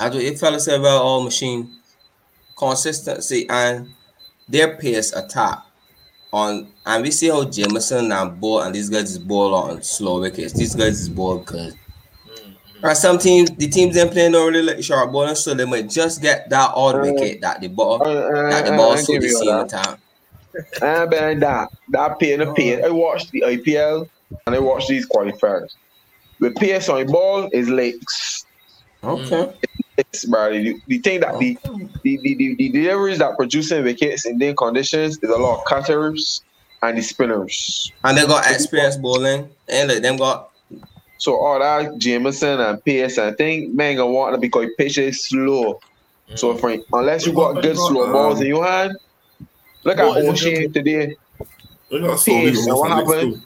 [0.00, 0.18] I do.
[0.18, 1.80] It fellas say about all machine
[2.56, 3.90] consistency and
[4.48, 5.58] their pace attack
[6.36, 10.20] on, and we see how Jamieson and Ball and these guys is ball on slow
[10.20, 10.52] wickets.
[10.52, 11.72] These guys is ball good.
[12.28, 12.86] Mm-hmm.
[12.86, 15.88] And some teams, the teams they're playing don't really like sharp bowling, so they might
[15.88, 18.92] just get that odd Uh, wicket that the ball Uh, uh, that the uh, ball
[18.92, 19.98] I suit give the you scene time.
[20.82, 22.84] Ah, but that that pain the pain.
[22.84, 24.08] I watched the IPL
[24.46, 25.74] and I watched these qualifiers.
[26.40, 28.44] The pace on the ball is legs.
[29.04, 29.52] Okay.
[29.62, 29.85] It's
[30.28, 30.50] bro.
[30.52, 31.58] The, the thing that the
[32.02, 35.64] the, the, the, the deliveries that producing wickets in their conditions is a lot of
[35.64, 36.42] cutters
[36.82, 37.92] and the spinners.
[38.04, 40.50] And they got experience bowling, and like them got
[41.18, 45.24] So all that Jamieson and pace and thing, man, gonna want to because pitch is
[45.24, 45.80] slow.
[46.34, 46.60] So Mm.
[46.60, 48.92] for, unless you got good slow balls in your hand,
[49.84, 50.30] look at What is it?
[50.30, 51.16] O'Shea today.
[51.90, 52.66] We got so many Peace.
[52.66, 53.45] rules What on this happened?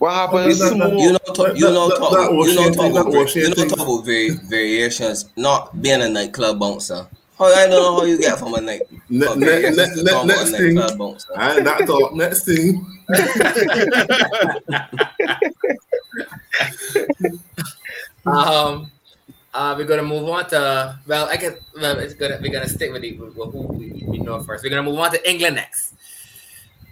[0.00, 0.04] Too.
[0.04, 0.58] What happens?
[0.58, 1.00] That- that- Smooth.
[1.02, 3.50] you know, talk, you know, that- talk, that you know, talk about, you Ocean know,
[3.54, 7.06] talk about vari- variations, not being a nightclub bouncer.
[7.38, 8.82] How I don't know how you get from a night.
[9.08, 11.28] Ne- from ne- variations ne- to ne- next thing, nightclub bouncer.
[11.36, 12.12] I that talk.
[12.14, 12.86] Next thing,
[18.26, 18.90] Um.
[19.52, 22.92] Uh, we're gonna move on to well, I guess well, it's gonna we're gonna stick
[22.92, 24.62] with, the, with who we, we know first.
[24.62, 25.94] We're gonna move on to England next.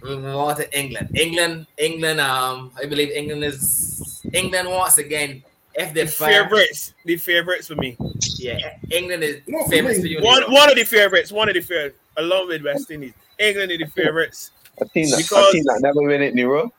[0.01, 1.17] We move on to England.
[1.17, 2.19] England, England.
[2.21, 5.43] Um, I believe England is England once again.
[5.75, 7.95] If they The fire, favorites, the favorites for me.
[8.37, 10.01] yeah, England is No, for famous me.
[10.03, 10.21] for you.
[10.21, 13.13] One, one of the favorites, one of the favorites, along with West Indies.
[13.37, 14.51] England are the favorites.
[14.81, 16.73] A team that, Because- a team that never win it, Nero.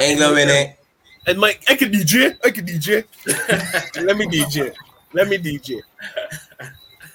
[0.00, 0.76] England win it.
[1.26, 2.36] And Mike, I can DJ.
[2.44, 3.04] I can DJ.
[4.04, 4.72] Let me DJ.
[5.12, 5.80] Let me DJ.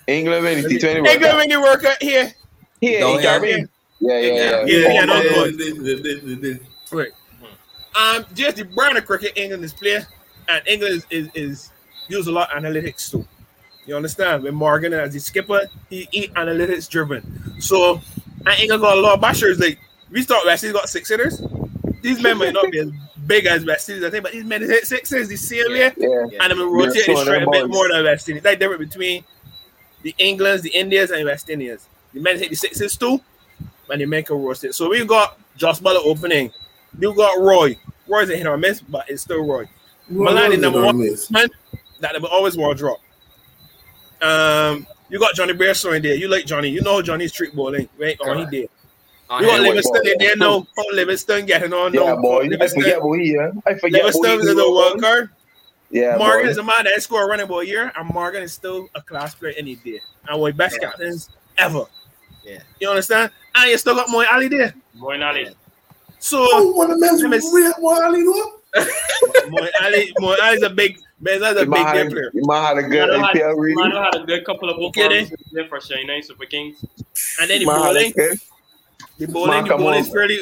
[0.07, 0.65] England win it.
[0.65, 1.35] T20 England Cup.
[1.37, 2.31] when you work here.
[2.79, 3.59] Here, Don't in Caribbean.
[3.61, 3.65] Yeah,
[3.99, 4.65] yeah, yeah.
[4.65, 6.57] Yeah, yeah, yeah.
[6.91, 7.11] Right.
[7.95, 10.05] Um, just the brand of cricket England is playing,
[10.49, 11.71] and England is, is, is
[12.09, 13.25] use a lot of analytics too.
[13.85, 14.43] You understand?
[14.43, 17.61] When Morgan as the skipper, he, he analytics driven.
[17.61, 18.01] So
[18.45, 19.59] and England got a lot of bashers.
[19.59, 19.79] Like
[20.11, 21.41] we start West Indies got six hitters.
[22.01, 22.91] These men might not be as
[23.25, 25.79] big as West Indies, I think, but these men hit sixes the same way.
[25.79, 25.91] Yeah.
[25.97, 26.43] Yeah.
[26.43, 28.43] And I'm rotating straight a bit more than West Indies.
[28.43, 29.23] Like difference between
[30.01, 31.87] the Englands, the Indians, and West Indians.
[32.13, 33.19] The men hit the sixes too,
[33.89, 34.73] and the men a roast it.
[34.75, 36.51] So we got Josh Buttler opening.
[36.99, 37.77] You got Roy.
[38.07, 39.67] Roy's a hit or miss, but it's still Roy.
[40.11, 40.99] Malani number one.
[40.99, 41.29] Miss.
[41.31, 41.47] Man,
[41.99, 42.99] that they will always want to drop.
[44.21, 46.15] Um, you got Jonny Bairstow in there.
[46.15, 46.69] You like Johnny.
[46.69, 48.17] You know Johnny's trick bowling, right?
[48.21, 48.51] Oh, he Correct.
[48.51, 48.69] did.
[49.29, 49.63] On You got him.
[49.63, 50.35] Liv- Livingstone in there.
[50.37, 51.93] No, oh, Livingstone getting on.
[51.93, 52.43] Yeah, No, boy.
[52.43, 52.83] I Livingstone.
[52.83, 53.53] forget who he is.
[53.65, 55.29] I forget Livingstone is a wild card.
[55.91, 56.49] Yeah, Morgan boy.
[56.51, 59.01] is a man that scored a running ball a year, and Morgan is still a
[59.01, 59.99] class player any day.
[60.27, 60.89] And one of best Yeah.
[60.89, 61.85] captains ever.
[62.43, 62.59] Yeah.
[62.79, 63.31] You understand?
[63.55, 64.73] And you still got Moy Ali there.
[64.97, 65.49] Moeen Ali.
[66.19, 67.73] So Oh, one of the men's Let me- real
[69.49, 72.29] Moy Ali, Moy Ali's a big, man, that's a He big might game have, player.
[72.33, 73.75] he might have a good Manu had, APL reading.
[73.77, 75.09] Manu had a good couple of Okay, then.
[75.27, 76.83] performances there for Chennai eh, Super Kings.
[77.39, 78.13] And then the Might have bowling,
[79.17, 80.39] the bowling, the bowling is fairly.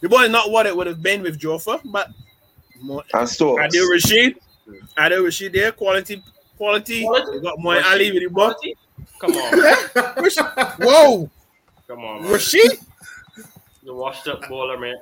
[0.00, 2.10] The bowling is not what it would have been with Jofra, but
[2.80, 3.62] Mo- And Stokes.
[3.62, 4.36] Adil Rashid,
[4.96, 6.22] Adil Rashid there, quality,
[6.56, 7.02] quality.
[7.02, 7.32] Quality?
[7.36, 8.54] You got Moy Ali with the ball.
[9.20, 11.30] Come on, Whoa,
[11.88, 12.32] come on, man.
[12.32, 12.78] Rashid.
[13.82, 14.96] The washed up bowler, man.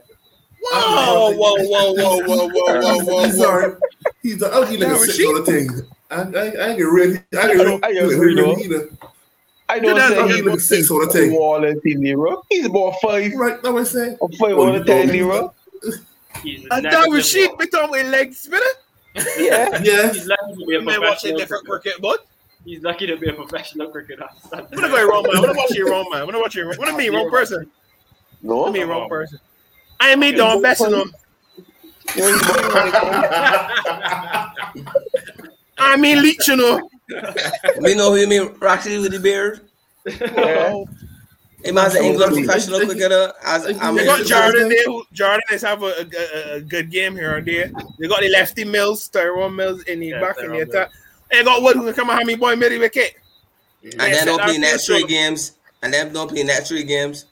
[0.61, 3.31] Whoa, whoa, whoa, whoa, whoa, whoa, whoa, whoa, whoa.
[3.31, 3.75] sorry.
[4.23, 5.27] He's the ugly Yeah, nigga six Rashid.
[5.27, 5.71] on the thing.
[6.11, 7.19] I, I, I ain't get ready.
[7.35, 8.89] I I ain't don't- I get agree, ready though.
[9.69, 11.33] I don't know, say ugly he nigga was six on the the thing.
[11.35, 12.43] wall and team Nero.
[12.51, 14.17] He's about five Right, that what I'm saying.
[14.21, 15.07] or five Oh, on the you ten.
[15.09, 15.55] Nero.
[16.45, 17.57] And that negative Rashid bowler.
[17.59, 18.61] become a leg spinner.
[19.39, 19.81] Yeah.
[19.83, 20.13] Yeah.
[20.13, 22.27] He's lucky to be a You may watch a different cricket, but
[22.65, 24.27] He's lucky to be a professional cricketer.
[24.53, 25.37] I'm gonna go wrong man.
[25.37, 26.21] I'm gonna watch you wrong man.
[26.21, 26.69] I'm gonna watch you.
[26.69, 27.71] What do you mean wrong person?
[28.43, 28.87] What do you No.
[28.87, 29.41] mean wrong person?
[30.01, 31.13] I ain't me doing best in them.
[32.17, 34.53] You know, he's about-
[35.79, 36.89] I mean leech, you know.
[37.81, 39.61] We know who you mean, Roxy with the beard.
[40.07, 40.85] Yeah.
[41.65, 43.33] Him as an England professional cricketer.
[43.45, 44.85] As I They mean, got Jordan there.
[44.87, 47.71] Who, Jordan is have a, a, a, a good game here and there.
[48.01, 50.91] They got the lefty Mills, Tymal Mills in the Yeah, back in the Tyrone attack.
[51.33, 53.15] And they got Wood who can come and have me boy middle wicket.
[53.83, 55.53] and then don't Yeah, play next three so- games.
[55.83, 57.25] And then don't play next three games.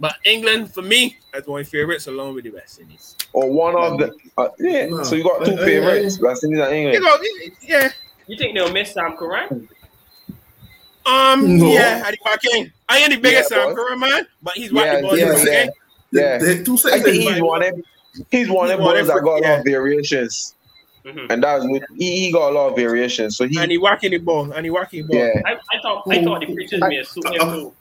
[0.00, 3.14] But England, for me, that's one of my favorites along with the West Indies.
[3.34, 4.12] Or one of the.
[4.38, 4.86] Uh, yeah.
[4.86, 5.02] No.
[5.02, 6.18] So you got two Uh, favorites.
[6.20, 7.04] West Indies and You England.
[7.04, 7.88] know, yeah.
[8.26, 9.68] You think they'll miss Sam Curran?
[11.04, 11.66] Um, No.
[11.72, 12.18] yeah, Adi
[12.48, 12.72] King.
[12.88, 13.74] I ain't the biggest Yeah, Sam boy.
[13.74, 15.44] Curran man, but he's Yeah, what the ball yeah, is yeah.
[15.44, 15.70] saying.
[16.12, 16.38] Yeah.
[16.38, 17.02] The, two I seconds.
[17.04, 17.84] think he's one of them.
[18.30, 19.58] He's one of He's them one boys that them, got a lot yeah.
[19.58, 20.54] of variations.
[21.04, 21.26] Mhm.
[21.30, 23.36] And that's what he, he got a lot of variations.
[23.36, 25.18] So he And he whacking the ball, and he whacking the ball.
[25.18, 25.42] yeah.
[25.44, 27.74] I, I thought I thought the pitches may suit him too.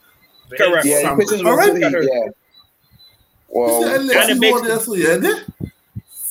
[0.58, 0.86] Correct.
[0.86, 1.72] Yeah, Sam- he pitches All right.
[1.74, 2.20] with yeah.
[3.48, 5.04] Well, Yeah, And let's the see big- what else we.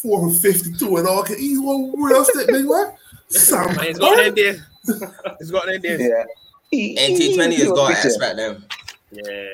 [0.02, 1.22] Four for fifty-two and all.
[1.22, 2.92] Can he's one real stick, big man.
[3.28, 4.34] Sam And he's got Curran.
[4.34, 5.34] that there.
[5.38, 6.00] He's got that there.
[6.00, 6.24] yeah.
[6.70, 8.08] He, And he- T20 he has got to feature.
[8.08, 8.64] expect them.
[9.12, 9.44] Yeah.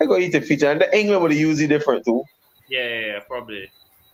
[0.00, 0.70] I got you to feature.
[0.70, 2.24] And the England would use it different too.
[2.70, 3.70] Yeah, yeah, yeah, probably.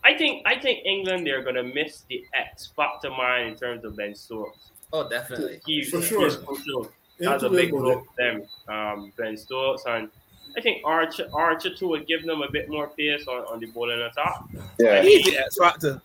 [0.07, 3.97] I think I think England they're gonna miss the X factor man in terms of
[3.97, 4.71] Ben Stokes.
[4.93, 5.59] Oh, definitely.
[5.65, 6.31] He, For he's sure.
[6.31, 6.91] crucial.
[7.19, 8.43] Yeah, That's a big big blow for them.
[8.69, 10.09] Um, Ben Stokes and
[10.57, 13.65] I think Archer Archer too would give them a bit more pace on, on the
[13.65, 14.43] bowling attack.
[14.79, 15.01] Yeah.
[15.01, 16.01] He's the X factor.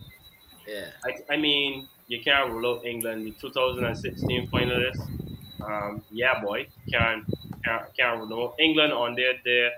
[0.66, 0.86] Yeah.
[1.05, 5.00] I, I mean, you can't rule out England, the 2016 finalists.
[5.64, 7.24] Um, yeah, boy, can't
[7.64, 9.70] can't, can't rule out England on their day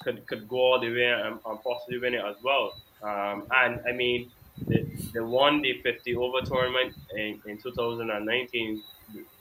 [0.00, 2.72] could could go all the way and, and possibly win it as well.
[3.02, 4.30] Um, and I mean,
[4.66, 8.82] they, they won the 50 over tournament in, in 2019.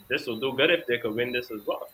[0.08, 1.90] This will do good if they could win this as well.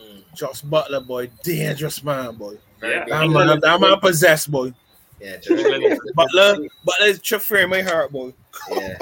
[0.00, 0.22] Mm.
[0.34, 2.56] Josh Buttler, boy, dangerous man, boy.
[2.80, 3.04] Very Yeah.
[3.04, 3.12] good.
[3.12, 4.72] That man, that man possessed, boy.
[5.20, 5.58] Yeah, true.
[5.58, 8.32] England is- Buttler, Buttler's my heart, boy.
[8.72, 8.96] yeah.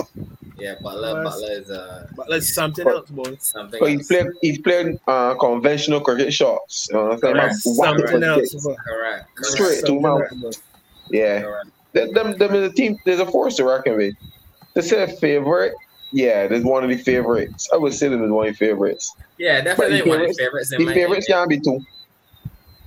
[0.59, 3.37] Yeah, Buttler, Buttler is uh, Buttler's something else, boy.
[3.39, 3.79] something.
[3.79, 4.09] So he's else.
[4.09, 6.89] played he's played uh, conventional cricket shots.
[6.91, 7.35] You know what I'm saying?
[7.35, 7.55] Correct.
[7.55, 8.65] Something else, six.
[8.65, 8.75] boy.
[8.85, 9.35] Correct.
[9.37, 9.53] Correct.
[9.53, 10.23] Straight to mouth.
[11.13, 11.43] Yeah.
[11.43, 11.67] Correct.
[11.93, 12.99] Them, them, them is a team.
[13.05, 14.15] There's a force to reckon with.
[14.75, 15.73] To say favorite,
[16.13, 17.69] yeah, that's one of the favorites.
[17.73, 19.15] I would say them as one of the favorites.
[19.39, 20.73] Yeah, definitely But one of the the favorites.
[20.73, 21.81] in The my favorites can't be two.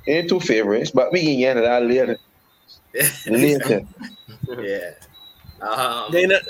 [0.08, 2.18] Ain't two favorites, but we can get into that later.
[3.28, 3.86] Later.
[4.60, 4.92] yeah.
[5.62, 6.42] Um, They not,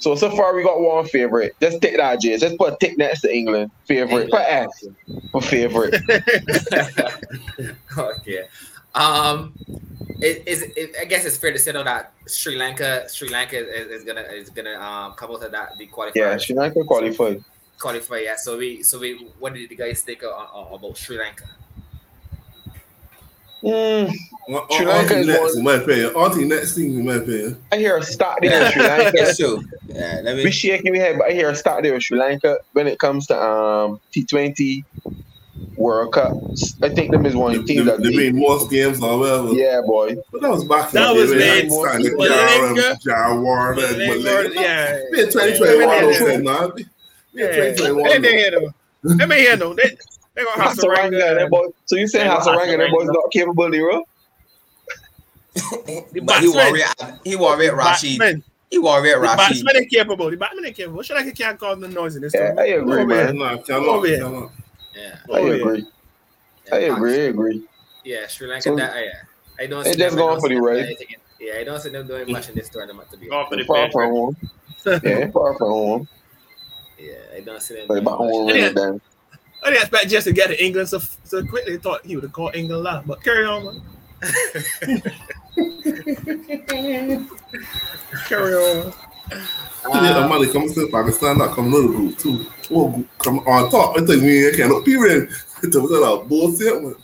[0.00, 1.54] So so far we got one favorite.
[1.60, 2.42] Let's take that, Jays.
[2.42, 3.70] Let's put a tick next to England.
[3.86, 4.30] Favorite.
[4.30, 4.70] Put F
[5.30, 5.94] for favorite.
[7.98, 8.46] okay.
[8.94, 9.54] Um,
[10.22, 10.62] it is.
[10.76, 14.04] It, I guess it's fair to say though that Sri Lanka, Sri Lanka is, is
[14.04, 16.12] gonna is gonna um come out of that be qualifier.
[16.14, 17.42] Yeah, Sri Lanka qualified.
[17.78, 18.18] qualify.
[18.18, 18.36] Yeah.
[18.36, 21.44] So we so we what did the guys think uh, uh, about Sri Lanka?
[23.62, 24.10] Mm,
[24.48, 26.14] On, Sri Lanka is next, one- in my opinion.
[26.16, 27.62] On to next thing, in my opinion.
[27.70, 29.12] I hear a start there in Sri Lanka.
[29.14, 29.62] That's true.
[29.86, 30.50] Yeah, let We me.
[30.50, 33.26] shaking your head, but I hear a start there with Sri Lanka when it comes
[33.26, 34.82] to um T20
[35.76, 36.32] World Cup.
[36.82, 38.34] I think them is one of the They, teams they, that they beat.
[38.34, 39.52] made most games or whatever.
[39.52, 40.16] Yeah, boy.
[40.32, 41.62] But that was back in That the day.
[41.62, 43.02] made- Starting to Malinga.
[43.02, 44.54] Jawar, Malinga, Malinga.
[44.54, 44.98] yeah.
[45.10, 46.06] Me 2021, Yeah.
[46.08, 46.68] I said, nah.
[46.68, 46.88] Me in
[47.34, 47.46] yeah.
[47.46, 48.22] They 2021.
[48.22, 49.14] they here though.
[49.16, 49.74] They may here though.
[49.74, 49.96] They
[50.34, 51.72] they gonna have to Hasaranga.
[51.86, 53.14] So you saying Yeah, Hasaranga, them boys Hasaranga.
[53.14, 54.04] not capable, Lero?
[55.54, 56.54] the But he batsman.
[56.54, 56.84] worried.
[57.24, 58.42] He worried Rashid.
[58.70, 59.64] He worried The Rashid.
[59.64, 60.30] batsman is capable.
[60.30, 61.02] The batsman is capable.
[61.02, 62.68] Sri Lanka can't cause the noise in this Yeah, tournament.
[62.68, 63.38] I agree, Over man.
[63.38, 64.18] Nah, cannot, Over here.
[64.18, 64.50] cannot.
[65.00, 65.16] Yeah.
[65.34, 65.54] I Oh, yeah.
[65.54, 65.86] agree.
[66.72, 67.14] I agree.
[67.14, 67.64] I agree.
[68.04, 68.62] Yeah, Sri Lanka.
[68.62, 69.10] So- that, yeah.
[69.58, 69.84] I don't.
[69.84, 70.74] They see just them- going for the them race.
[70.76, 73.28] doing anything in- Yeah, I don't see them doing much in this tournament to be.
[73.28, 74.10] Go for the Far from favorite.
[74.10, 74.36] home.
[75.04, 76.08] Yeah, far from home.
[76.98, 77.84] Yeah, I don't see them.
[77.88, 78.54] But doing about home much.
[78.56, 78.62] Yeah.
[78.62, 79.00] really then.
[79.62, 81.76] I didn't expect just to get to England so, so quickly.
[81.78, 83.82] Thought he would have called England live, but carry on, man.
[88.26, 88.92] carry on.
[89.32, 92.46] You need the money coming to Pakistan, not coming to the group too.
[92.70, 93.96] Oh, group come on top.
[93.96, 95.26] I think we cannot be ready.
[95.62, 96.82] It's a little bullshit.
[96.82, 96.94] man.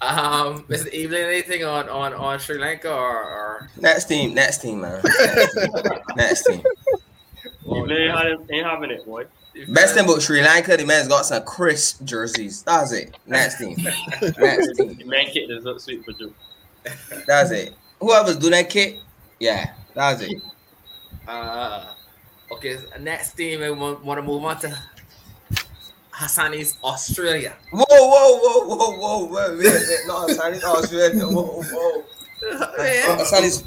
[0.00, 3.68] Um, is Evelyn anything on on on Sri Lanka or or?
[3.80, 4.32] Next team.
[4.32, 5.00] Next team, man.
[5.04, 5.72] Next team.
[6.16, 6.62] Next team.
[7.66, 9.24] You ain't, having- ain't having it, boy.
[9.68, 12.62] Best thing about Sri Lanka, the man's got some crisp jerseys.
[12.62, 13.16] That's it.
[13.26, 13.76] Next team.
[14.38, 14.96] Next team.
[14.98, 16.32] The man kit does look sweet for you.
[17.26, 17.74] That's it.
[18.00, 18.98] Whoever's doing that kit,
[19.40, 20.42] yeah, that's it.
[21.26, 21.92] Uh,
[22.52, 22.78] okay.
[23.00, 24.78] Next team, I want, want to move on to
[26.12, 27.54] Hassani's Australia.
[27.70, 29.56] Whoa, whoa, whoa, whoa, whoa, whoa.
[29.56, 31.26] Wait, wait, no, Hassan Australia.
[31.26, 32.04] Whoa, whoa.
[33.16, 33.64] Hassan is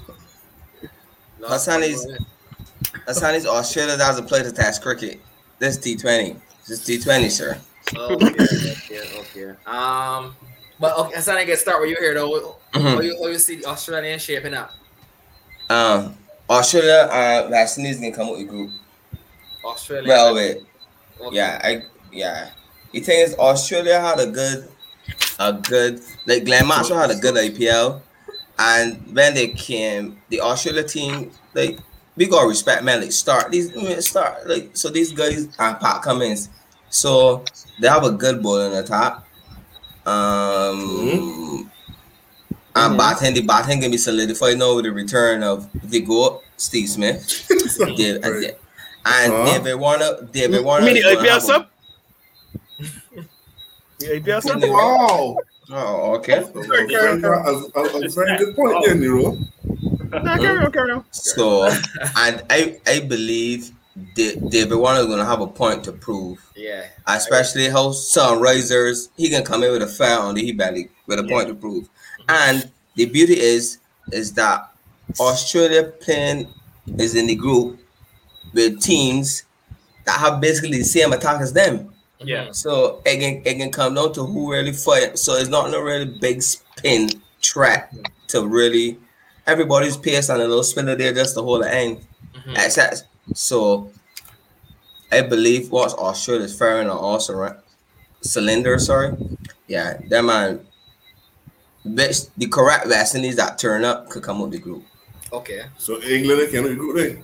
[3.08, 5.20] Hassan is- Australia doesn't play the test cricket.
[5.60, 6.40] This T20.
[6.68, 7.58] This T20, sir.
[7.96, 9.50] Okay, okay, okay.
[9.66, 10.36] Um,
[10.80, 12.56] but okay, Hassani, get start where you here though.
[12.74, 13.04] How Mhm.
[13.04, 14.72] you how you see the Australian shaping up?
[15.72, 16.18] Um,
[16.50, 18.72] Australia, uh, Vaccines can come with the group.
[19.64, 20.08] Australia.
[20.10, 20.58] Well, wait.
[21.22, 21.36] okay.
[21.36, 22.50] Yeah, I yeah.
[22.92, 24.68] The thing is, Australia had a good,
[25.40, 28.02] a good like Glenn Marshall had a good IPL,
[28.60, 31.80] and when they came, the Australia team like
[32.18, 33.00] we gotta respect man.
[33.00, 33.72] Like start these
[34.06, 36.50] start like so these guys and Pat Cummins,
[36.90, 37.46] so
[37.80, 39.26] they have a good ball in the top.
[40.06, 41.71] Um.
[42.76, 42.98] And Mhm.
[42.98, 47.46] batting, the batting can be solidified now with the return of the goat, Steve Smith.
[47.98, 49.46] Dave, and, and Uh-huh.
[49.58, 50.86] David Warner, David You Warner.
[50.86, 51.68] mean the is gonna IPL have a- sub?
[54.00, 54.62] The IPL sub?
[54.64, 55.38] Wow.
[55.74, 56.40] Oh, okay.
[56.40, 59.38] That's a very, a, a very good point there, Nero.
[60.12, 61.06] Nah, carry on, carry on.
[61.12, 61.66] So,
[62.18, 63.72] and I I believe
[64.16, 66.84] David Warner is gonna have a point to prove, Yeah.
[67.08, 71.20] especially how Sunrisers he can come in with a fair on the he belly with
[71.20, 71.88] a point to prove.
[72.32, 73.80] And the beauty is
[74.12, 74.72] is that
[75.20, 76.48] Australia playing
[76.98, 77.80] is in the group
[78.54, 79.44] with teams
[80.06, 81.94] that have basically the same attack as them.
[82.20, 82.52] Yeah.
[82.52, 85.18] So it can it can come down to who really fight.
[85.20, 87.10] So it's not a really big spin
[87.42, 87.94] track
[88.28, 88.98] to really
[89.48, 92.06] everybody's pace and a little spinner there just to hold the end.
[92.36, 92.58] Mhm.
[92.58, 93.04] Access.
[93.34, 93.92] So
[95.12, 97.56] I believe what's Australia's firing on also right
[98.22, 99.18] cylinder, sorry.
[99.68, 100.62] Yeah, that man
[101.86, 104.84] best the correct vaccines that turn up could come up the group.
[105.34, 105.64] Okay.
[105.78, 107.24] So England can do good thing.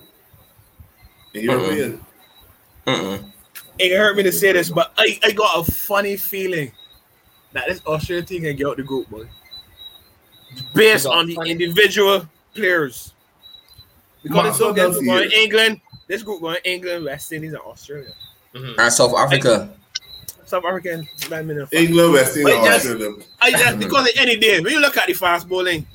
[1.34, 2.04] And European.
[2.86, 3.32] Mm-mm.
[3.78, 6.72] It hurt me to say this, but I, I got a funny feeling
[7.52, 9.28] that this Australian team can get out the group, boy.
[10.74, 13.12] Based on the funny- individual players.
[14.22, 15.30] Because Mark, this group going?
[15.32, 18.12] England, this group going England, West Indies, and Australia.
[18.54, 18.78] Mhm.
[18.78, 19.70] And South Africa.
[20.48, 21.68] South African badminton.
[21.72, 25.12] England, West Indies, Wait, just- I just because any day when you look at the
[25.14, 25.86] fast bowling,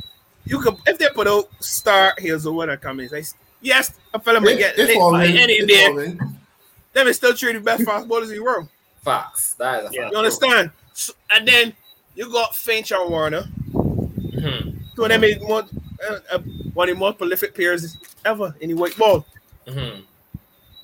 [0.46, 3.26] you could if they put out Star Hills or whatever comes, like
[3.62, 5.86] yes, a fella might get It's lit by any It's day.
[5.88, 7.14] all in.
[7.14, 8.68] Still three of the best fast bowlers in the world.
[9.04, 9.54] Fox.
[9.56, 10.02] That is a Yeah.
[10.04, 10.12] fact.
[10.14, 10.72] You understand?
[10.94, 11.74] So, and then
[12.16, 13.44] you got Finch and Warner.
[13.74, 14.76] Mhm.
[14.96, 15.64] Two of them is more,
[16.08, 16.38] uh, uh,
[16.74, 19.26] one of the most prolific players ever in the white ball.
[19.68, 20.04] Mhm.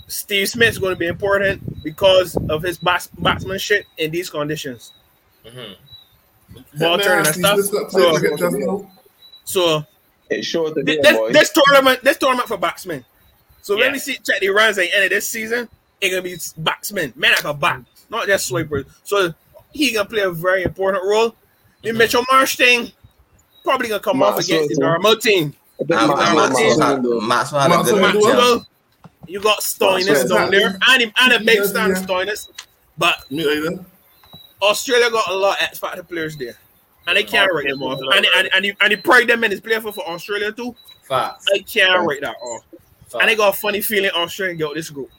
[0.08, 4.92] Steve Smith's going to be important because of his bats- batsmanship in these conditions.
[5.46, 5.76] Mhm.
[6.80, 7.60] Ball turning and stuff.
[7.92, 8.92] So, it just now.
[9.46, 9.86] so
[10.30, 13.04] It's short to This, this, this tournament, this tournament for batsmen.
[13.62, 13.86] So Yeah.
[13.86, 15.68] let me see check the runs at the end of this season.
[16.02, 18.86] It gonna be batsmen, man like a bat, not just swipers.
[19.04, 19.34] So
[19.72, 21.36] he gonna play a very important role.
[21.84, 22.92] The Mitchell Marsh thing
[23.64, 24.82] probably gonna come off Maxwell against the too.
[24.82, 25.54] normal team.
[25.82, 28.14] I think Um, Ma- um, Ma- Maxwell Ma- had, Maxwell had a good Maxwell- match.
[28.14, 28.68] Maxwell,
[29.30, 32.04] you got Stoinis down there, and, him- and a big stand yeah.
[32.04, 32.50] Stoinis.
[32.98, 33.26] But.
[34.62, 36.56] Australia got a lot of X factor players there.
[37.08, 38.00] And they can't write them off.
[38.14, 40.76] And, and, and, he, and he pride them in his play for, for Australia too.
[41.08, 41.46] Facts.
[41.54, 42.64] I can't write that off.
[43.14, 45.10] And I got a funny feeling Australia got this group.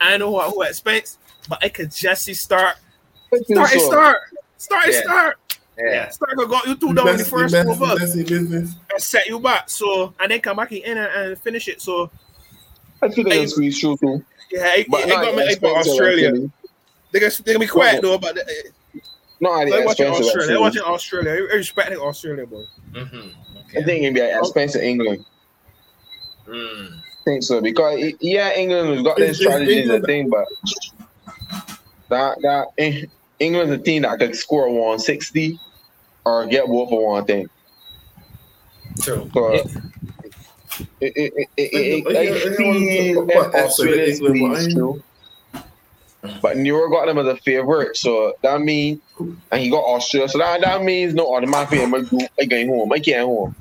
[0.00, 2.76] I know who, who expense, but I could just see start.
[3.44, 4.18] Start and start.
[4.56, 5.00] Start and Yeah.
[5.02, 5.38] start.
[5.78, 6.08] Yeah.
[6.08, 9.70] Start gonna got you two down in the first over best and set you back.
[9.70, 11.80] So and then come back in and, and finish it.
[11.80, 12.10] So
[13.02, 14.24] I think they can squeeze through too.
[14.50, 16.28] yeah, it, But it not got me hype for Australia.
[16.28, 16.50] actually.
[17.12, 19.00] They gonna, they gonna be quiet though, but they,
[19.40, 20.26] Not they're at watching expensive.
[20.26, 20.46] Australia.
[20.46, 20.80] They're actually.
[20.80, 21.30] watching Australia.
[21.52, 22.64] I respecting Australia, boy.
[22.92, 23.32] Mhm.
[23.32, 23.84] I Okay.
[23.84, 25.24] think it'd be at expense of England.
[26.48, 26.98] Mm.
[26.98, 30.04] I think so because it- yeah, England has got their It's- it's strategies and England-
[30.06, 30.46] thing, but
[32.08, 33.04] that that eh,
[33.38, 35.58] England's a team that could score 160
[36.24, 37.48] or get both for one thing.
[39.02, 39.30] True.
[39.32, 39.62] So Yeah.
[41.00, 43.54] It, it, it, it, it, I- I- I- I I see wanna talk that about
[43.54, 45.02] Australia, Australia England, but I squeeze ain't- through.
[46.42, 50.38] But Nero got them as a favorite, so that means, and he got Australia, so
[50.38, 52.92] that, that means no automatically I'm going I going home.
[52.92, 53.54] I can't home.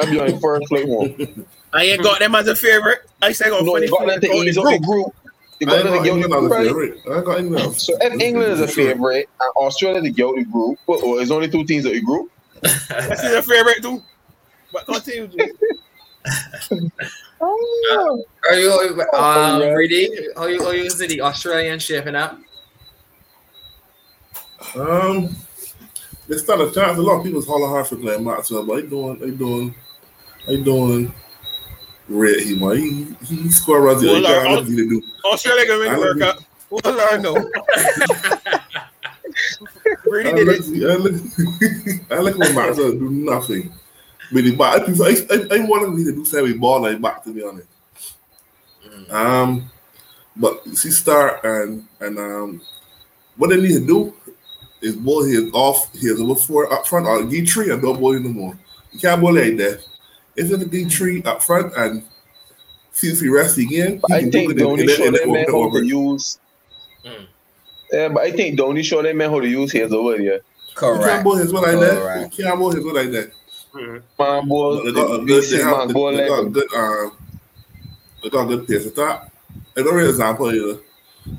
[0.00, 1.46] I'll be on the first flight home.
[1.72, 3.00] I ain't got them as a favorite.
[3.20, 5.06] I say got No, funny got them to feeling ease about up the the group.
[5.12, 5.14] group.
[5.62, 7.00] I got to got England as a favorite.
[7.10, 7.74] I got England.
[7.74, 11.48] So if England is a favorite and Australia the guilty group, well, well, there's only
[11.48, 12.30] two teams that the group.
[12.62, 14.00] That's his favorite too.
[14.72, 15.28] But continue.
[16.24, 16.90] G.
[17.40, 20.28] Oh, Are you um ready?
[20.36, 22.38] Are you how you see the Australian shaping up?
[24.74, 25.36] Um,
[26.28, 26.98] they stand a chance.
[26.98, 29.74] A lot of people's holler hard for Glenn Maxwell, but they doing, they doing,
[30.46, 31.12] they doing
[32.08, 32.40] red.
[32.40, 34.00] He man, he he score runs.
[34.02, 35.02] He Well, got uh, nothing to do.
[35.26, 36.44] Australia gonna make I it love work out.
[36.70, 37.50] Well, I know.
[40.08, 40.90] Brady I did look, it.
[40.90, 41.14] I look,
[42.10, 43.72] I look when Maxwell do nothing.
[44.32, 47.22] But the ball, I, I, I want him to do something with ball like back
[47.24, 47.68] to be honest.
[48.86, 49.10] Mm.
[49.12, 49.70] Um,
[50.36, 52.60] but you see, start and and um,
[53.36, 54.14] what they need to do
[54.80, 58.12] is bowl his off his over four up front or give three and don't bowl
[58.12, 58.58] him no more.
[58.92, 59.84] You can't bowl like that.
[60.36, 62.02] If it's a give three up front and
[62.92, 65.06] see if he rests again, he I think do it and- Dhoni and then- showed
[65.06, 66.38] and then them man over- how to use.
[67.04, 67.26] Mm.
[67.92, 70.22] Yeah, but I think Dhoni showed them man how to use his over there.
[70.22, 70.40] You
[70.76, 71.24] can't Correct.
[71.24, 72.30] bowl his one like that.
[72.36, 73.30] You can't bowl his one like that.
[73.74, 76.74] Man, ball, They got a good, see they have, they, ball they got a good,
[76.74, 77.12] um,
[78.22, 79.30] they got a good pace attack.
[79.76, 80.80] And don't really example either.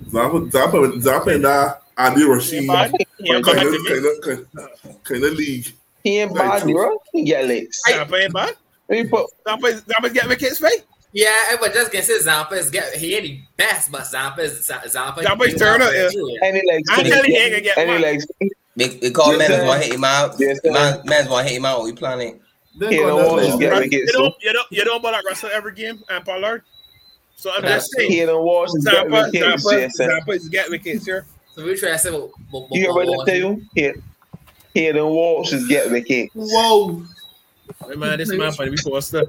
[0.06, 2.92] Example, example, example in that Adi Rashid He bad.
[3.20, 4.20] He ain't come kind back of, to me.
[4.22, 5.68] kind of, kind of league.
[6.04, 6.98] he ain't bad, bro.
[7.14, 7.80] He get legs.
[7.88, 8.56] Zampa ain't bad.
[8.90, 10.86] Let me put Zampa, Zampa get wickets, fake.
[11.14, 14.42] Yeah, I was just gonna say Zampa is get he ain't the best, but Zampa
[14.42, 15.24] is Zampa.
[15.24, 16.10] Zampa is turn up, yeah.
[16.44, 16.90] any legs.
[16.92, 18.28] I tell you, he ain't gonna get Any legs.
[18.76, 19.66] They, they call Yes, men sir.
[19.66, 20.36] want to hit him out.
[20.38, 20.72] Yes, sir.
[20.72, 21.84] man, man's want to hit him out.
[21.84, 22.40] We planning.
[22.78, 23.82] Then He go don't down want there.
[23.82, 26.64] to get You don't, you don't, you don't bother Russell every game and Pollard.
[27.38, 29.96] So I'm just saying, he don't watch and get Zampa, wickets.
[29.96, 31.26] Zampa, is get wickets here.
[31.54, 33.66] So we try to say, but, but, You hear what I tell you?
[33.76, 33.92] He
[34.74, 36.32] he don't watch and get wickets.
[36.34, 37.04] Whoa.
[37.88, 39.28] Hey, man, this man funny before stuff.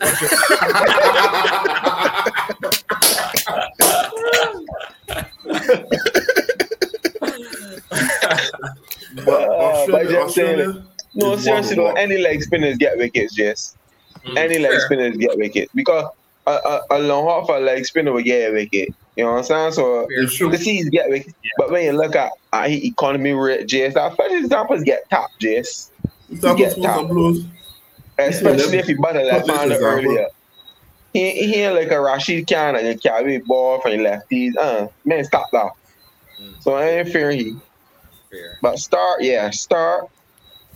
[9.24, 13.36] But Uh, Australia, but saying Australia, No, seriously though, one any leg spinners get wickets,
[13.38, 13.76] yes.
[14.24, 14.80] Mm, Any leg sure.
[14.82, 16.04] spinners get wickets because
[16.46, 18.90] a, a, a long half a leg spinner will get a wicket.
[19.16, 19.72] You know what I'm saying?
[19.72, 20.06] So
[20.50, 24.16] the C's get wickets, but when you look at, at his economy rate, Jess, that
[24.16, 25.90] first examples get top, Jess.
[26.30, 27.08] Example, get top.
[27.08, 27.44] blues.
[28.18, 30.10] Especially if he butter left Put this hander example.
[30.12, 30.26] earlier.
[31.12, 34.52] He, he ain't like a Rashid Khan and you carry ball from your lefties.
[34.56, 35.72] Uh, man, stop that.
[36.40, 36.62] Mm.
[36.62, 37.56] So I ain't fear he.
[38.30, 38.58] Fair.
[38.62, 40.08] But start, yeah, start.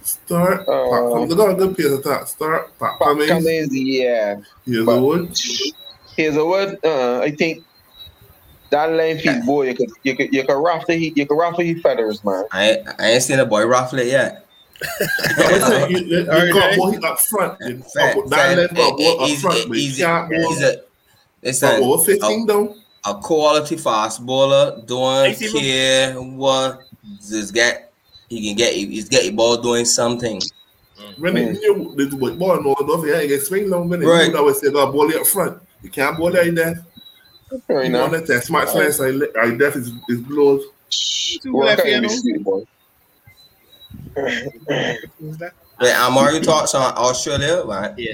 [0.03, 0.69] Start.
[0.69, 2.27] Uh, they got a good pace attack.
[2.27, 2.79] Start.
[2.79, 3.29] Pat Pat Cummins.
[3.31, 4.37] Cummins, yeah.
[4.67, 5.39] Here's but- the wood.
[6.17, 6.79] Here's a word.
[6.85, 7.65] Uh, I think
[8.71, 9.41] that length Yeah.
[9.45, 12.45] boy, you could you could you could ruffle he you could ruffle his feathers, man.
[12.53, 14.47] I ain't, I ain't seen a boy ruffle it yet.
[15.39, 16.77] Listen, you, you, you Alright, got okay.
[16.77, 17.59] boy up front.
[17.63, 20.37] You Fact, got that length got boy up He's- front, but you he's- can't boy
[20.49, 20.87] He's a up
[21.43, 22.77] listen, over 15 though.
[23.07, 25.53] a quality fast bowler doing Hey, Steve.
[25.63, 26.81] care what
[27.21, 27.93] just get
[28.29, 30.41] he can get he's get the ball doing something.
[31.19, 34.29] When they knew this ball no enough, yeah, he get swing long when they Right.
[34.29, 35.61] knew that was say got ball up front.
[35.83, 36.85] You can't ball like that.
[37.67, 38.27] Fair You know enough.
[38.27, 39.09] that smart slice I
[39.41, 40.65] I def is is blows.
[41.43, 42.15] Two Well, I left can't here, be no?
[42.15, 42.65] sweet, boy.
[45.19, 45.43] Who's
[45.81, 47.93] Amari thoughts on Australia, right?
[47.99, 48.13] Yeah.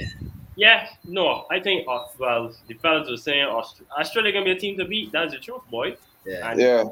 [0.56, 4.58] Yeah, no, I think uh, well, the fellas were saying Aust- Australia gonna be a
[4.58, 5.10] team to beat.
[5.12, 5.96] That's the truth, boy.
[6.26, 6.50] Yeah.
[6.50, 6.84] And Yeah,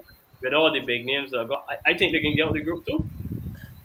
[0.42, 2.60] with all the big names that got, I, I think they can get out the
[2.60, 3.04] group too.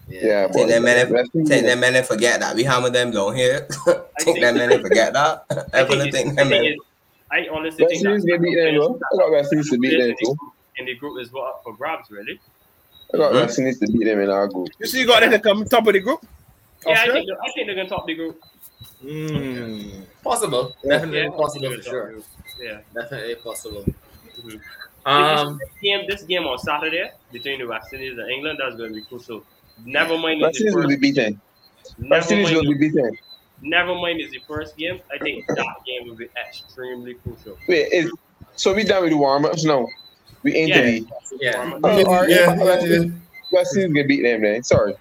[0.07, 0.53] yeah, boy.
[0.53, 1.61] Take them men, Let's take boy.
[1.67, 3.67] them men and forget that we hammer them down here.
[3.87, 5.45] take think- them men and forget that.
[5.73, 6.73] I Everyone think, think it's, I, them think men.
[6.73, 6.83] it's,
[7.31, 8.99] I honestly West think Indies gonna beat them, bro.
[9.13, 10.37] I got West Indies to beat them too.
[10.77, 12.39] in the group is what up for grabs, really.
[13.13, 13.41] I got Mhm.
[13.41, 14.69] West Indies to beat them in our group.
[14.79, 16.23] You see, you got them to come top of the group.
[16.85, 18.39] Yeah, I think, they- I think they're gonna top the group.
[19.03, 20.03] Mm.
[20.23, 20.75] Possible.
[20.83, 22.13] Yeah, Definitely possible for sure.
[22.61, 22.79] Yeah.
[22.93, 23.83] Definitely possible.
[24.39, 24.61] Mhm.
[25.05, 28.89] Um, this game, this game on Saturday between the West Indies and England, that's going
[28.93, 29.43] to be crucial.
[29.85, 31.41] Never mind West Indies will be beaten.
[32.09, 33.17] West Never Indies will mind, be beaten.
[33.61, 34.99] never mind is the first game.
[35.13, 37.57] I think that game will be extremely crucial.
[37.67, 38.11] Wait, is
[38.55, 39.87] so we done with the warm ups now?
[40.43, 40.81] We ain't Yeah.
[40.81, 41.07] the
[41.39, 41.79] yeah.
[41.83, 42.29] Oh, Yeah, alright.
[42.29, 43.05] yeah, yeah, yeah.
[43.51, 44.63] West Indies gonna beat them then.
[44.63, 44.95] Sorry.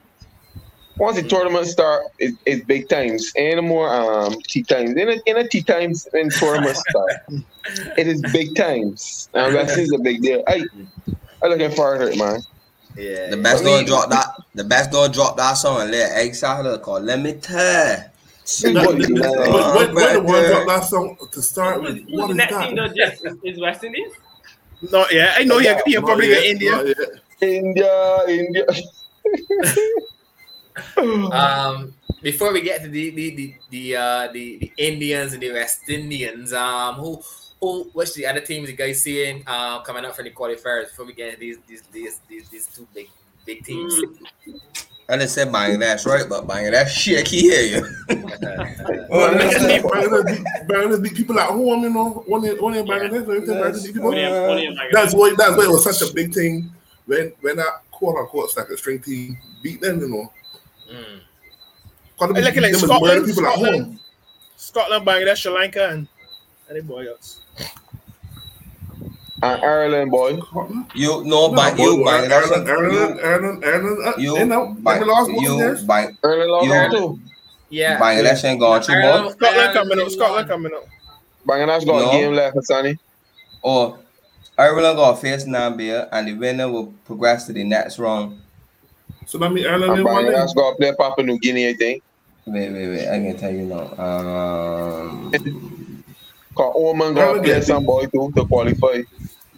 [0.99, 3.33] Once the tournament start, it, it's big times.
[3.37, 4.91] Ain't no more um tea times.
[4.91, 7.13] In a, in a tea times when tournament start,
[7.99, 9.29] it is big times.
[9.35, 10.45] And West Indies a big deal.
[10.47, 10.63] I,
[11.43, 12.41] I looking forward to it, man.
[12.97, 13.31] Yeah.
[13.31, 14.27] The best I mean- don't drop that.
[14.55, 18.05] The best don't drop that song and let egg salad called Let Me Tell.
[18.63, 19.21] Big But, boys, man.
[19.23, 22.33] but when, when the world Right drop that song to start with, Who's what the
[22.33, 22.89] is next team that?
[22.89, 23.25] though, Jeff?
[23.25, 24.13] Is- Is West Indies?
[24.91, 26.95] No, yeah, I know you're, you're probably yet, India.
[27.41, 28.67] India, India.
[30.97, 35.53] Um, before we get to the the the the, uh, the, the Indians and the
[35.53, 37.21] West Indians, um, who
[37.61, 41.07] who what's the other teams you guys seeing um coming up for the qualifiers before
[41.07, 43.09] we get into these these these these, these two big
[43.45, 44.01] big teams?
[45.09, 46.27] I just said Bangladesh, right?
[46.29, 48.05] But Bangladesh shaky here.
[49.11, 52.25] Well, they can beat Bangladesh beat- Bangladesh beat people at home, you know.
[52.27, 54.09] One in, one in Bangladesh, one in Bangladesh beat people.
[54.09, 54.93] Only- only in Bangladesh.
[54.93, 56.71] That's why that's why it was such a big thing
[57.07, 60.33] when when that quote unquote like a string team beat them, you know.
[60.93, 61.21] Mm.
[62.19, 63.65] Cause like it like them was Scotland, murdering people at home.
[63.67, 63.99] Scotland,
[64.57, 66.09] Scotland, Bangladesh, Sri Lanka, and
[66.71, 67.41] anybody else.
[69.43, 70.39] And Ireland, boy.
[70.95, 72.31] You know, No, but you boy, Bangladesh.
[72.31, 75.83] Ireland, Ireland, Ireland, Ireland, uh, You, you know, you, Bangladesh lost Bang- both you, theirs.
[75.85, 77.21] Bang- Ireland lost You- out too.
[77.71, 77.99] Yeah.
[77.99, 79.11] Bangladesh ain't going through more.
[79.11, 80.11] Ireland- Scotland coming up.
[80.11, 80.85] Scotland coming up.
[81.49, 82.09] Bangladesh got No.
[82.09, 82.99] a game left, Sonny.
[83.65, 83.99] Oh,
[84.57, 88.39] Ireland got to face Namibia, and the winner will progress to the next round.
[89.33, 90.27] So that means Ireland And didn't win.
[90.27, 92.03] Bangladesh got to play Papua New Guinea, I think.
[92.45, 93.09] Wait, wait, wait.
[93.09, 93.89] I can tell you now.
[93.97, 95.33] Um,
[96.55, 99.01] Cause Oman got to play some boy too to qualify.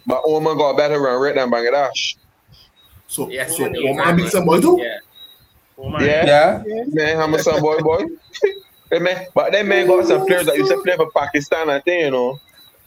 [0.05, 2.15] But Oman got better run rate than Bangladesh.
[3.07, 4.79] So, Yeah, so yeah, Oman beat somebody too.
[4.81, 4.97] Yeah.
[5.77, 6.63] Oh my Yeah.
[6.65, 6.83] yeah.
[6.87, 8.05] Man, how much some boy, boy?
[8.91, 11.81] That man, but that man got some players that used to play for Pakistan, I
[11.81, 12.39] think, you know.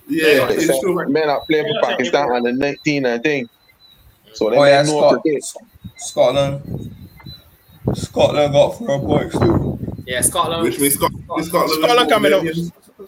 [0.08, 1.06] Yeah, Like, it's some true.
[1.08, 3.50] Man, I played for Pakistan under 19, I think.
[4.32, 5.44] So they Oh yeah, know Scot- cricket.
[5.98, 6.94] Scotland.
[7.94, 9.78] Scotland got four points too.
[10.06, 10.62] Yeah, Scotland.
[10.64, 12.44] Which means Scotland, Scotland, Scotland coming up.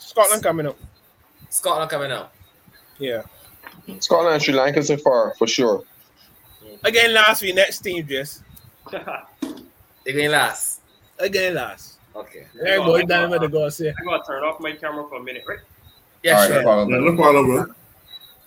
[0.00, 0.78] Scotland coming up.
[1.48, 2.34] Scotland coming up.
[2.98, 3.22] Yeah.
[4.00, 5.82] Scotland and Sri Lanka so far, for sure.
[6.84, 8.42] Again, last week, next team, Jess.
[10.04, 10.80] They're last.
[11.18, 11.98] Again, last.
[12.14, 12.46] Okay.
[12.62, 13.90] Hey, boy, down with the go say.
[13.90, 15.58] I gotta turn off my camera for a minute, right?
[16.22, 16.56] Yeah, All right, sure.
[16.56, 16.90] no problem.
[17.04, 17.66] Yeah, no problem, bro.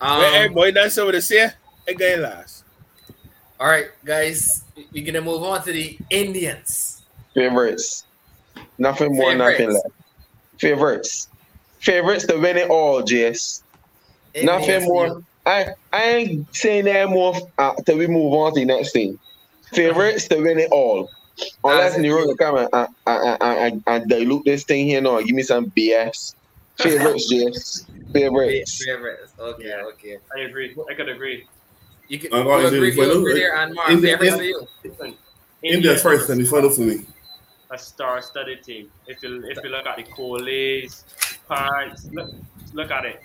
[0.00, 1.50] Hey, Um, boy, that's what they say.
[1.88, 2.63] Again, last.
[3.64, 4.62] All right, guys.
[4.92, 7.02] We're gonna move on to the Indians.
[7.32, 8.04] Favorites.
[8.76, 9.82] Nothing more, nothing Favorites.
[9.84, 10.60] less.
[10.60, 11.28] Favorites.
[11.80, 13.62] Favorites to win it all, Jess.
[14.42, 15.22] Nothing Indians, more.
[15.46, 19.18] I, I ain't saying that more uh, till we move on to the next thing.
[19.72, 21.08] Favorites to win it all.
[21.64, 25.20] Unless As Nero can come and, and, and, and, and dilute this thing here now
[25.22, 26.34] give me some BS.
[26.78, 27.86] Favorites, Jess.
[28.12, 28.84] Favorites.
[28.84, 29.32] Favorites.
[29.38, 29.84] Okay, Yeah.
[29.94, 30.18] okay.
[30.36, 30.76] I agree.
[30.90, 31.46] I could agree.
[32.08, 33.90] You can I you got it, agree, Indians, you but agree look, there and Mark.
[33.90, 34.68] Indian- Favorites for you.
[34.84, 35.16] Listen,
[35.62, 37.06] India's first semi-final for me.
[37.70, 38.90] a star-studded team.
[39.06, 41.04] If you if you look at the Kohlis,
[41.48, 42.30] Pants, look
[42.72, 43.22] look at it.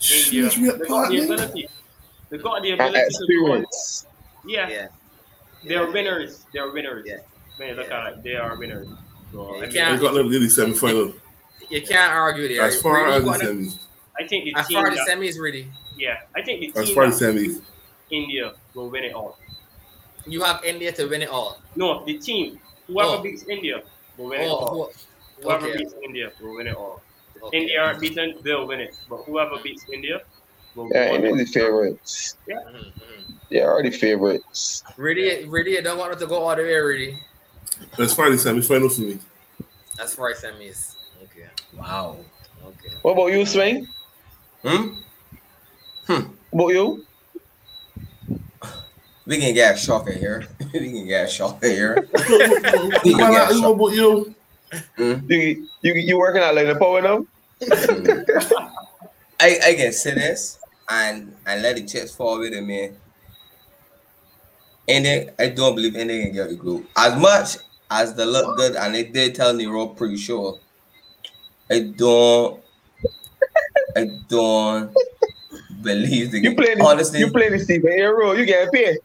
[0.00, 1.24] India, She's real they got the partner.
[1.24, 1.68] ability.
[2.30, 3.54] They got the And ability to go.
[3.54, 4.06] experience.
[4.46, 4.88] Yeah, Yeah.
[5.64, 6.44] they're winners.
[6.52, 7.04] They're winners.
[7.06, 7.18] Yeah.
[7.58, 8.06] Man, look Yeah.
[8.06, 8.22] at it.
[8.24, 8.88] They are winners.
[9.32, 11.14] So, You I, mean, can't- got them the semi-final.
[11.70, 12.62] You can't argue there.
[12.62, 13.78] As far Really, as the what- semis.
[14.18, 14.76] I think the as team.
[14.76, 15.68] far as the semis, really,
[15.98, 16.72] yeah, I think the team.
[16.76, 17.60] As team far as that semis.
[18.14, 19.38] India will win it all.
[20.26, 21.60] you have India to win it all.
[21.76, 22.58] No, the team.
[22.86, 23.22] Whoever Oh.
[23.22, 23.82] beats India
[24.16, 24.68] will win it all.
[24.72, 24.92] Oh,
[25.42, 25.76] Whoever okay.
[25.78, 27.02] beats India will win it all.
[27.42, 27.58] okay.
[27.60, 28.94] India aren't beaten, they'll win it.
[29.10, 30.22] But whoever beats India
[30.74, 31.44] will Yeah, win and it.
[31.44, 32.36] the favorites.
[32.48, 32.56] Mhm,
[33.04, 33.20] mhm.
[33.50, 34.82] Yeah, already favorites.
[34.96, 37.12] Really, really, I don't want it to go all the way, really.
[37.98, 39.18] As far as semi-final for me.
[40.00, 40.94] As far as semis.
[41.24, 41.48] Okay.
[41.76, 42.16] Wow.
[42.64, 42.94] Okay.
[43.02, 43.86] What about you, Swing?
[44.64, 44.94] Hmm?
[46.06, 47.04] What about you?
[49.26, 50.46] We can get a shocker here.
[50.72, 52.08] we can get a shocker here.
[53.04, 54.34] You might not know about you.
[54.96, 55.30] Hmm?
[55.30, 57.26] You you you working out like the power now?
[57.62, 58.84] Hmm.
[59.40, 60.58] I, I can say this
[60.88, 62.90] and and let the chips fall with me.
[64.88, 66.86] And then I don't believe anything can get the group.
[66.96, 67.56] As much
[67.90, 70.58] as they look good and they did tell Nero pretty sure.
[71.70, 72.60] I don't
[73.96, 74.92] I don't
[75.82, 78.98] believe the You playing honestly you playing the Stephen A role, you get a paid.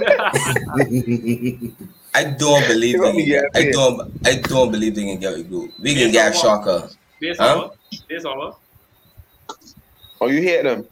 [2.14, 5.04] I don't believe You they want can get, get I don't I don't believe they
[5.04, 5.72] can get the group.
[5.78, 6.64] We can Yes, get a I want.
[6.64, 6.90] shocker.
[7.20, 7.64] This Huh?
[7.64, 7.74] over.
[8.08, 8.52] This over.
[10.20, 10.86] Oh, you hit them.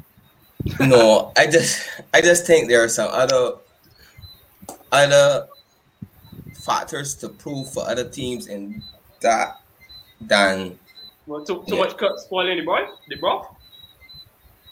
[0.81, 3.57] No, I just I just think there are some other
[4.93, 5.47] other
[6.65, 8.83] factors to prove for other teams in
[9.21, 9.61] that
[10.21, 10.79] than
[11.27, 11.85] Well, too, too Yeah.
[11.85, 13.43] much cut spoiling the boy, the bro.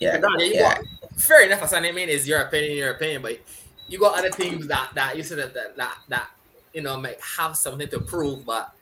[0.00, 0.20] yeah eh,
[0.54, 1.84] Yeah, you fair enough, Hassan.
[1.84, 3.38] I mean, Is your opinion, your opinion, but
[3.88, 6.30] you got other teams that that you said that that that, that
[6.72, 8.72] you know may have something to prove, but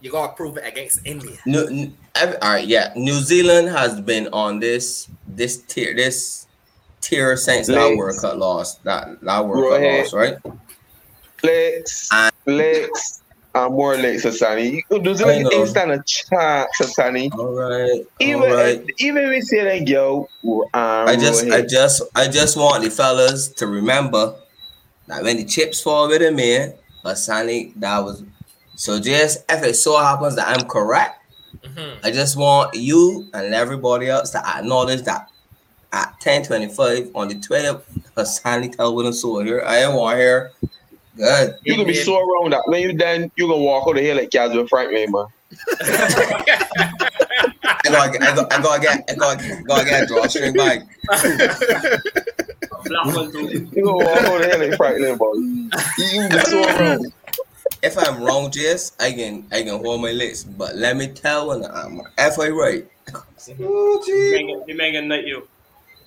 [0.00, 1.36] you gotta prove it against India.
[1.44, 2.92] New, n- ev- all right, yeah.
[2.96, 6.46] New Zealand has been on this this tier this
[7.00, 7.98] tier since that Legs.
[7.98, 8.74] World Cup loss.
[8.76, 10.36] That that World Go Cup loss, right?
[11.42, 13.19] Legs, And- legs,
[13.54, 14.82] and more legs, Sasani.
[14.90, 15.50] You do I Zealand know.
[15.52, 17.32] ain't stand a chance, Sasani.
[17.32, 18.82] All right, Even all right.
[18.98, 23.48] even we say that girl, um, I just, I just, I just want the fellas
[23.54, 24.36] to remember
[25.06, 26.74] that when the chips fall with a man,
[27.04, 28.22] Asani, that was
[28.76, 29.00] so.
[29.00, 31.16] Just if it so happens that I'm correct,
[31.64, 31.98] Mhm.
[32.04, 35.28] I just want you and everybody else to acknowledge that
[35.92, 37.82] at 10:25 on the 12th,
[38.16, 39.62] Asani tell with a sword here.
[39.66, 40.52] I ain't want here.
[41.20, 41.56] Good.
[41.64, 44.30] you gonna be so around that when you done, you gonna walk over here like
[44.30, 45.26] Casper Franklin, man.
[47.72, 50.80] I gotta, get, I gotta, I gotta get, I gotta, gotta get a drawstring bag.
[52.84, 53.68] Black one too.
[53.72, 55.34] You gonna walk over here like Franklin, boy.
[55.34, 57.12] You, you gonna be so around.
[57.82, 60.44] If I'm wrong, Jess, I can, I can hold my lips.
[60.44, 62.86] But let me tell when I'm halfway right.
[63.14, 64.46] Oh, They gee.
[64.46, 65.46] make- they make a nut you.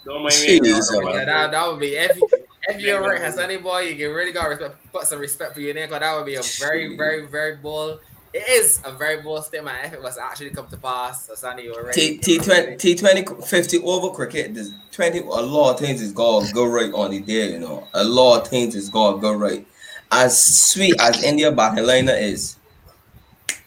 [0.05, 0.59] Don't mind me.
[0.59, 2.28] Jeez, that, that would be if you,
[2.68, 5.74] if you're right, Hassani boy, you can really got respect, put some respect for your
[5.74, 7.99] name, because that would be a very, very, very bold.
[8.34, 11.30] It is a very bold statement if it was actually come to pass.
[11.30, 11.93] Hassani, you're right.
[11.93, 14.55] T twenty T twenty fifty over cricket.
[14.55, 17.51] There's twenty a lot of things is gonna go right on the day.
[17.51, 19.68] You know, a lot of things is gonna go right.
[20.11, 22.57] As sweet as India liner is,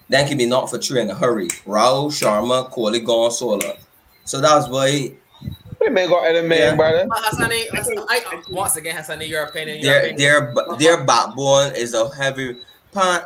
[0.09, 1.49] then can be not for three in a hurry.
[1.65, 3.77] Rahul Sharma, Kohli gone solo.
[4.25, 5.13] So that's why
[5.87, 6.75] We may got other man, Yeah.
[6.77, 7.07] brother.
[7.09, 7.67] But Hassani,
[8.09, 10.19] I, once again, Hassani, your opinion, your their opinion.
[10.19, 12.57] their ba- their backbone is a heavy
[12.93, 13.25] pant.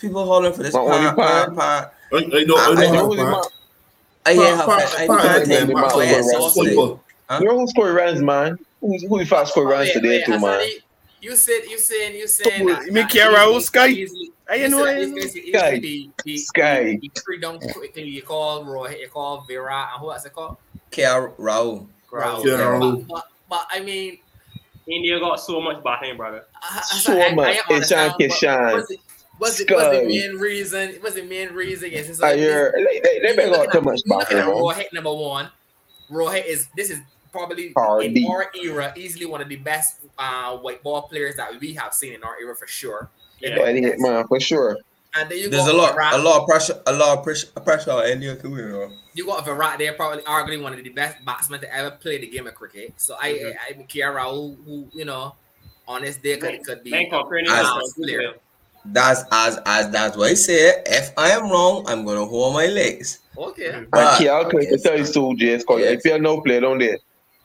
[0.00, 1.58] People holding for this Not only pant, pant, pant.
[1.58, 1.90] pant.
[2.12, 3.52] I, I don't, I I don't know have who back.
[4.26, 6.74] I hear how Pant, I pant, how man, they pant, go ahead, pant, so stay.
[6.74, 7.04] Football.
[7.38, 8.58] You know who scored runs, man?
[8.80, 10.68] Who's who the fast score oh, runs Wait, today wait, too, man?
[11.20, 12.62] You said, you saying, you saying.
[12.62, 13.86] Who, that- you mean Kiara easily- Sky?
[13.88, 15.14] easily- Hey, you you know said what?
[15.14, 15.78] that easily- Sky.
[15.78, 16.98] be- be- Sky.
[17.00, 18.02] be free down quickly.
[18.08, 20.56] You call Roy, you call Virat, and who else it called?
[20.90, 21.86] KL Rahul.
[22.12, 24.18] Yeah, But, but, but I mean,
[24.86, 26.44] India got so much batting, brother.
[26.62, 27.46] I, I, So I, I, much.
[27.46, 28.74] I It's understand, Shan but Kishan.
[28.74, 29.00] Was it,
[29.38, 30.94] was it, was the main reason?
[31.02, 31.90] Was the main reason?
[31.90, 34.46] Is this I hear they they, they been got too much Look back at.
[34.46, 35.48] Rohit number one.
[36.10, 37.00] Rohit is this is
[37.32, 38.24] probably Hardy.
[38.24, 41.94] in our era easily one of the best uh, white ball players that we have
[41.94, 43.08] seen in our era for sure.
[43.40, 43.56] Yeah.
[43.56, 44.76] But he hit man for sure.
[45.14, 47.24] And then you There's got a lot, Virat, a lot of pressure, a lot of
[47.24, 48.56] pressure, pressure on India too.
[48.56, 48.90] You know.
[49.14, 52.26] you got Virat there, probably arguably one of the best batsmen to ever play the
[52.28, 52.94] game of cricket.
[52.96, 53.52] So I, Mhm.
[53.52, 55.34] I, I mean, Kiara, who, who you know,
[55.86, 58.34] on this day could, could be As- player.
[58.84, 60.82] That's as as that's what I said.
[60.86, 63.20] If I am wrong, I'm gonna hold my legs.
[63.38, 63.64] Okay.
[63.68, 63.74] Mhm.
[63.78, 64.50] And But Kiel
[64.82, 65.92] tell you so, Jess, cause Yes.
[65.98, 66.98] if you're no player down there,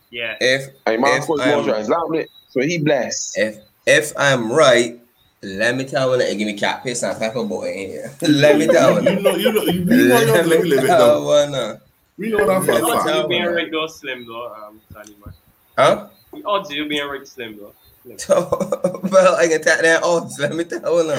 [0.10, 0.36] Yeah.
[0.42, 2.30] if and man If scored I'm- more runs, loud it.
[2.50, 3.38] So he blessed.
[3.38, 5.00] if if I'm right,
[5.42, 8.12] let me tell you, give me cat piss and pepper boy in here.
[8.28, 9.10] let me tell you.
[9.12, 11.46] You know, you know, you know, you Let know, me live it tell you uh,
[11.50, 11.78] now.
[12.18, 13.08] We know that for Let a me fact.
[13.08, 13.50] tell You being you.
[13.56, 15.34] right though, slim though, um, Tani man.
[15.78, 16.08] Huh?
[16.34, 17.74] The odds of you being right slim though.
[19.10, 20.40] Well, I can tap that odds.
[20.40, 21.16] Let me tell you now.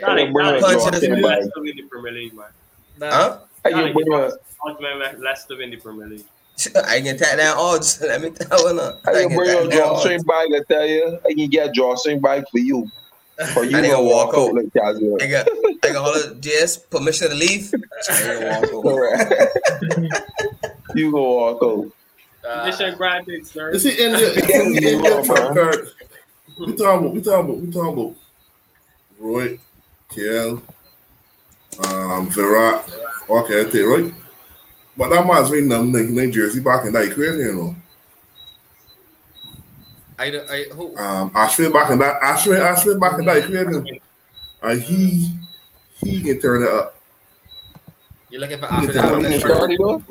[0.00, 1.38] That ain't, bring that up ain't Punch Jordan it as odds back.
[1.40, 2.46] Leicester win the Premier League, man.
[3.00, 3.38] Huh?
[3.64, 4.32] How you bring up?
[4.64, 6.24] Odds man Leicester win the Premier League.
[6.86, 8.00] I can tap that odds.
[8.00, 8.92] Let me tell uh, you now.
[9.06, 10.24] I can bring your drawstring odds.
[10.24, 10.48] bag?
[10.54, 12.90] I tell you, I can get a drawstring bag for you.
[13.54, 14.54] For you I to nigga walk walk out out.
[14.54, 15.22] like Casper.
[15.22, 15.48] I got,
[15.84, 17.72] I got all the JS permission to leave.
[18.10, 19.08] I can walk over.
[19.08, 20.12] Alright.
[20.94, 21.92] you go walk out.
[22.48, 23.72] uh, Mission granted, sir.
[23.72, 25.88] You see, India, India, India track card.
[26.58, 28.14] We talking about, we talking about, we talking about
[29.18, 29.58] Roy,
[30.10, 30.60] KL,
[31.86, 32.90] um, Virat,
[33.28, 34.14] okay, I think, right?
[34.96, 37.76] But that man's wearing them in New Jersey back in that crazy, you know.
[40.20, 40.50] I don't.
[40.50, 40.94] I who?
[40.98, 44.02] Um, Ashwin back in that Ashwin, Ashwin back in that crazy,
[44.62, 45.32] and he
[46.04, 46.94] he can turn it up.
[48.28, 49.32] You're looking for He after can turn that.
[49.32, 49.88] it Sure.
[49.88, 50.02] up.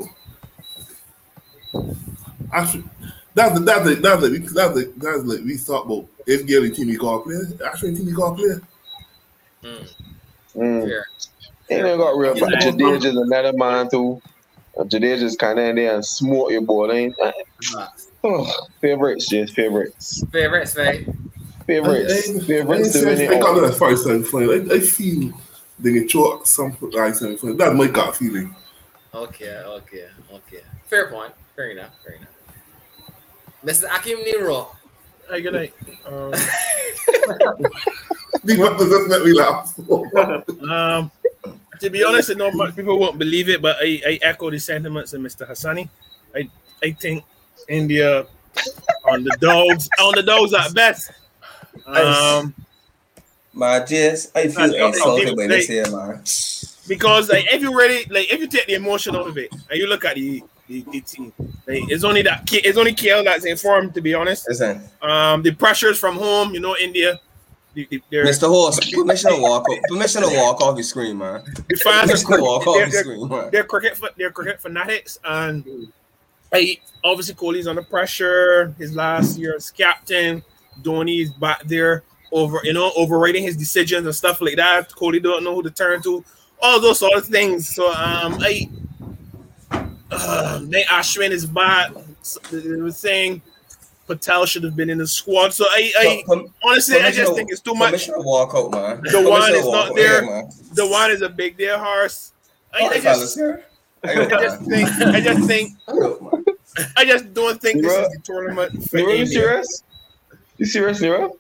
[2.52, 2.90] Ashwin,
[3.36, 6.72] that's the that's the that's the that's the that's like we talk about if Gary
[6.72, 8.62] team he call player, Ashwin team he call player.
[9.64, 9.88] Mm,
[10.56, 10.88] Mm.
[10.88, 11.06] fair.
[11.70, 12.72] And they got real, but Yeah.
[12.72, 14.20] Jadeja's another man too.
[14.76, 16.92] Jadeja's kind of in there and smoke your ball.
[16.92, 17.16] Ain't
[18.24, 21.08] oh, favorites, just favorites, Favorites, right?
[21.66, 23.62] favorites, favorites to I, win I, it I got all.
[23.62, 24.72] that as far as semifinal.
[24.72, 25.34] I, I feel
[25.80, 27.58] they can choke some like semifinal.
[27.58, 28.56] That's my gut feeling.
[29.14, 30.62] Okay, okay, okay.
[30.86, 31.34] Fair point.
[31.56, 31.92] Fair enough.
[32.04, 32.30] Fair enough.
[33.66, 33.86] Mr.
[33.94, 34.76] Akim Nero.
[35.30, 35.74] Hey, good night.
[36.06, 36.34] Um,
[38.44, 39.74] The buttons just let me laugh.
[40.70, 41.12] um,
[41.80, 44.60] to be honest, I know much people won't believe it, but I, I echo the
[44.60, 45.50] sentiments of Mr.
[45.50, 45.90] Hassani.
[46.34, 46.50] I
[46.82, 47.24] I think
[47.68, 48.26] India
[49.10, 51.12] on the dogs, on the dogs at best.
[51.86, 52.54] Um,
[53.54, 56.24] My just I feel Okay, insulted by this they- here, man.
[56.88, 59.80] because like if you really like if you take the emotion out of it and
[59.80, 61.34] you look at the the, the team,
[61.68, 63.96] like, it's only that K- it's only KL that's informed.
[63.96, 67.20] To be honest, Listen, um, the pressures from home, you know, India,
[67.74, 68.48] the, the, Mr.
[68.48, 69.80] Horse, permission to walk off.
[69.90, 71.42] Permission to walk off your screen, man.
[71.70, 73.50] the fans Permission are to walk off they're, your they're, screen, man.
[73.52, 75.92] they're cricket they're cricket fanatics and
[76.54, 78.74] I obviously Kohli's under pressure.
[78.78, 80.44] His last year as captain,
[80.82, 84.90] Dhoni's back there over you know overriding his decisions and stuff like that.
[84.92, 86.24] Kohli don't know who to turn to,
[86.62, 87.74] all those sort of things.
[87.74, 88.70] So um, I
[90.12, 91.92] uh, then Ashwin is back.
[92.22, 93.42] So They were saying
[94.08, 95.54] Patel should have been in the squad.
[95.54, 96.24] So I, I
[96.64, 97.92] honestly I just think it's too much.
[97.92, 99.02] Permission to walk out, man.
[99.04, 100.24] The one is not there.
[100.24, 100.42] Yeah.
[100.74, 102.34] The one is a big deal horse.
[102.74, 103.38] I, I just
[104.04, 104.22] here.
[104.22, 106.46] I just think I just think Hurry up, man.
[106.96, 109.28] I just don't think this is the tournament for Nero, you India.
[109.28, 109.84] serious?
[110.58, 111.36] You serious, Nero?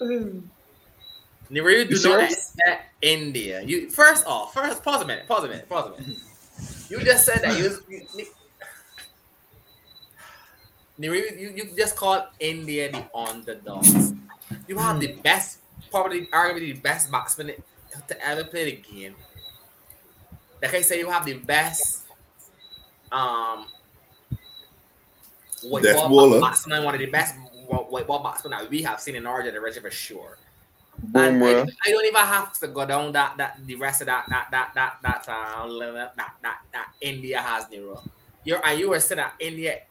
[0.00, 2.32] Nero, you do You not serious?
[2.32, 3.62] expect India.
[3.62, 6.18] You first off, first pause a minute, pause a minute, pause a minute.
[6.88, 8.26] You just said that you, you,
[10.98, 14.14] Nero, you, you just called India the underdogs.
[14.66, 15.20] You have the hmm.
[15.20, 15.58] best,
[15.90, 17.52] probably arguably the best batsman
[18.08, 19.14] to ever play the game.
[20.66, 22.02] Like I say, you have the best
[23.12, 23.66] um
[25.62, 26.40] white Best ball bowler.
[26.40, 27.36] batsman, one of the best
[27.68, 30.38] white ball batsmen that we have seen in our generation for sure.
[31.14, 34.26] And I, I don't even have to go down that that the rest of that
[34.28, 38.02] that that that that uh, that, that, that, that India has Nero.
[38.42, 39.82] You're and you were saying that India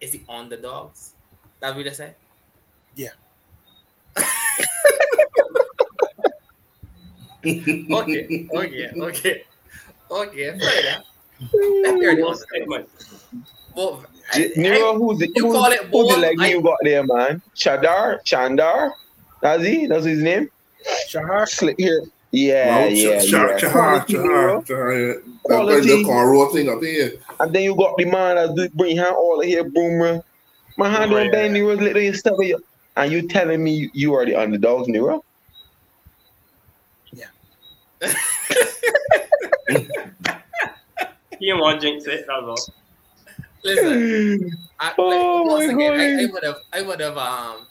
[0.00, 1.12] is the underdogs.
[1.60, 2.16] That's what you just said.
[2.96, 3.10] Yeah.
[7.46, 9.44] okay, okay, okay,
[10.10, 10.58] okay.
[10.58, 11.04] Fair enough.
[11.82, 12.36] That's fair enough.
[12.36, 12.88] Statement.
[13.74, 14.04] Well,
[14.34, 16.62] J- I- Nero, who's the, you who's, call it who's the ball, leg I- you
[16.62, 17.42] got there, man?
[17.56, 18.18] Chadar?
[18.24, 18.90] Chandar?
[19.42, 19.86] That's he?
[19.86, 20.48] That's his name?
[21.08, 22.02] Shahar, Slick here.
[22.32, 23.56] Yeah, Well, yeah, Ch- yeah.
[23.56, 24.62] Ch- Chahar, Quality, Nero.
[24.62, 25.14] Chahar, Chahar.
[25.14, 25.88] That Quality.
[25.88, 27.12] guy just call raw thing up here.
[27.40, 30.22] And then you got the man that do bring hand all the here, Bumrah.
[30.78, 31.32] My hand Oh, don't yeah.
[31.32, 32.62] bend, Nero, literally stuff of.
[32.96, 35.22] And you telling me you, you are the underdogs, Nero?
[37.12, 37.22] He
[41.40, 42.56] didn't want jinx it, that's all.
[43.64, 44.68] listen.
[44.78, 47.66] I, Oh, like, once again, I, I would have, I would have, um,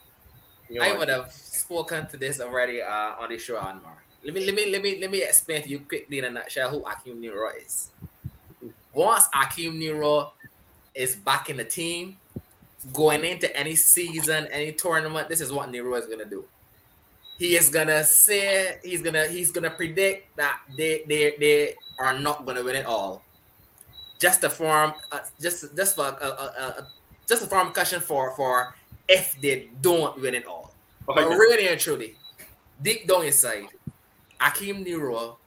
[0.70, 4.02] You I would have spoken to this already uh, on the show, Anmar.
[4.24, 6.72] Let me, let me, let me, let me explain to you quickly in a nutshell
[6.72, 7.92] who Akim Nero is.
[8.92, 10.34] Once Akim Nero
[10.96, 12.18] is back in the team,
[12.94, 16.46] going into any season, any tournament, this is what Nero is gonna do.
[17.38, 22.46] He is gonna say he's gonna he's gonna predict that they they they are not
[22.46, 23.24] gonna win it all.
[24.20, 26.82] Just to form, uh, just just for uh, uh, uh,
[27.28, 28.76] just a form cushion for for
[29.08, 30.74] if they don't win it all.
[31.06, 32.16] But really and truly,
[32.82, 33.68] deep down inside,
[34.40, 35.38] Akim Nero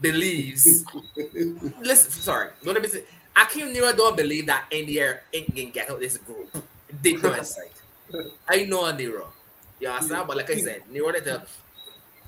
[0.00, 0.84] believes.
[1.80, 3.04] listen, sorry, don't say.
[3.34, 6.54] Akim Nero don't believe that India ain't gonna get out this group.
[7.02, 7.74] Deep down inside,
[8.48, 9.32] I know Nero.
[9.80, 10.28] You understand?
[10.28, 11.42] But like I said, Nero had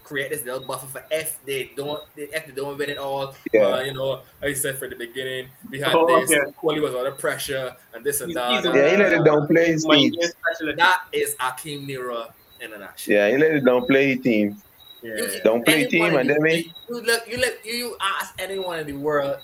[0.07, 3.35] to create this little buffer for if they don't if they don't win it all.
[3.53, 3.63] Yeah.
[3.67, 6.31] Uh, you know, I said from the beginning we had Oh, this.
[6.31, 6.51] okay.
[6.53, 8.51] Quality was under pressure and this and that.
[8.53, 10.13] he's a- Yeah, he let it downplay his team.
[10.13, 10.79] Indian specialist.
[10.79, 12.29] That is Akim Nero
[12.61, 13.15] in a nutshell.
[13.15, 14.63] Yeah, he let it down play his team.
[15.03, 15.15] Yeah.
[15.17, 16.73] You- Don't play anyone team in and the- then me.
[16.89, 19.39] You look, you look, you, you ask anyone in the world,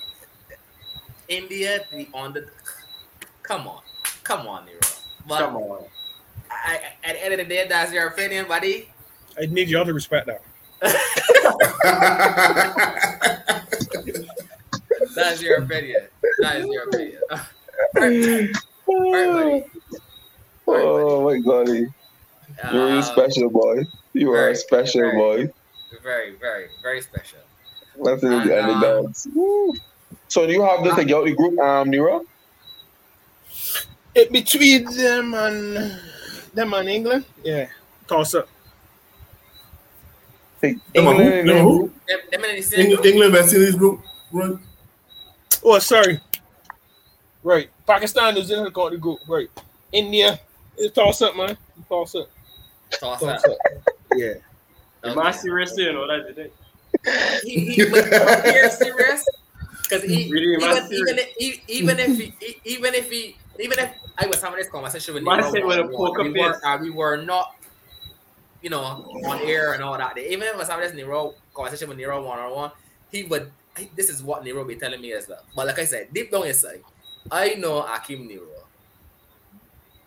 [1.28, 2.48] India the on the,
[3.42, 3.82] come on,
[4.24, 4.78] come on, Nero.
[5.26, 5.84] But Come on.
[6.50, 8.88] I, at the end of the day, that's your opinion, buddy.
[9.40, 10.42] I need y'all to respect that.
[15.14, 16.02] That's your opinion.
[16.40, 17.20] That is your opinion.
[18.88, 19.64] Alright,
[20.66, 21.86] alright, Oh my god, you're buddy.
[22.72, 23.84] really Uh, special, boy.
[24.12, 25.16] You are a special very.
[25.16, 25.52] boy.
[26.02, 27.38] Very, very, very special.
[28.02, 29.28] That's in And, the um, underdogs.
[30.28, 32.24] So do you have this to get out the group, um, Nero?
[34.14, 35.98] It between them and
[36.54, 37.68] them and England, yeah.
[38.06, 38.48] Toss up.
[38.48, 38.56] Take Come on, England who?
[38.56, 38.90] in
[39.72, 40.20] No, the who?
[40.20, 40.30] group?
[40.32, 43.06] Them, them in the same England, group?
[43.06, 44.00] England West Indies group,
[44.32, 44.56] right?
[45.64, 46.20] Oh, sorry.
[47.42, 47.68] Right.
[47.86, 49.18] Pakistan, New Zealand got the group.
[49.28, 49.48] Right.
[49.92, 50.38] India,
[50.76, 51.56] it's toss up, man.
[51.88, 52.28] Toss up.
[52.92, 53.50] Toss Toss up.
[53.50, 53.56] up.
[54.14, 54.34] Yeah.
[55.04, 55.76] Am I serious?
[55.76, 56.50] You know that today.
[57.42, 58.04] He, he, but
[58.44, 59.24] here serious
[59.82, 63.78] because he, Really, even, even, if, he- even if he, he- even if he, even
[63.80, 66.52] if I was having this conversation with Man Nero said with a poker we were,
[66.52, 66.62] face.
[66.64, 67.56] uh, we were not,
[68.62, 70.16] you know, on air and all that.
[70.18, 72.70] Even if I was having this Nero conversation with Nero one on one,
[73.10, 73.50] he would.
[73.76, 75.42] I- This is what Nero be telling me as well.
[75.56, 76.82] But like I said, deep down inside,
[77.30, 78.46] I know Akim Nero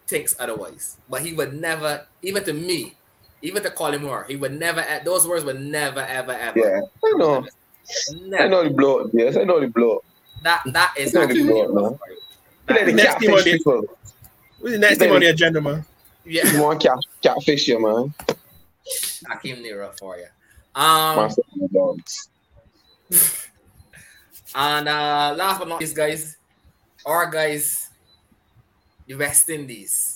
[0.07, 2.94] thinks otherwise, but he would never, even to me,
[3.41, 4.84] even to Colin Moore, he would never.
[5.03, 6.60] Those words would never, ever, ever.
[6.60, 7.45] Yeah, I know.
[8.40, 9.10] I know the blow.
[9.14, 10.03] Yes, I know the blow.
[10.44, 11.99] That that is Not Hakeem the blow, no.
[12.68, 12.86] fight.
[12.86, 13.88] The Next team on the-
[14.60, 15.86] What's the next thing on the agenda, man?
[16.23, 18.14] Yeah, You want cat catfish you, man.
[19.28, 20.28] Hakeem Nero for you.
[20.76, 22.30] Um, Master of the dogs.
[24.56, 26.38] and uh, last but not least, guys,
[27.06, 27.90] our guys,
[29.07, 30.16] the West Indies.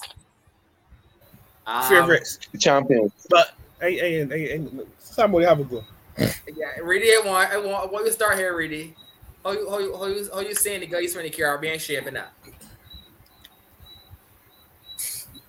[1.65, 2.39] Um, Favorites.
[2.51, 3.11] The champions.
[3.29, 4.67] But hey, hey, hey, hey,
[4.99, 5.83] somebody have a go.
[6.17, 8.95] Yeah, Reedy, I want, I want, I want you to start here, Reedy.
[9.43, 12.15] How you, how you, how you, how you saying the guys from the Caribbean shaping
[12.15, 12.33] that?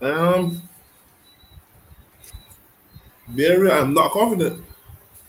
[0.01, 0.62] Um,
[3.31, 4.65] very, I'm not confident.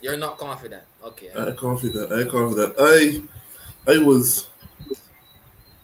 [0.00, 0.82] You're not confident.
[1.04, 1.30] Okay.
[1.36, 2.12] I'm confident.
[2.12, 2.74] I'm confident.
[2.78, 3.22] I,
[3.86, 4.48] I was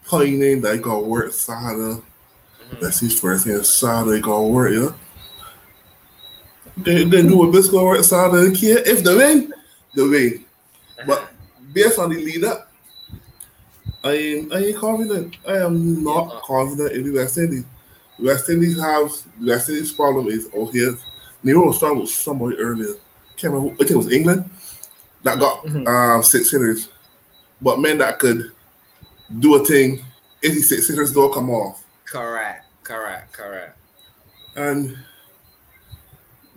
[0.06, 2.00] pining that I got work Saturday.
[2.70, 2.80] Mhm.
[2.80, 3.62] That's his first thing.
[3.62, 4.92] Saturday got work, yeah.
[6.76, 8.58] They, they do a bit of work Saturday.
[8.58, 9.52] Care if they win,
[9.94, 10.44] they win.
[11.06, 11.28] But
[11.72, 12.72] based on the lead up,
[14.04, 15.36] I am I ain't confident.
[15.46, 16.40] I am not Yeah.
[16.44, 17.64] confident in the West Indies.
[18.20, 20.90] West Indies have West Indies problem is okay.
[21.42, 22.94] Nero was talking with somebody earlier.
[23.36, 23.68] Can't remember.
[23.70, 24.48] who- I think it was England
[25.22, 25.86] that got Mhm.
[25.86, 26.88] um, six hitters,
[27.62, 28.50] but men that could
[29.38, 30.04] do a thing.
[30.42, 32.64] 86 hitters don't come off, Correct.
[32.84, 33.32] Correct.
[33.32, 33.76] Correct.
[34.56, 34.96] and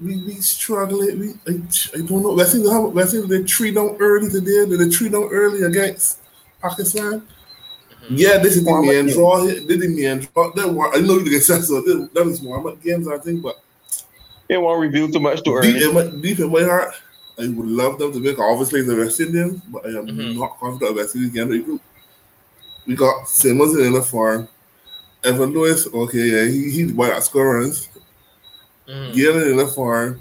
[0.01, 1.19] we we struggling.
[1.19, 1.61] We I,
[1.95, 2.33] I don't know.
[2.33, 4.65] West Indies have West Indies they three down early today.
[4.65, 6.17] They three down early against
[6.61, 7.21] Pakistan.
[8.05, 8.17] Mhm.
[8.17, 9.43] Yeah, this is the Warm-up draw.
[9.45, 10.51] This is the main draw.
[10.53, 11.81] That one, I know you can say so.
[11.81, 13.61] This- That was warm games, I think, but
[14.51, 15.83] They won't reveal too much too deep early.
[15.85, 16.93] in, my, deep in my heart,
[17.39, 20.35] I would love them to make obviously the West Indians, but I am Mhm.
[20.37, 21.81] not confident West Indies getting the group.
[22.85, 24.49] We got Simmons in the farm.
[25.23, 27.87] Evin Lewis, okay, yeah, he, he's the boy that score runs.
[28.87, 30.19] Galen in the farm.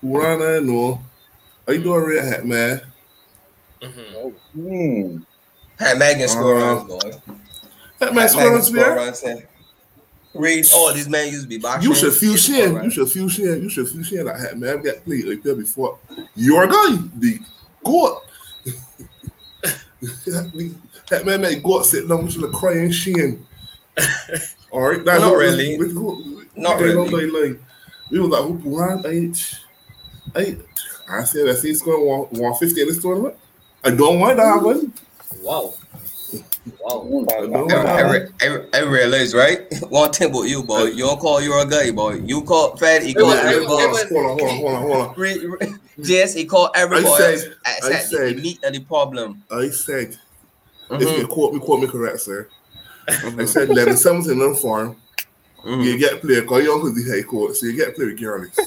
[0.00, 1.00] Purana, no.
[1.68, 2.80] Are you doing red hat, man?
[3.80, 4.32] Mhm.
[4.54, 5.16] Hmm.
[5.78, 7.10] Had Megan score Uh, runs, boy.
[8.00, 9.53] Hat man Had score runs, score
[10.34, 10.50] Oh, man.
[10.52, 10.70] runs.
[10.72, 11.90] Read, oh, these men used to be boxing.
[11.90, 12.82] You should feel Score shame.
[12.84, 13.62] You should feel shame.
[13.62, 15.98] You should feel shame that hat man get played like that before.
[16.34, 17.38] You Your guy, the
[17.84, 18.22] goat.
[21.10, 23.46] that man made goat sit down with the crying shame.
[24.70, 25.78] All right, that's Not really.
[25.78, 27.26] we- we- Not we really.
[27.26, 27.60] Like, like,
[28.10, 29.06] we was like, who won?
[29.06, 29.32] I,
[30.38, 30.56] I,
[31.08, 33.34] I said, I see it's going to want 150 in this tournament.
[33.84, 34.92] I don't want that one.
[35.42, 35.74] Wow.
[36.80, 37.26] Wow.
[37.30, 38.04] I don't I, I, that
[38.40, 38.52] one.
[38.52, 39.60] re- I, realize, right?
[39.88, 40.84] One thing about you, boy.
[40.84, 42.14] You don't call you a guy, boy.
[42.24, 43.86] You call Fed, he call was- it everybody.
[43.86, 45.14] was- Hold on, hold on, hold on, hold on.
[45.16, 48.72] Re- re- Yes, he called everybody I else said- except I said- the meat of
[48.72, 49.42] the problem.
[49.50, 50.16] I said,
[50.90, 52.48] Mhm, if you quote me, quote me correct, sir.
[53.08, 54.96] I mhm, said, let the seventh in the farm.
[55.64, 55.84] mhm.
[55.84, 58.58] You get play call your uncle the head coach, so you get play regardless.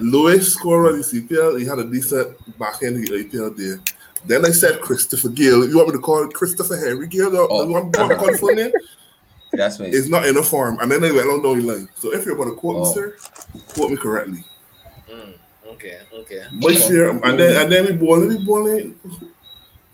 [0.00, 3.80] Lewis scorer on the CPL, he had a decent back end in the IPL there.
[4.24, 5.68] Then I said Christopher Gayle.
[5.68, 7.36] You want me to call Christopher Henry Gayle?
[7.36, 7.66] Or, Oh.
[7.66, 8.72] you want me to call it full name?
[9.52, 9.88] That's me.
[9.88, 10.78] It's not in the form.
[10.80, 11.88] And then they went on down the line.
[11.96, 12.88] So if you're going to quote Oh.
[12.88, 13.16] me, sir,
[13.74, 14.44] quote me correctly.
[15.10, 15.34] Mm.
[15.68, 15.98] Okay.
[16.12, 16.44] Okay.
[16.60, 18.98] But here, and then and then we ball, we balling.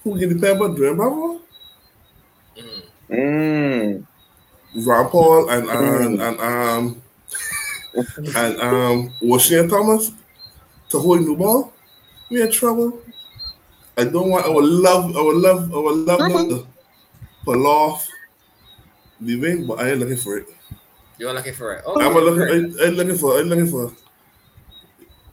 [0.05, 0.69] Who get the paper?
[0.71, 1.41] Dwayne Bravo,
[2.57, 4.05] Mm.
[4.75, 4.81] Hmm.
[4.89, 7.02] Rampaul, and and, and um
[7.95, 10.13] and um Washington Thomas
[10.91, 11.73] to hold the ball.
[12.31, 13.03] We in trouble.
[13.97, 14.47] I don't want.
[14.47, 15.17] I would love.
[15.17, 15.73] I would love.
[15.73, 16.67] I would love them to
[17.45, 18.09] pull off
[19.21, 20.49] the win, but I ain't looking for it.
[21.19, 21.85] You're looking for it.
[21.85, 22.05] Okay.
[22.05, 22.43] I'm looking.
[22.43, 23.39] I'm, I'm looking for.
[23.39, 23.93] I'm looking for.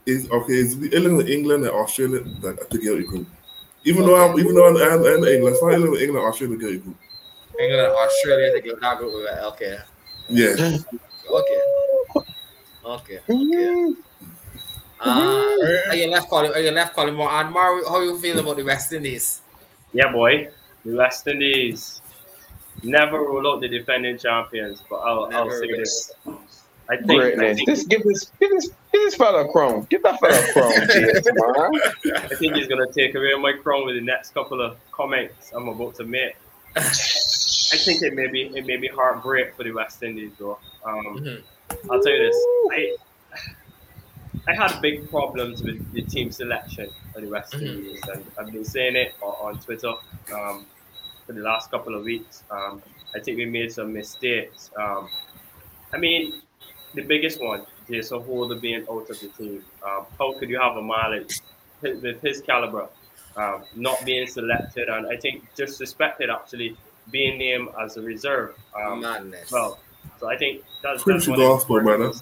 [0.06, 0.52] Is okay.
[0.52, 3.26] Is I'm looking for England and Australia that to get a group.
[3.84, 6.26] Even though I'm, even though I'm, I'm, I'm England, so I live in England, and
[6.26, 6.96] Australia to get a group.
[7.58, 9.42] England and Australia to get that group with it.
[9.44, 9.78] Okay.
[10.28, 10.80] Yeah.
[11.30, 11.60] Okay.
[12.90, 13.20] Okay.
[13.28, 13.94] Okay.
[15.00, 15.56] Uh,
[15.88, 16.52] are you left calling?
[16.52, 17.30] Are you left calling more?
[17.30, 19.40] And Mar, how you feel about the West Indies?
[19.92, 20.48] Yeah, boy.
[20.84, 22.02] The West Indies
[22.82, 25.78] never rule out the defending champions, but I'll, I'll say will.
[25.78, 26.12] this.
[26.90, 29.86] I think, I think, Just give this, give this, give this fella a crown.
[29.88, 32.24] Give that fella a crown, James, man.
[32.24, 35.52] I think he's going to take away my crown with the next couple of comments
[35.54, 36.34] I'm about to make.
[36.76, 36.80] I
[37.76, 40.58] think it may be it may be heartbreak for the West Indies, though.
[40.84, 41.42] Um, Mhm.
[41.90, 42.36] I'll tell you this.
[42.72, 42.96] I
[44.48, 47.54] I had big problems with the team selection for the West.
[47.54, 49.92] Indies, and I've been saying it on, Twitter
[50.34, 50.66] um,
[51.26, 52.42] for the last couple of weeks.
[52.50, 52.82] Um,
[53.14, 54.70] I think we made some mistakes.
[54.76, 55.08] Um,
[55.92, 56.40] I mean,
[56.94, 59.64] the biggest one, Jason Holder being out of the team.
[59.86, 61.26] Um, how could you have a man
[61.82, 62.88] with his caliber
[63.36, 66.76] um, not being selected, and I think disrespected actually
[67.10, 68.54] being named as a reserve?
[68.74, 69.52] Um, Madness.
[69.52, 69.78] well,
[70.20, 72.12] so I think that's, Preach that's the one of the gospel, brother.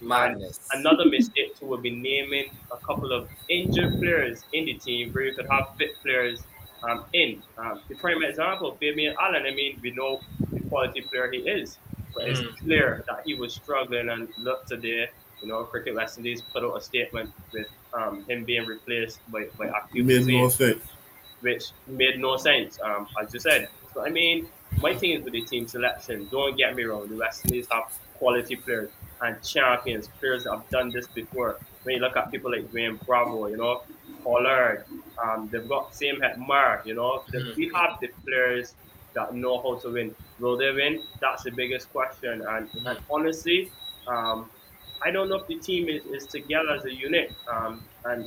[0.00, 0.60] Madness.
[0.72, 5.24] Another mistake too would be naming a couple of injured players in the team where
[5.24, 6.46] you could have fit players
[6.88, 7.42] um, in.
[7.56, 10.22] Um, the prime example, Fabian Allen, I mean, we know
[10.54, 11.78] the quality player he is,
[12.14, 12.54] but it's Mm.
[12.62, 15.08] clear that he was struggling and look today,
[15.40, 17.66] you know, Cricket West Indies put out a statement with
[17.98, 20.82] um, him being replaced by, by You made no sense.
[21.40, 23.68] which made no sense, um, as you said.
[23.94, 24.48] So I mean,
[24.80, 26.28] my thing is with the team selection.
[26.30, 27.84] Don't get me wrong, the West Indies have
[28.18, 28.90] quality players
[29.20, 31.58] and champions, players that have done this before.
[31.84, 33.82] When you look at people like Dwayne Bravo, you know,
[34.22, 34.84] Pollard,
[35.22, 38.74] um, they've got same head Mar, you know, The- we have the players
[39.14, 40.14] that know how to win.
[40.40, 41.02] Will they win?
[41.20, 42.42] That's the biggest question.
[42.48, 43.70] And, and honestly,
[44.08, 44.50] um,
[45.04, 47.32] I don't know if the team is, is together as a unit.
[47.48, 48.26] Um, and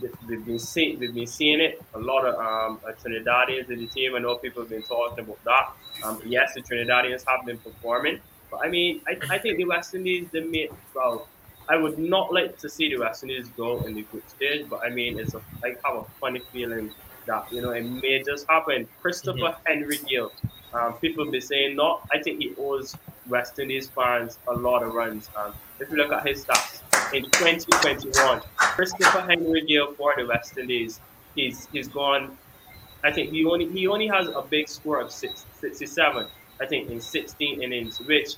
[0.00, 1.82] th- we've been seeing we've been seeing it.
[1.94, 4.14] A lot of um, uh, Trinidadians in the team.
[4.14, 5.72] I know people have been talking about that.
[6.04, 9.94] Um, yes, the Trinidadians have been performing, but I mean, I, I think the West
[9.94, 11.28] Indies they made well.
[11.68, 14.84] I would not like to see the West Indies go in the group stage, but
[14.84, 16.92] I mean, it's a, I have a funny feeling
[17.26, 18.88] that you know it may just happen.
[19.00, 20.32] Christopher Henry Gayle.
[20.72, 22.00] Um, people be saying no.
[22.12, 22.94] I think he owes
[23.28, 25.30] West Indies fans a lot of runs.
[25.36, 26.80] Um, if you look at his stats
[27.12, 31.00] in 2021, Christopher Henry Gayle for the West Indies,
[31.34, 32.36] he's he's gone.
[33.04, 36.26] I think he only he only has a big score of six, 67.
[36.60, 38.34] I think in 16 innings, which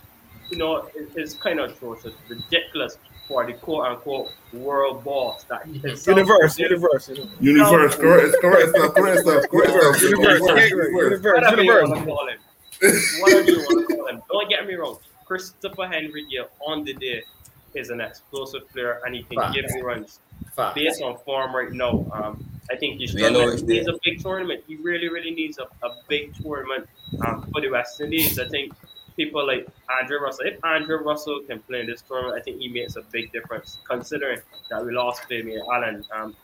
[0.50, 5.64] you know is, is kind of atrocious, ridiculous for the quote unquote world boss that
[5.66, 7.08] he himself- Universe, universe,
[7.40, 10.02] Universe, correct, correct stuff, correct stuff, correct stuff.
[10.02, 11.88] universe, Universe, universe, Whatever you universe.
[11.90, 12.38] want to call him.
[13.20, 14.22] Whatever you want to call him.
[14.30, 14.98] Don't get me wrong.
[15.26, 17.22] Christopher Henry Gayle on the day
[17.74, 19.54] is an explosive player and he can Fact.
[19.54, 20.20] give you runs.
[20.54, 20.74] Fact.
[20.74, 23.56] Based on form right now, um, I think he's struggling.
[23.58, 24.64] He needs a big tournament.
[24.66, 26.88] He really, really needs a, a big tournament
[27.26, 28.38] um, for the West Indies.
[28.38, 28.72] I think
[29.16, 29.66] people like
[30.00, 33.02] Andre Russell, if Andre Russell can play in this tournament, I think he makes a
[33.02, 34.40] big difference considering
[34.70, 36.04] that we lost Fabian Allen.
[36.12, 36.36] Um,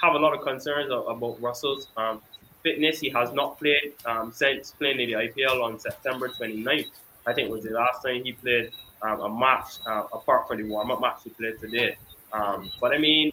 [0.00, 2.22] have a lot of concerns about Russell's um,
[2.62, 3.00] fitness.
[3.00, 6.86] He has not played um, since playing in the IPL on September 29th.
[7.26, 10.64] I think was the last time he played um, a match uh, apart from the
[10.64, 11.96] warm-up match he played today.
[12.32, 13.32] Um, but I mean,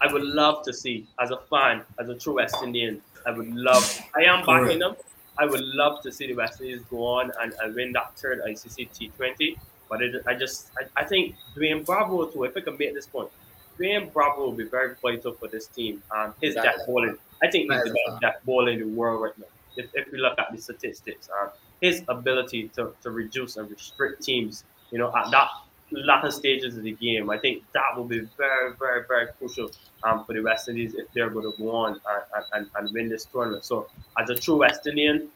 [0.00, 3.54] I would love to see, as a fan, as a true West Indian, I would
[3.54, 4.00] love.
[4.16, 4.96] I am backing them.
[5.38, 8.42] I would love to see the West Indies go on and, and win that third
[8.46, 8.88] ICC
[9.18, 9.56] T20.
[9.88, 12.44] But it, I just, I, I think Dwayne Bravo too.
[12.44, 13.30] If I can make this point,
[13.78, 16.02] Dwayne Bravo will be very vital for this team.
[16.14, 18.86] Um, his That death bowling, I think he's the best a death bowler in the
[18.86, 19.46] world right now.
[19.76, 21.50] If, if we look at the statistics, um,
[21.82, 25.48] his ability to, to reduce and restrict teams, you know, at that
[25.90, 29.70] latter stages of the game, I think that will be very, very, very crucial
[30.04, 32.00] um, for the West Indies if they're going to go on
[32.34, 33.64] and, and, and win this tournament.
[33.64, 33.88] So,
[34.18, 35.28] as a true West Indian,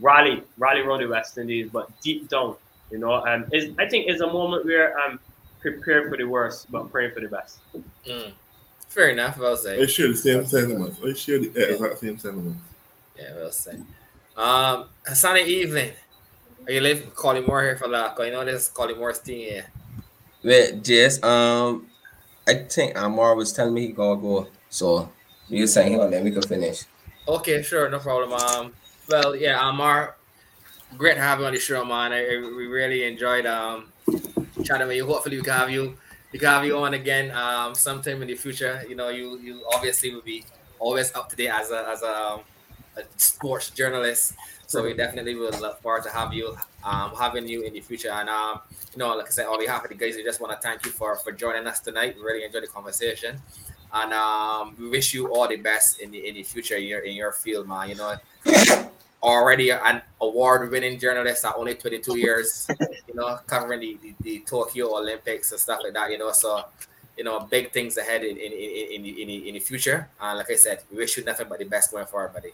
[0.00, 2.56] rally, rally around the West Indies, but deep down,
[2.90, 5.18] you know, um, is I think it's a moment where I'm
[5.60, 7.58] prepared for the worst, but praying for the best.
[8.06, 8.32] Mm.
[8.88, 9.38] Fair enough.
[9.38, 9.80] Well said.
[9.80, 11.00] They share the same sentiment.
[11.02, 12.60] They share the exact same sentiments.
[13.18, 13.84] Yeah, well said.
[14.36, 15.92] Um, sunny evening.
[16.66, 18.14] Are you live calling more here for that?
[18.14, 19.66] Because I know this is calling more thing here.
[20.42, 21.86] Wait, Jess, um,
[22.46, 24.48] I think Amar was telling me he gonna go.
[24.68, 25.10] So
[25.48, 26.82] you saying him and then we can finish.
[27.26, 28.32] Okay, sure, no problem.
[28.32, 28.72] Um,
[29.08, 30.16] well, yeah, Amar,
[30.98, 32.12] great having you on the show, man.
[32.12, 33.92] I, I- we really enjoyed um
[34.64, 35.06] chatting with you.
[35.06, 35.96] Hopefully, we can have you,
[36.32, 38.84] we can have you on again um sometime in the future.
[38.88, 40.44] You know, you you obviously will be
[40.78, 42.40] always up to date as a as a um,
[42.96, 44.34] a sports journalist.
[44.66, 48.10] So we definitely will look forward to have you, um, having you in the future.
[48.10, 48.60] And um,
[48.92, 50.84] you know, like I said, on behalf of the guys, we just want to thank
[50.84, 52.16] you for for joining us tonight.
[52.16, 53.40] We really enjoyed the conversation,
[53.92, 57.00] and um, we wish you all the best in the in the future in your
[57.00, 57.90] in your field, man.
[57.90, 58.16] You know,
[59.22, 62.66] already an award-winning journalist at only 22 years.
[63.08, 66.10] You know, covering the, the, the Tokyo Olympics and stuff like that.
[66.10, 66.64] You know, so
[67.16, 70.08] you know, big things ahead in in, in, in, in, in the future.
[70.20, 72.52] And like I said, we wish you nothing but the best going forward, buddy.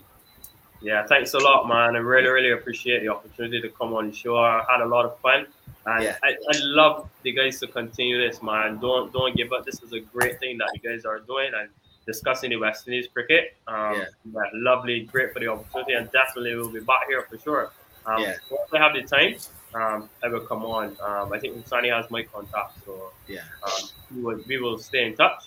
[0.82, 1.94] Yeah, thanks a lot, man.
[1.96, 4.36] I really, really appreciate the opportunity to come on the show.
[4.36, 5.46] I had a lot of fun.
[5.86, 6.16] And Yeah.
[6.22, 8.78] I, I love the guys to continue this, man.
[8.80, 9.64] Don't don't give up.
[9.64, 11.68] This is a great thing that you guys are doing and
[12.06, 13.56] discussing the West Indies cricket.
[13.68, 14.04] Um, Yeah.
[14.34, 17.70] yeah, lovely, great for the opportunity, and definitely we'll be back here for sure.
[18.06, 18.34] Um, Yeah.
[18.50, 19.36] Once I have the time,
[19.74, 20.96] um, I will come on.
[21.00, 23.42] Um, I think Sunny has my contact, so Yeah.
[23.62, 25.44] um, we will we will stay in touch.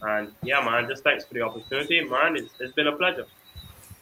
[0.00, 2.36] And yeah, man, just thanks for the opportunity, man.
[2.36, 3.26] It's, it's been a pleasure.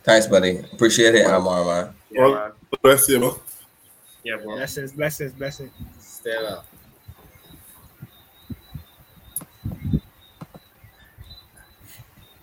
[0.06, 0.58] Thanks, buddy.
[0.72, 1.94] Appreciate it, Amar, man.
[2.12, 2.52] Yeah, Well- man.
[2.80, 3.32] Bless you, man.
[4.22, 4.54] Yeah, bro.
[4.54, 5.72] Blessings, blessings, blessings.
[5.98, 6.64] Stay well.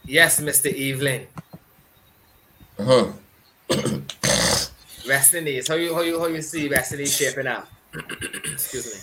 [0.05, 0.67] Yes, Mr.
[0.91, 1.27] Evelyn.
[2.77, 3.07] Uh-huh.
[5.07, 5.67] West Indies.
[5.67, 7.67] How you how you how you see West Indies shaping up?
[8.51, 8.99] Excuse me.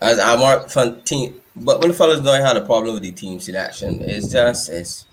[0.00, 3.02] As i Amar fun team, but when the fellas know I had a problem with
[3.02, 5.04] the team selection, it's just it's.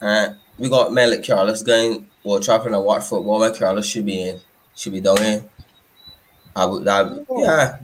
[0.00, 0.30] Uh,
[0.62, 3.40] we got men like Carlos going or trapping and watch football.
[3.40, 4.40] Man, Carlos should be in,
[4.76, 5.50] should be down in.
[6.54, 7.78] I would, I, yeah.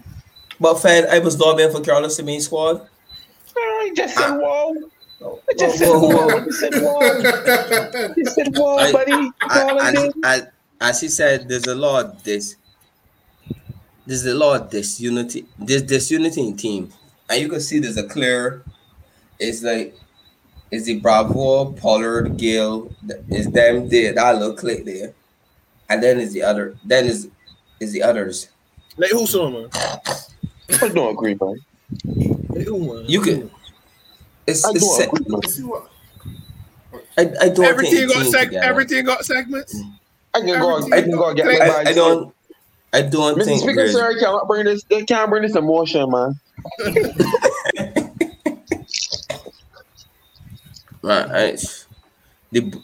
[0.61, 2.81] But Fed, I was lobbying for Carlos to be in squad.
[2.81, 4.39] Ah, I just ah.
[4.41, 4.91] oh,
[5.21, 5.29] oh, said whoa.
[5.29, 6.09] Oh, I just said whoa, oh.
[6.09, 6.39] whoa, whoa.
[6.39, 6.51] whoa.
[6.51, 8.15] Said whoa.
[8.17, 9.13] You said whoa, I- buddy.
[9.13, 10.13] I I, did.
[10.23, 10.37] I,
[10.81, 12.55] I, as he said, there's a lot of this.
[14.07, 15.47] There's a lot of disunity.
[15.59, 16.93] There's disunity in team,
[17.29, 18.63] and you can see there's a clear.
[19.41, 19.97] It's like,
[20.71, 22.91] is the Bravo, Pollard, Gayle,
[23.29, 24.13] is them there?
[24.13, 25.13] That little click there,
[25.89, 26.77] and then is the other.
[26.85, 27.29] Then is
[27.81, 28.49] is the others.
[28.97, 29.69] Like who, so man?
[29.75, 31.57] I don't agree, man.
[32.51, 33.05] Like who, man?
[33.09, 33.51] You can.
[34.47, 35.49] It's, I it's don't se- agree.
[35.49, 35.91] See what?
[37.17, 38.65] I, I don't Everything think got seg- together.
[38.67, 39.77] everything got segments.
[40.35, 40.87] I can go.
[40.93, 41.91] I can go get my got- I.
[41.91, 42.35] I don't.
[42.93, 43.45] I don't Mr.
[43.45, 44.83] think Speaker, there's- sir, I cannot bring this.
[44.85, 46.35] They can't bring this emotion, man.
[51.09, 51.57] Right, I,
[52.53, 52.83] the,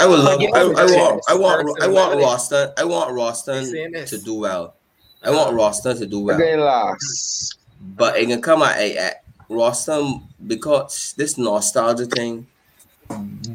[0.00, 0.40] I would love.
[0.40, 1.22] I, I want.
[1.28, 1.82] I want.
[1.82, 2.22] I want ability.
[2.24, 2.72] Roston.
[2.76, 4.74] I want You Roston to do well.
[5.22, 7.58] I want Roston to do well, Again, last.
[7.80, 12.46] but it can come at, at Roston because this nostalgia thing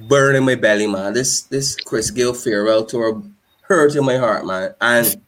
[0.08, 1.14] burning my belly, man.
[1.14, 3.22] This this Chris Gayle farewell tour
[3.64, 4.74] hurt in my heart, man.
[4.82, 5.22] And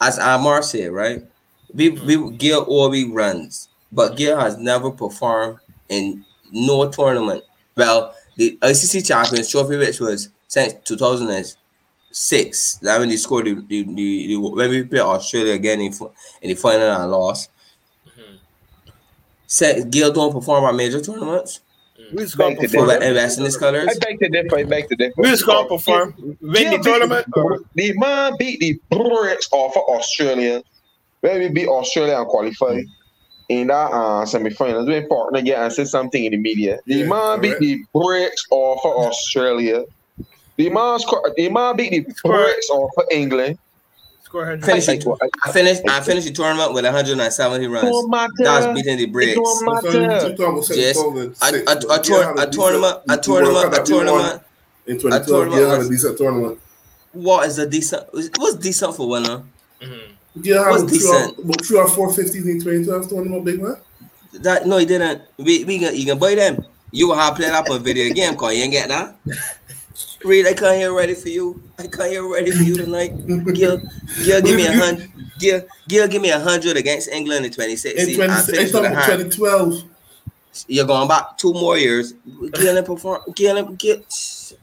[0.00, 1.22] as Amar said, right,
[1.72, 5.58] we we Gayle always runs, but Gayle has never performed
[5.88, 7.44] in no tournament.
[7.76, 13.82] Well, the ICC Champions Trophy, which was since 2006, that when they scored the, the,
[13.84, 15.92] the, the when we played Australia again in,
[16.42, 17.50] in the final and lost.
[18.06, 18.38] Mhm.
[19.46, 21.60] Said Gayle don't perform at major tournaments
[22.12, 22.88] We just gonna Thank you, for perform.
[23.00, 23.08] David.
[23.08, 23.88] investing his colors.
[23.88, 24.58] I beg to differ.
[24.58, 25.14] I beg to differ.
[25.18, 26.14] We just gonna perform.
[26.40, 27.26] Win the tournament.
[27.34, 30.62] or- The man beat the Brits off of Australia.
[31.20, 32.80] When we beat Australia and qualify
[33.50, 36.78] in that uh, semi-finals, we important again and say something in the media.
[36.86, 37.60] The Yeah, man beat correct.
[37.60, 39.84] the Brits off for Australia.
[40.56, 43.58] The man, sco- the man beat the Brits off of England.
[44.30, 45.04] Finish I, it.
[45.44, 45.82] I finished.
[45.88, 48.08] I finished the tournament with 170 runs.
[48.08, 48.30] matter.
[48.38, 49.36] That's beating the It breaks.
[49.36, 49.86] I'm matter.
[49.88, 50.96] talking- I'm talking about Yes.
[50.96, 53.94] 2006, A, a, but a, Gayle a decent- tournament, a tournament, Cup a that we
[53.96, 54.42] won tournament.
[54.86, 56.58] In 2012, tournament Gayle had a decent tournament.
[57.12, 58.04] What is a decent?
[58.14, 59.42] It was decent for winner.
[59.82, 60.00] Mhm.
[60.34, 61.38] Had Was about three decent.
[61.38, 63.76] or- about three or four 50s in 2012 tournament, big man.
[64.34, 65.22] That no, he didn't.
[65.38, 66.64] We we can you can buy them.
[66.92, 69.16] You have played up a video game cause you ain't get that.
[70.24, 71.60] Reed, I can't hear ready for you.
[71.78, 73.12] I can't hear ready for you tonight.
[73.26, 73.80] Gayle,
[74.24, 75.10] Gayle, give me a hundred.
[75.38, 78.16] Gayle, Gayle, give me a hundred against England in In 2016.
[78.16, 79.32] 20, I I'm finished with talking a about hand.
[79.32, 79.84] 2012.
[80.68, 82.14] You're going back two more years.
[82.52, 83.22] Gayle and perform.
[83.34, 84.02] Gayle and Gayle.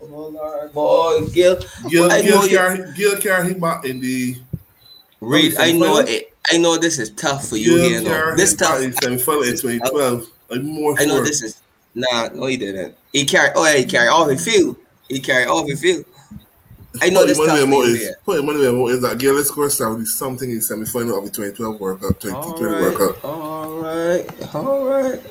[0.02, 1.60] Oh Lord, boy, Gayle.
[1.90, 4.36] Gayle, I know Gayle, you- carried, Gayle carried him back in the
[5.22, 6.34] Reed, I know it.
[6.52, 8.02] I know this is tough for you here.
[8.02, 8.36] No.
[8.36, 8.82] This tough.
[8.82, 10.28] in semi-final in 2012.
[10.50, 11.62] I'm more I know this is
[11.94, 12.30] nah.
[12.30, 12.96] No, he didn't.
[13.12, 13.54] He carried.
[13.56, 14.78] Oh, yeah, he carried off the field.
[15.10, 16.06] He carried off the field.
[17.02, 18.02] I know this tough money for where you it is.
[18.02, 18.16] here.
[18.26, 21.32] Put your money where it is that Gayle scored something something in semi-final of the
[21.32, 23.26] 2012 World Cup, 2020 All World Cup.
[23.26, 25.22] all right, all right.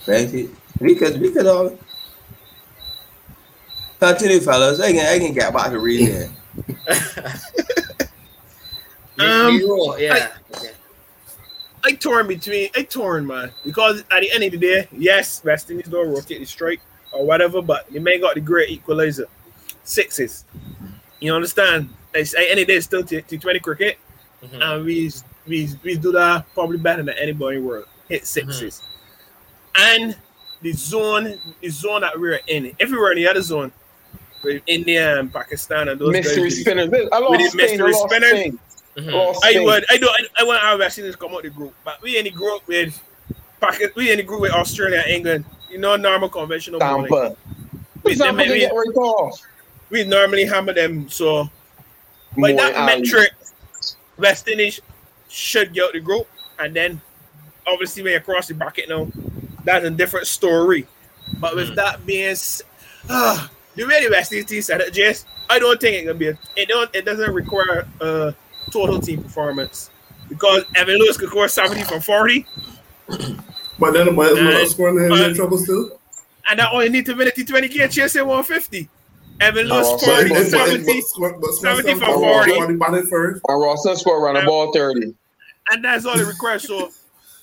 [0.00, 0.56] Thank you.
[0.80, 1.76] We could, we could all
[3.98, 4.80] continue, fellas.
[4.80, 6.30] I can, I can get back to reading it.
[9.20, 10.32] Um, You roll, yeah.
[10.56, 10.70] Okay.
[11.82, 15.70] I torn between I torn man because at the end of the day, yes, West
[15.70, 16.80] Indies don't rotate the strike,
[17.12, 19.26] or whatever, but the man got the great equalizer.
[19.84, 20.44] Sixes.
[21.20, 21.88] You understand?
[22.14, 23.98] It's, any day still T twenty cricket,
[24.44, 24.62] Mhm.
[24.62, 25.10] and we
[25.46, 27.86] we we do that probably better than anybody in the world.
[28.08, 28.82] Hit 6s
[29.76, 30.16] and
[30.62, 32.74] the zone, the zone that we're in.
[32.78, 33.72] If we were in the other zone,
[34.42, 36.88] with India and Pakistan and those Mystery guys, spinners.
[37.12, 37.60] I with lost the Spain.
[37.80, 38.54] I mystery lost spinners.
[38.96, 39.06] Spain.
[39.10, 39.36] Mhm.
[39.44, 39.64] I Spain.
[39.64, 42.24] would, I do, I, I want our vaccines come out the group, but we in
[42.24, 43.00] the group with
[43.60, 45.44] Pakistan, we in the group with Australia, England.
[45.70, 46.80] You know, normal conventional.
[46.80, 47.08] bowling.
[47.08, 47.36] Tampa.
[48.02, 49.40] We, Tampa them- we, get right off.
[49.90, 51.08] we normally hammer them.
[51.08, 51.44] So
[52.36, 53.00] by Moy that Ali.
[53.02, 53.30] metric,
[54.18, 54.80] West Indies
[55.28, 56.26] should get out the group,
[56.58, 57.00] and then
[57.68, 59.06] obviously when you cross the bracket now,
[59.64, 60.86] that's a different story.
[61.38, 61.74] But with Hmm.
[61.76, 62.62] that being, s-
[63.08, 66.18] ah, the way the West Indies team set it, Jess, I don't think it can
[66.18, 66.28] be.
[66.28, 66.92] A, it don't.
[66.94, 68.34] It doesn't require a
[68.70, 69.90] total team performance
[70.28, 72.46] because Evin Lewis could score seventy from forty,
[73.78, 75.98] But then the boys Uh, not scoring and uh, in trouble still.
[76.48, 78.88] and that only need to win a T Twenty game chasing one fifty.
[79.38, 81.00] Evin Lewis But, Sorry, forty but, but- but, seventy.
[81.00, 82.50] but, score- but, 70 score for 40.
[82.52, 83.42] somebody batted first.
[83.48, 85.14] And Roston scored around the ball 30.
[85.72, 86.66] and that's all it requires.
[86.66, 86.90] So,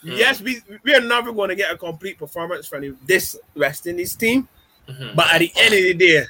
[0.03, 4.15] yes, we we are never going to get a complete performance from this West Indies
[4.15, 4.47] team,
[4.87, 5.15] Mhm.
[5.15, 6.25] but at the end of the day,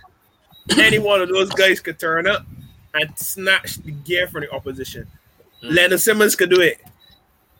[0.78, 2.46] any one of those guys could turn up
[3.02, 5.08] and snatch the gear from the opposition.
[5.64, 5.72] Mm.
[5.72, 6.80] Lendl Simmons could do it.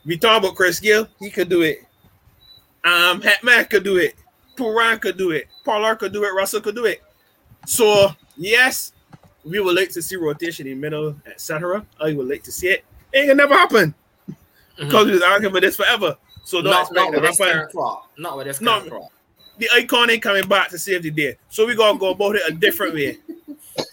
[0.04, 1.84] We talk about Chris Gayle, he could do it.
[2.84, 4.14] Um, Hetmyer could do it.
[4.56, 5.46] Pooran could do it.
[5.64, 6.30] Pollard could do it.
[6.34, 7.02] Russell could do it.
[7.66, 8.92] So yes,
[9.44, 11.84] we would like to see rotation in middle, etc.
[12.00, 12.84] I would like to see it.
[13.12, 13.94] It ain't gonna never happen
[14.78, 16.16] because we've been arguing for this forever.
[16.44, 17.68] So don't Not, expect not it with to this happen.
[17.72, 17.98] current.
[18.16, 18.78] Not with this No.
[18.78, 19.12] current crop.
[19.58, 21.36] The icon ain't coming back to save the day.
[21.50, 23.18] So we gotta go about it a different way.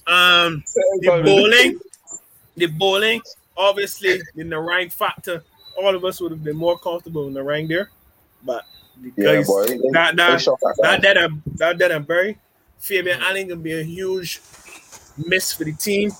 [0.07, 0.63] Um,
[1.01, 1.79] the bowling,
[2.55, 3.21] the bowling,
[3.57, 5.43] obviously in the rank factor,
[5.77, 7.89] all of us would have been more comfortable in the rank there,
[8.43, 8.65] but
[9.01, 9.65] the Yeah, guys, boy.
[9.65, 11.15] They- that they that shot that that down.
[11.15, 12.37] that and that that and Barry,
[12.79, 14.41] Fabian Allen gonna be a huge
[15.17, 16.11] miss for the team.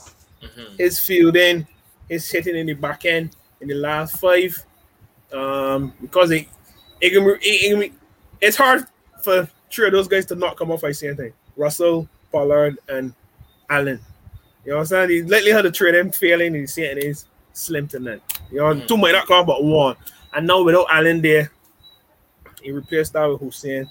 [0.41, 0.77] Mhm.
[0.77, 1.67] His fielding,
[2.09, 4.63] his hitting in the back end in the last five,
[5.33, 6.47] um, because it,
[7.01, 7.93] it can, it, it
[8.41, 8.85] it's hard
[9.23, 10.83] for three of those guys to not come off.
[10.83, 11.33] I see anything.
[11.55, 13.13] Russell, Pollard, and
[13.69, 13.99] Allen.
[14.63, 15.27] You know what I'm saying?
[15.27, 18.21] The likelihood of three of them failing in the it is slim to none.
[18.51, 18.87] You know, Mhm.
[18.87, 19.95] two might not come, but one.
[20.33, 21.51] And now without Allen there,
[22.61, 23.89] he replaced that with Hosein.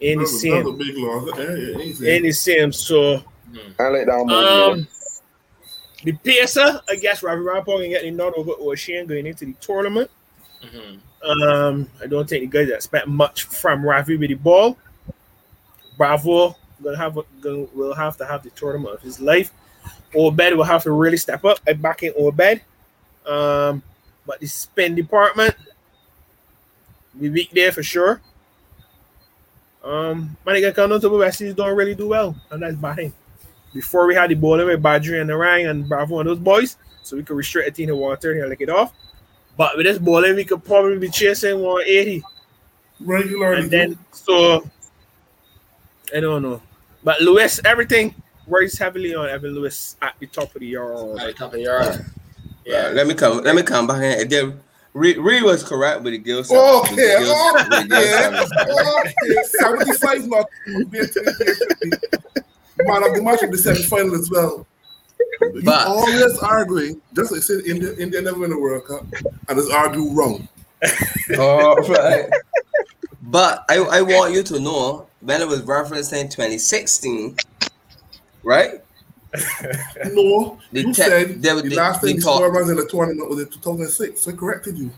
[0.00, 0.54] Ain't the That's a- same.
[0.64, 1.80] that's a big loss.
[1.84, 2.08] Easy.
[2.08, 2.72] Ain't same.
[2.72, 3.18] So
[3.52, 3.74] Mhm.
[3.78, 4.78] I like that move.
[4.78, 4.88] um,
[6.02, 9.52] the pacer, I guess Ravi Rampaul can get the nod over Oshane going into the
[9.60, 10.10] tournament.
[10.62, 10.98] Mhm.
[11.22, 14.76] Um, I don't think the guys expect much from Ravi with the ball.
[15.96, 19.52] Bravo gonna have gonna, will have to have the tournament of his life.
[20.14, 21.58] Obed will have to really step up.
[21.66, 22.60] I back in Obed.
[23.26, 23.82] Um,
[24.26, 25.54] but the spin department,
[27.18, 28.20] we weak there for sure.
[29.84, 32.76] Um, but again, come down to the West Indies don't really do well, and that's
[32.76, 33.12] batting.
[33.74, 37.16] Before we had the bowling with Badree and Narine and Bravo and those boys, so
[37.16, 38.92] we could restrict a team to 130 and lick it off.
[39.56, 42.22] But with this bowling, we could probably be chasing 180.
[43.00, 43.62] Regularly.
[43.62, 44.68] And then, so,
[46.14, 46.62] I don't know.
[47.04, 48.14] But Lewis, everything
[48.46, 51.18] works heavily on Evin Lewis at the top of the yard.
[51.20, 52.04] At the top of the yard.
[52.64, 52.88] Yeah.
[52.94, 53.38] let me come.
[53.42, 54.20] Let me come back in.
[54.20, 54.60] Again,
[54.94, 56.44] Reed, Reed was correct with the Gayle.
[56.44, 57.98] seven- with the Okay, Gayle- with the Gayle
[58.98, 59.14] okay,
[59.58, 59.82] seven.
[59.82, 59.96] okay.
[59.98, 60.46] 75 not.
[62.84, 64.66] Man of the match of the semi-final as well.
[65.40, 69.06] You But- always arguing, just like said India, India never win the World Cup,
[69.48, 70.48] and it's argue wrong.
[71.38, 72.28] Oh, right.
[73.22, 77.36] But I, I want you to know when it was referencing 2016,
[78.42, 78.80] right?
[80.12, 82.68] No, The you te- said they- the they- last they thing he talk- scored runs
[82.70, 84.20] in the tournament was in 2006.
[84.20, 84.90] So I corrected you.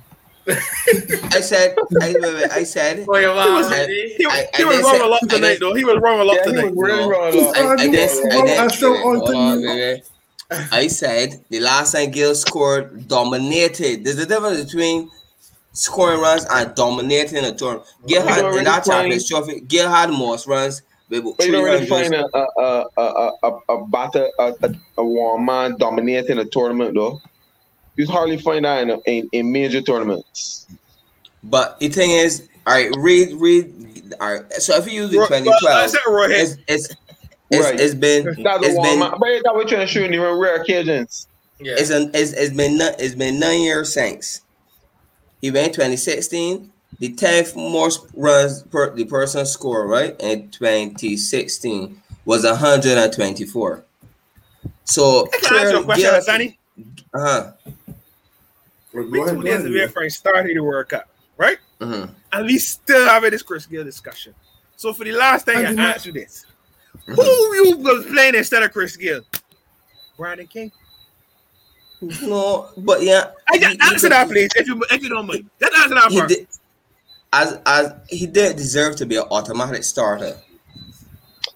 [0.48, 4.14] I said, I, wait, wait, I said, Oh, your He was, I- ready?
[4.18, 5.74] he, I- he was wrong a lot tonight, though.
[5.74, 6.74] He was wrong a lot Yeah, he tonight.
[6.74, 7.10] was really No.
[7.10, 7.32] wrong.
[7.32, 7.52] though.
[7.52, 9.68] I, I you I wrong, I showed wait, wait, on to hold on, you.
[9.68, 10.02] wait,
[10.50, 10.68] wait.
[10.72, 14.04] I said the last time Gayle scored dominated.
[14.04, 15.10] There's a difference between
[15.74, 17.86] scoring runs and dominating a tournament.
[18.06, 21.52] Gayle You had in that really Champions Trophy, Gayle had most runs with But you
[21.52, 25.76] don't really find a a a a a, a batter a, a, a one man
[25.76, 27.20] dominating a tournament though.
[27.96, 30.66] You hardly find that in, a, in in major tournaments.
[31.42, 34.14] But the thing is, all right, read, read.
[34.20, 36.96] All right, so if you use the Ro- 2012, said it's it's
[37.50, 37.78] it's, Right.
[37.78, 39.10] it's been That's a it's one been man.
[39.12, 41.26] But that we're trying to show in rare occasions.
[41.60, 41.74] Yeah.
[41.76, 44.40] it's an it's, it's been ni- it's been nine years since
[45.44, 46.72] he went 2016.
[47.00, 53.84] The 10th most runs per the person score, right in 2016 was 124.
[54.84, 56.56] So Can I ask you a question, Hassani?
[57.12, 57.52] uh-huh.
[58.94, 59.66] Well, We go two days ahead.
[59.70, 61.58] away from starting the World Cup, right?
[61.78, 62.08] mhm.
[62.32, 64.34] And we still having this Chris Gayle discussion.
[64.76, 66.46] So for the last thing, I Andy ask you this:
[67.04, 67.22] Who
[67.54, 69.20] you was playing instead of Chris Gayle?
[70.16, 70.72] Brandon King.
[72.00, 75.26] No, but yeah, I just he answer could- that, please, if you if you don't
[75.26, 75.48] mind.
[75.60, 76.34] Just answer that he first.
[76.34, 76.46] did,
[77.32, 80.36] as as he did deserve to be an automatic starter.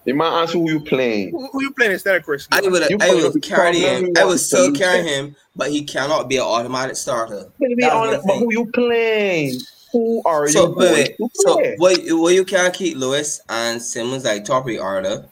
[0.05, 1.31] You might ask who you playing.
[1.32, 2.70] Who, who you playing instead of Chris I Gayle?
[2.70, 4.12] would You I put would the carry him.
[4.16, 4.78] I would still say.
[4.78, 7.52] carry him, but he cannot be an automatic starter.
[7.59, 9.60] But, be honest, but who you playing?
[9.93, 11.16] Who are So you wait, going wait.
[11.19, 11.74] to So play?
[11.77, 15.27] what what you can keep Lewis and Simmons like top of the order,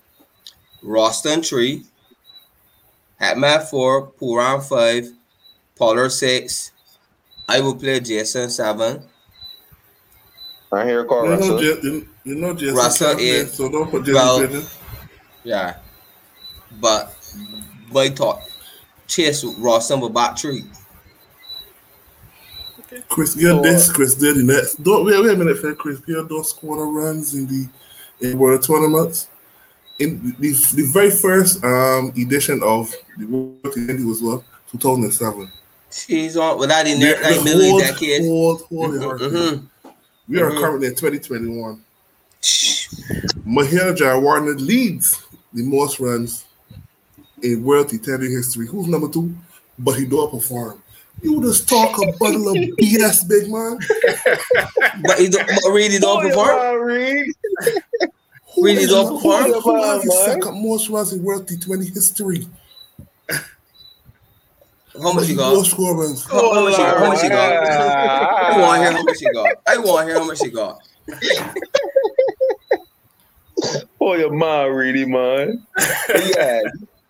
[0.84, 1.84] Roston three,
[3.20, 5.06] Hetmyer four, Pooran five,
[5.76, 6.72] Pollard six.
[7.48, 9.02] I will play Jason seven.
[10.72, 11.58] I hear call You know, Russell.
[11.60, 14.64] J- you, you know Jason Russell Russell is- so don't put Jason well- Pigeon.
[15.44, 15.76] Yeah.
[16.80, 17.14] But
[17.90, 18.40] boy thought
[19.06, 20.64] Chase Roston with back three.
[23.08, 24.82] Chris Gayle So- this, Chris did the next.
[24.82, 27.68] Don't wait, wait a minute, for Chris Gayle don't score no runs in the
[28.20, 29.28] in world tournaments.
[29.98, 34.42] In the, the very first um edition of the World T20 was what
[34.72, 35.50] 2007.
[35.90, 38.22] She's on without the The- near like the middle whole- decade.
[38.22, 39.30] whole- whole Mhm, year.
[39.30, 39.68] mhm.
[40.28, 40.60] We are Mhm.
[40.60, 41.80] currently in 2021.
[43.46, 45.16] Mahela Jayawardene leads
[45.54, 46.44] the most runs
[47.42, 48.66] in World T20 history.
[48.66, 49.34] Who's number two?
[49.78, 50.82] But he don't perform.
[51.22, 53.78] You just talk a bundle of BS, big man.
[55.02, 58.10] But he don't but really don't Who you perform.
[58.58, 58.74] are, Reed?
[58.76, 59.44] Who Really is- don't who- perform?
[59.62, 60.24] Who has the uh, Man.
[60.42, 62.46] second most runs in World T20 history?
[65.02, 65.48] How much you But got?
[65.50, 66.24] he don't score runs.
[66.24, 66.96] How, how much you got?
[66.98, 67.52] How much you got?
[68.56, 69.50] I want to hear how much you got.
[69.66, 70.80] I want to hear how much you got.
[74.00, 75.66] Oh, your mom, Reedy, man.
[76.36, 76.60] Yeah.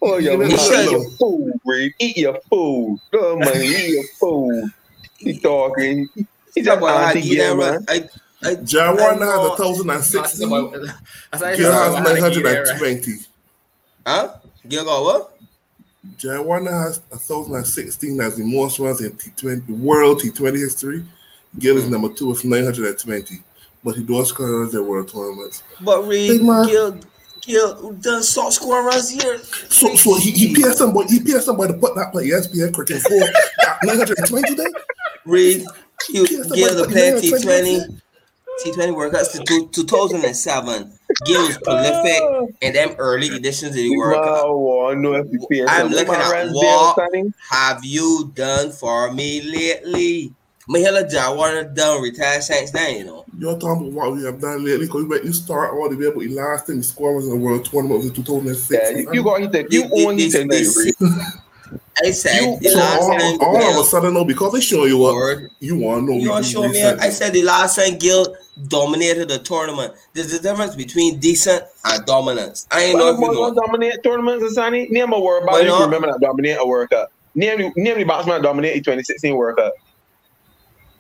[0.01, 0.59] Oh, your You mom.
[0.59, 0.85] should.
[0.87, 1.95] Eat your food, Reed.
[1.99, 2.99] Eat your food.
[3.11, 4.71] Come on, eat your food.
[5.19, 6.09] He talking.
[6.55, 7.73] He's That a boy had auntie give girl, them man.
[7.73, 7.85] run.
[7.89, 8.09] I,
[8.43, 9.53] I, Jayawardene I has know.
[9.53, 10.49] a thousand and sixteen.
[10.51, 10.87] Gayle
[11.73, 13.13] has nine hundred and twenty.
[14.07, 14.35] huh?
[14.69, 15.39] Gayle got what?
[16.19, 21.05] Jayawardene has a thousand and sixteen as the most runs in T20 World T20 history.
[21.59, 21.93] Gayle is hmm.
[21.93, 23.37] number two with nine hundred and twenty.
[23.83, 25.63] But he does score runs in World tournaments.
[25.81, 26.99] But Reed, Gayle,
[27.41, 29.39] Gayle done start scoring runs here.
[29.39, 33.01] So, so he, he PS somebody, he PS somebody to put that play ESPN cricket
[33.01, 33.11] for
[33.87, 34.67] nine hundred and twenty day.
[35.25, 35.65] Reed,
[36.09, 38.01] you Gil the play T20,
[38.65, 40.93] T20 World Cup to 2007.
[41.25, 44.45] Gayle was prolific in them early editions of the World Cup.
[44.49, 45.93] Wow, I know if you pay I'm some.
[45.93, 50.33] looking My at what- Have you done for me lately?
[50.69, 53.25] Mahela Jayawardene done retired since then, you know.
[53.39, 56.11] You're talking about what we have done lately because you, you start all the way,
[56.11, 58.73] but the last thing the score was in the World Tournament was in 2006.
[58.91, 59.53] Yeah, you, you got hit.
[59.53, 60.95] the- You This- own hit this- the this- Reed.
[62.05, 64.61] I said You- the so last all, time all of a sudden, no, because they
[64.61, 66.13] show you what you want to know.
[66.19, 66.83] you we want to show me?
[66.85, 68.27] I said the last time Gayle
[68.69, 69.95] dominated the tournament.
[70.15, 72.67] There's a difference between decent and dominance.
[72.71, 73.55] I ain't know if you Well, know.
[73.55, 74.89] dominate tournaments, Sonny.
[74.91, 75.69] Name a word Why about it.
[75.69, 75.85] not?
[75.85, 77.09] Remember that dominate a World Cup.
[77.35, 79.73] Name the name the batsman dominated 2016 World Cup.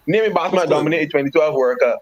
[0.07, 0.77] Name the batsman that Who's good?
[0.77, 1.99] dominated 2012 World Cup.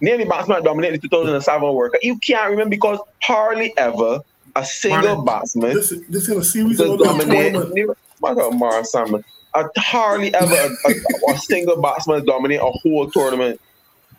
[0.00, 2.04] Name the batsman dominated 2007 World Cup.
[2.04, 4.20] You can't remember because hardly ever
[4.56, 7.52] a single Man, batsman This, this is a series to of the dominate.
[7.52, 7.98] tournament.
[8.20, 9.22] My God, Mara Salmon.
[9.54, 10.92] A hardly ever a, a,
[11.32, 13.60] a single batsman dominate a whole tournament.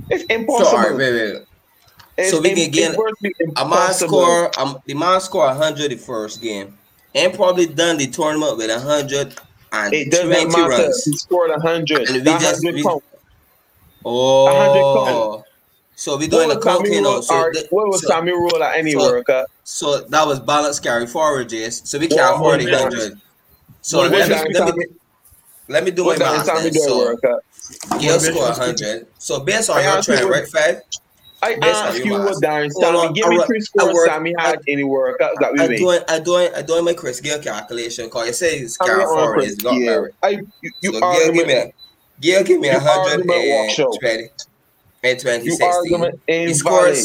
[0.09, 0.67] It's So, impossible.
[0.77, 1.41] all right, wait, wait.
[2.17, 4.21] It's, so we can get virtually A man impossible.
[4.21, 6.77] score, um, the man score 100 the first game,
[7.13, 9.35] and probably done the tournament with 120
[9.97, 10.67] It doesn't matter.
[10.69, 11.03] runs.
[11.05, 11.99] He scored 100.
[12.07, 13.03] And we That just- 100 we- count.
[14.05, 15.43] Oh,
[15.95, 17.09] so we doing the What was counting now.
[17.09, 19.47] Roll- So, or the- what was so, Sammy Roll at any so- World Cup?
[19.63, 21.85] so that was balance carry forward, Jace.
[21.85, 23.19] So we What- can't afford what 100.
[23.81, 24.17] So let me,
[24.59, 24.85] let me,
[25.67, 26.45] let me do my What did math.
[26.45, 26.73] Sammy then.
[26.73, 26.85] do at
[27.23, 27.39] So
[27.69, 28.01] World Cup?
[28.01, 29.07] Gayle score 100.
[29.17, 30.81] So based on I your asked you trend, right, Fed?
[31.41, 32.25] I Based on asked you math.
[32.25, 32.97] what Darren Hold Sammy.
[32.97, 35.59] on, Give me I three I scores work- Sammy had any World Cups that we
[35.59, 35.77] I made.
[35.77, 39.03] doing I doing I doing my Chris Gayle calculation because you say his Sammy carry
[39.03, 39.85] on forward Chris is got Gayle.
[39.85, 40.15] merit.
[40.23, 41.75] I you, you so Gayle give me a argument,
[42.19, 43.91] give me a You hundred argument walk show.
[43.91, 44.29] and twenty
[45.03, 45.73] in twenty you sixteen.
[45.73, 46.95] argument He scored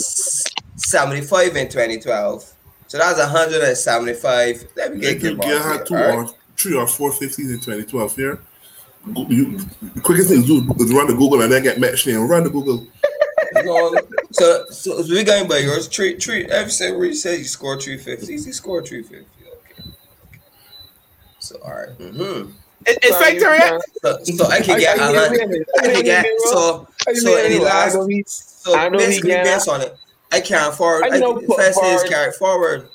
[0.76, 2.51] seventy five in twenty twelve.
[2.89, 4.64] So that's hundred and seventy five.
[4.76, 6.14] Let me Gil, get Gil, Gayle Gayle had two all right?
[6.14, 8.36] or three or four four fifties in 2012 here.
[8.36, 8.40] Go-
[9.06, 9.58] You,
[9.94, 12.20] the quickest thing to do is run the Google and then get matched in.
[12.20, 12.86] Run the Google.
[13.56, 13.94] You know,
[14.30, 15.88] so so we going by yours.
[15.88, 19.26] Three three every single where you say you scored three fifties, he scored three fifty.
[19.44, 19.90] Okay.
[21.40, 21.98] So all right.
[21.98, 22.50] Mm-hmm.
[22.86, 25.66] It, it's Sorry, fake So, so I can get a I- I- hundred.
[25.78, 29.30] I- I can get so so in the I last So I know he basically,
[29.34, 29.96] based on it,
[30.32, 31.04] I can't forward.
[31.04, 32.34] I I know can put first is forward.
[32.36, 32.88] forward.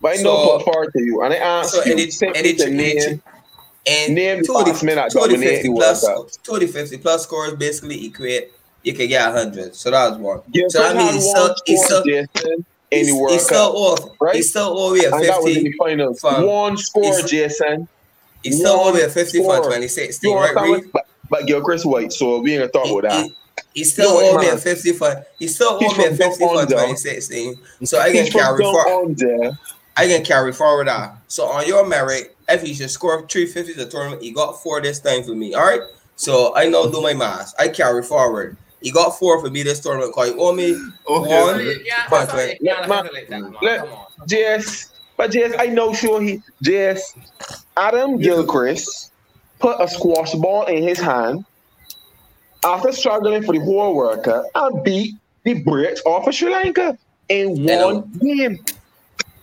[0.00, 2.38] But I So- know put forward to you, and I asked So you any simply
[2.40, 3.22] any name
[3.86, 6.30] and name two of the- batsmen that two of the dominate 50 the plus World
[6.32, 6.42] Cup.
[6.42, 8.52] two of the 50 plus scores basically equate
[8.82, 9.74] you could get hundred.
[9.74, 10.40] So that was one.
[10.52, 13.44] Yeah, so means he's one still, he's score, still, Jason, in he's, the World he's
[13.44, 14.00] still off.
[14.20, 14.34] right?
[14.36, 15.70] He's still over at and that was in fifty.
[15.70, 16.20] the finals.
[16.20, 17.88] from- one score, he's- Jason.
[18.42, 19.66] He's still over fifty for score.
[19.68, 20.54] twenty You sixteen, know right?
[20.54, 20.80] what I'm Reed?
[20.82, 20.90] saying?
[20.92, 23.24] But, but Gilchrist White, so we ain't gonna talk about that.
[23.26, 23.34] He-
[23.72, 24.54] He's still You over man?
[24.54, 25.24] at fifty for.
[25.38, 26.74] He's still He's over at from fifty down for under.
[26.74, 27.56] twenty sixteen.
[27.84, 29.56] So I can carry forward.
[29.96, 31.14] I can carry forward that.
[31.28, 35.00] So on your merit, if he should score 350 the tournament, he got four this
[35.00, 35.54] time for me.
[35.54, 35.80] All right.
[36.16, 37.54] So I know do my math.
[37.58, 38.56] I carry forward.
[38.80, 40.12] He got four for me this tournament.
[40.14, 40.72] Cause he owe me
[41.08, 41.40] Okay.
[41.42, 41.60] One.
[41.60, 43.56] You can't- But- sorry, you can't let- handle it that, man.
[43.62, 44.28] let- Come on.
[44.28, 47.00] JS, but JS, I know sure he JS
[47.76, 49.10] Adam Gilchrist
[49.58, 51.44] put a squash ball in his hand
[52.64, 55.14] after struggling for the whole World Cup and beat
[55.44, 56.96] the Brits off of Sri Lanka
[57.28, 57.86] in I know.
[57.86, 58.64] one game.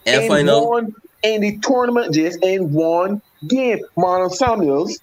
[0.06, 0.70] and in final.
[0.70, 3.80] one in the tournament just in one game.
[3.98, 5.00] Marlon Samuels,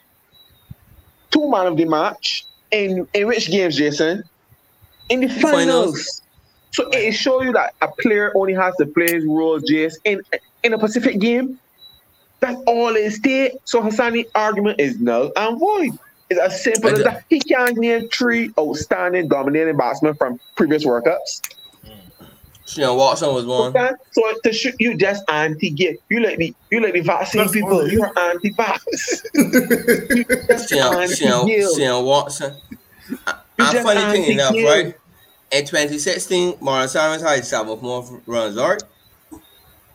[1.30, 2.44] two man of the match.
[2.70, 4.22] In in which games, Jason?
[5.08, 5.52] In the finals.
[5.54, 6.22] finals.
[6.72, 10.20] So it shows you that a player only has to play his role just in
[10.62, 11.58] in a Pacific game.
[12.40, 13.52] That's all it is.
[13.64, 15.98] So Hassani argument is null and void.
[16.30, 17.24] It's as simple as that.
[17.30, 21.40] He can't name three outstanding dominating batsmen from previous World Cups.
[22.68, 23.74] Sean Watson was one.
[23.76, 23.90] Okay?
[24.12, 25.96] So to shoot you just anti-gay.
[26.10, 27.78] You like the you let the vaccine That's people.
[27.80, 27.92] funny.
[27.92, 29.24] You're anti-vax.
[29.34, 31.66] you just Sean, Sean, anti-gay.
[31.76, 32.54] Sean Watson.
[33.08, 33.16] You
[33.58, 34.84] And funny thing enough, anti-gay.
[34.84, 34.94] right?
[35.50, 38.82] In 2016, Marlon Simons had seven more runs, all right?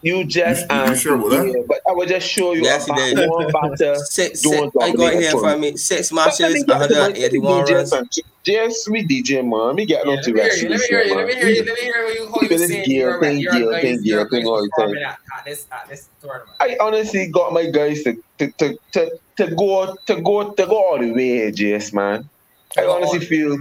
[0.04, 1.66] You just You- you sure about that?
[1.68, 3.30] But I will just show you Yes, he a did.
[3.30, 3.96] one batter.
[4.12, 4.60] Six, six, I
[4.92, 5.78] got dominate here for for me.
[5.78, 7.92] Six But let matches, me get to my- 181 DJ, runs.
[7.94, 8.10] man.
[8.46, 9.68] Just we DJ man.
[9.68, 10.70] Let me get Yeah, on let to me hear rest you.
[10.70, 11.16] Let this me hear you.
[11.16, 11.64] Let me hear you.
[11.64, 14.30] Let me hear you how you This saying gear, you're you're gear, guys- you're gear,
[14.30, 15.12] thing, guys all the performing time.
[15.14, 16.50] at at this at this tournament.
[16.60, 20.76] I honestly got my guys to to to to, to go to go to go
[20.84, 22.30] all the way, Jess, man.
[22.78, 23.58] I honestly feel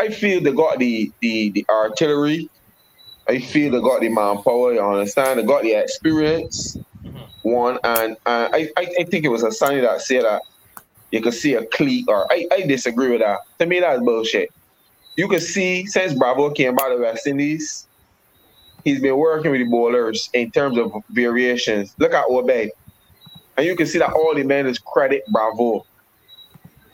[0.00, 2.48] I feel they got the the the artillery.
[3.28, 5.38] I feel they got the manpower, you understand?
[5.38, 6.78] They got the experience.
[7.04, 7.28] Mhm.
[7.42, 10.42] One and uh, I, I I think it was a sign that said that
[11.10, 13.40] you could see a clique or I, I disagree with that.
[13.58, 14.50] To me that's bullshit.
[15.16, 17.86] You can see since Bravo came by the West Indies,
[18.84, 21.94] he's been working with the bowlers in terms of variations.
[21.98, 22.70] Look at Obey.
[23.56, 25.84] And you can see that all the men is credit Bravo.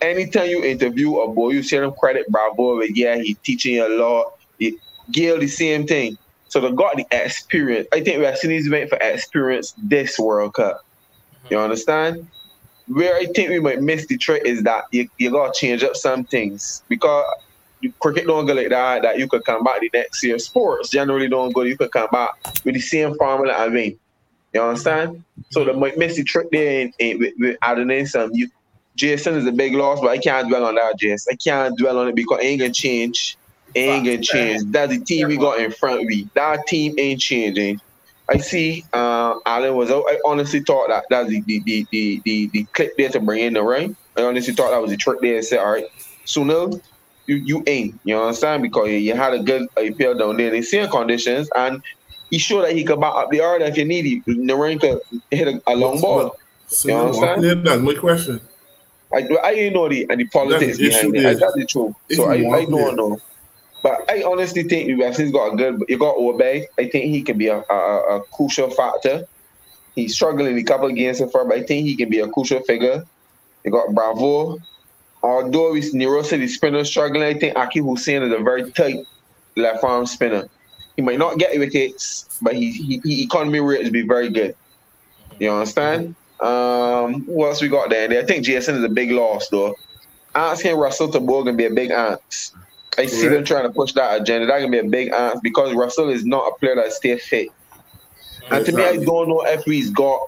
[0.01, 3.86] Anytime you interview a boy, you see them credit Bravo, but yeah, he teaching you
[3.86, 4.27] a lot.
[4.59, 4.78] He,
[5.12, 6.16] Gayle, the same thing.
[6.55, 7.89] So they got the experience.
[7.93, 10.85] I think West Indies went for experience this World Cup.
[11.51, 12.28] You understand?
[12.86, 15.97] Where I think we might miss the trick is that you, you gotta change up
[15.97, 17.24] some things because
[17.98, 19.02] cricket don't go like that.
[19.02, 20.39] That you could come back the next year.
[20.39, 21.62] Sports generally don't go.
[21.62, 23.98] You could come back with the same formula I mean.
[24.52, 25.24] You understand?
[25.51, 28.31] So they might miss the trick there in, in, with, with adding in some.
[28.32, 28.48] You,
[28.94, 31.32] Jason is a big loss, but I can't dwell on that, Jason.
[31.32, 33.36] I can't dwell on it because it ain't gonna change.
[33.74, 34.62] It ain't gonna change.
[34.70, 36.28] That's the team we got in front of me.
[36.34, 37.78] That team ain't changing.
[38.30, 40.05] I see uh Allen was out.
[40.09, 43.42] I honestly thought that that's the the, the, the, the, the click there to bring
[43.44, 43.96] in the rain.
[44.16, 45.84] I honestly thought that was the trick there and said, all right,
[46.26, 46.80] Sunil,
[47.26, 48.01] you you ain't.
[48.05, 48.62] You understand?
[48.62, 51.82] Because you, you had a good appeal down there in the same conditions and
[52.30, 54.22] he showed that he could back up the order if you need it.
[54.26, 54.98] The Narine could
[55.30, 56.34] hit a, a long ball.
[56.68, 57.44] So You you understand?
[57.44, 58.40] yeah, that's my question.
[59.14, 61.24] I I didn't know the and the politics That's behind it.
[61.24, 61.92] Is- That's the truth.
[62.12, 63.18] So I, I don't know.
[63.85, 65.85] But I honestly think Indies got a good.
[65.90, 66.66] You got Obey.
[66.78, 69.28] I think he can be a, a, a crucial factor.
[69.94, 72.61] He's struggling a couple games so far, but I think he can be a crucial
[72.62, 73.05] figure.
[73.62, 74.59] You got Bravo.
[75.23, 79.05] Although it's Nero the spinner struggling, I think Akeal Hosein is a very tight
[79.55, 80.48] left arm spinner.
[80.97, 84.56] He might not get wickets, but he, he, he economy rate to be very good.
[85.39, 86.15] You understand?
[86.40, 88.11] Um, who else we got there?
[88.19, 89.74] I think JSN is a big loss though.
[90.35, 92.51] Asking Russell to gonna be a big ant.
[92.98, 94.46] I see them trying to push that agenda.
[94.46, 97.48] That can be a big ant because Russell is not a player that stay fit.
[98.50, 100.20] And to me, I don't know if he's got.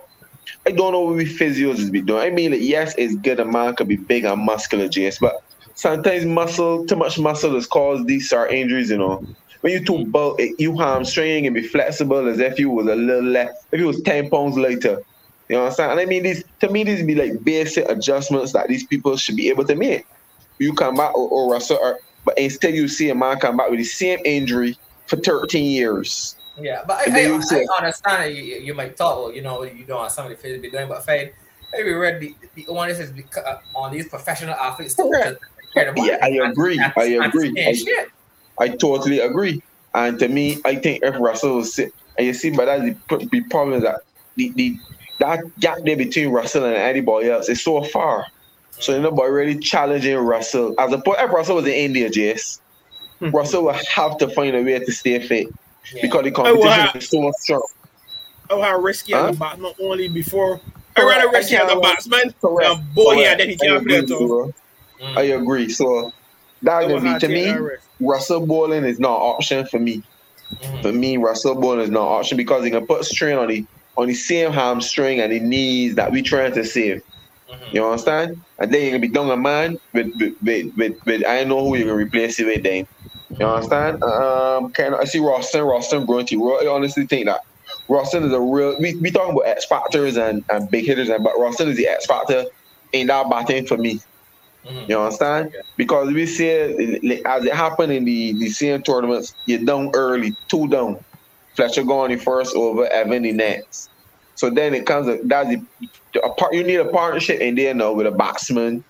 [0.67, 2.23] I don't know what we physios is be doing.
[2.23, 3.41] I mean, like, yes, it's good.
[3.41, 5.35] A man could be big and muscular, JS, but
[5.75, 8.91] sometimes muscle, too much muscle, has caused these sort of injuries.
[8.91, 9.25] You know,
[9.61, 12.95] when you too bulk, it- you hamstring and be flexible as if you was a
[12.97, 13.51] little less.
[13.73, 15.01] If you was ten pounds lighter,
[15.49, 15.93] you understand?
[15.93, 19.37] And I mean, these to me, these be like basic adjustments that these people should
[19.37, 20.05] be able to make.
[20.59, 23.71] You come back or, or Russell, or, but instead you see a man come back
[23.71, 24.77] with the same injury
[25.07, 26.35] for 13 years.
[26.61, 29.99] Yeah, but I, I, I, understand you, you might thought, well, you know, you don't
[29.99, 31.33] want somebody to be doing, but Fade,
[31.73, 35.39] maybe read the, the onus is uh, on these professional athletes to Correct.
[35.75, 36.79] care about Yeah, I agree.
[36.79, 37.55] and- I agree.
[37.57, 38.07] I-
[38.59, 39.63] I totally agree.
[39.95, 43.29] And to me, I think if Russell was sit, and you see, but that's the,
[43.31, 44.01] the problem that
[44.37, 44.79] the, the
[45.21, 48.27] that gap there between Russell and anybody else is so far.
[48.81, 50.75] So nobody really challenging Russell.
[50.79, 52.61] As opposed if Russell was in India, Jace,
[53.21, 55.49] Russell will have to find a way to stay fit
[55.95, 56.03] Yeah.
[56.03, 56.93] because the Oh, competition wow.
[56.95, 57.67] is so strong.
[58.51, 59.29] Oh, how risky Huh?
[59.31, 60.61] as a not only before.
[60.97, 61.83] I rather risky as a Correct.
[61.83, 62.35] batsman.
[62.41, 62.71] Correct.
[62.71, 64.53] Um, boy, yeah, then he I can't play agree, at all.
[65.17, 65.69] I agree.
[65.69, 66.13] So
[66.63, 67.59] that's Oh, gonna be to me.
[68.01, 70.03] Russell bowling is not an option for me.
[70.63, 70.83] Mhm.
[70.83, 73.65] For me, Russell bowling is not an option because he can put strain on the
[73.97, 77.01] on the same hamstring and the knees that we trying to save.
[77.51, 77.75] Mhm.
[77.75, 78.45] You understand?
[78.59, 81.61] And then you're gonna be down a man with with, with, with, with I know
[81.65, 82.85] who you're gonna replace it with then.
[83.39, 84.03] You understand?
[84.03, 86.37] Um can I see Roston, Roston Grunty.
[86.37, 87.41] I honestly think that
[87.91, 91.23] Roston is a real we, we talking about X factors and, and big hitters and
[91.23, 92.45] but Roston is the X factor
[92.93, 94.01] in that batting for me.
[94.67, 94.89] Mhm.
[94.89, 95.51] You understand?
[95.77, 100.37] Because we see it, as it happened in the, the same tournaments, you're down early,
[100.49, 100.99] two down.
[101.57, 103.91] Fletcher going the first over, Evan the next.
[104.35, 105.63] So then it comes, that's the,
[106.23, 108.85] a part, you need a partnership in there now with a batsman.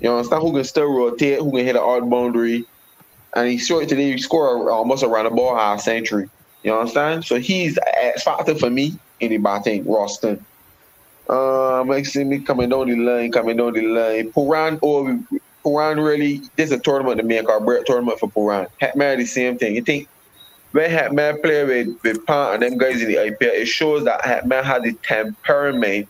[0.00, 0.42] You understand?
[0.42, 2.64] Who can still rotate, who can hit an odd boundary.
[3.34, 6.28] And he short today, he score almost around the ball half century.
[6.62, 7.24] You understand?
[7.24, 10.44] So he's X factor for me in the batting, Roston.
[11.28, 14.32] Um, see me coming down the line, coming down the line.
[14.32, 15.22] Pooran, oh,
[15.64, 18.66] Pooran really, this is a tournament to make or break tournament for Pooran.
[18.80, 19.76] Hetmyer, the same thing.
[19.76, 20.08] You think
[20.72, 24.22] when Hetmyer play with, with Pant and them guys in the IPL, it shows that
[24.22, 26.08] Hetmyer has the temperament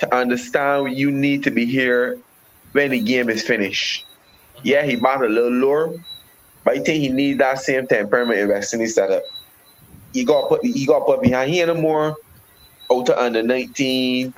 [0.00, 2.18] to understand you need to be here
[2.72, 4.04] when the game is finished.
[4.62, 5.94] Yeah, he bought a little lower,
[6.64, 9.22] but I think he needs that same temperament in West Indies setup.
[10.12, 11.50] He got put he got put behind.
[11.50, 12.14] He ain't no more
[12.92, 14.32] out to under 19,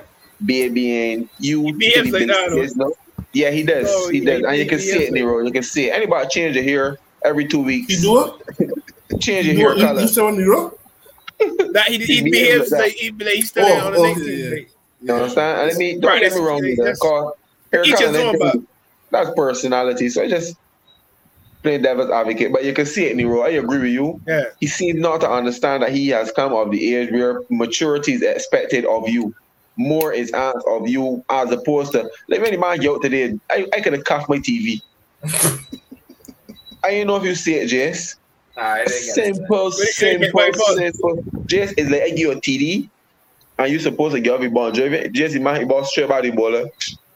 [0.45, 1.63] baby, and you.
[1.65, 2.93] He behaves like that, no?
[3.33, 3.85] Yeah, he does.
[3.85, 4.43] No, he, he- does.
[4.43, 5.45] And you can see behaves it, Nero.
[5.45, 5.93] You can see it.
[5.93, 7.93] Anybody change your hair every two weeks.
[7.93, 8.33] He do it?
[9.21, 9.81] Change He your do hair it?
[9.81, 9.99] color.
[10.01, 10.71] You, you say on the?
[11.73, 13.99] That he, he, He behaves behaves like like he, like he's still Oh, on the
[13.99, 14.78] okay, 19th yeah.
[14.99, 15.09] Grade.
[15.09, 15.61] You understand?
[15.61, 17.33] And I mean, don't Right, get me wrong, that's- either, that's- cause
[17.71, 18.63] hair each color, his own, that's-
[19.11, 20.09] that's personality.
[20.09, 20.55] So I just
[21.63, 22.51] playing devil's advocate.
[22.53, 23.41] But you can see it, in the Nero.
[23.41, 24.21] I agree with you.
[24.27, 24.45] Yeah.
[24.59, 28.21] He seems not to understand that he has come of the age where maturity is
[28.21, 29.33] expected of you.
[29.75, 33.39] More is asked of you as opposed to like when the man get out today,
[33.49, 34.81] I, I could have cuffed my TV.
[36.83, 38.15] I don't know if you see it, Jess.
[38.57, 39.35] I didn't get it.
[39.35, 41.23] Simple, simple, simple.
[41.45, 42.89] Jess is like I give you a TD
[43.59, 44.71] and you supposed to give every ball.
[44.71, 46.67] Jess, the man, he ball straight by the baller.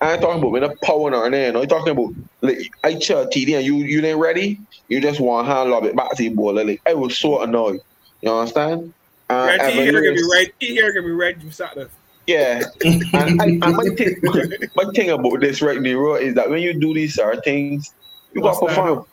[0.02, 1.54] I ain't talking about when a power on there.
[1.54, 4.60] No, I'm talking about like I check TD and you you ain't ready.
[4.90, 6.68] You just want hand lob it back to the baller.
[6.68, 7.80] Like I was so annoyed.
[8.22, 8.94] You understand?
[9.30, 10.54] Uh, Right, he here gonna be Lewis- right.
[10.60, 11.90] He here gonna be right from Saturday.
[12.28, 12.62] yeah.
[12.84, 14.16] and, I, and my, thing,
[14.76, 17.90] my thing about this right Nero is that when you do these sort of things,
[18.34, 19.06] you got to Must perform.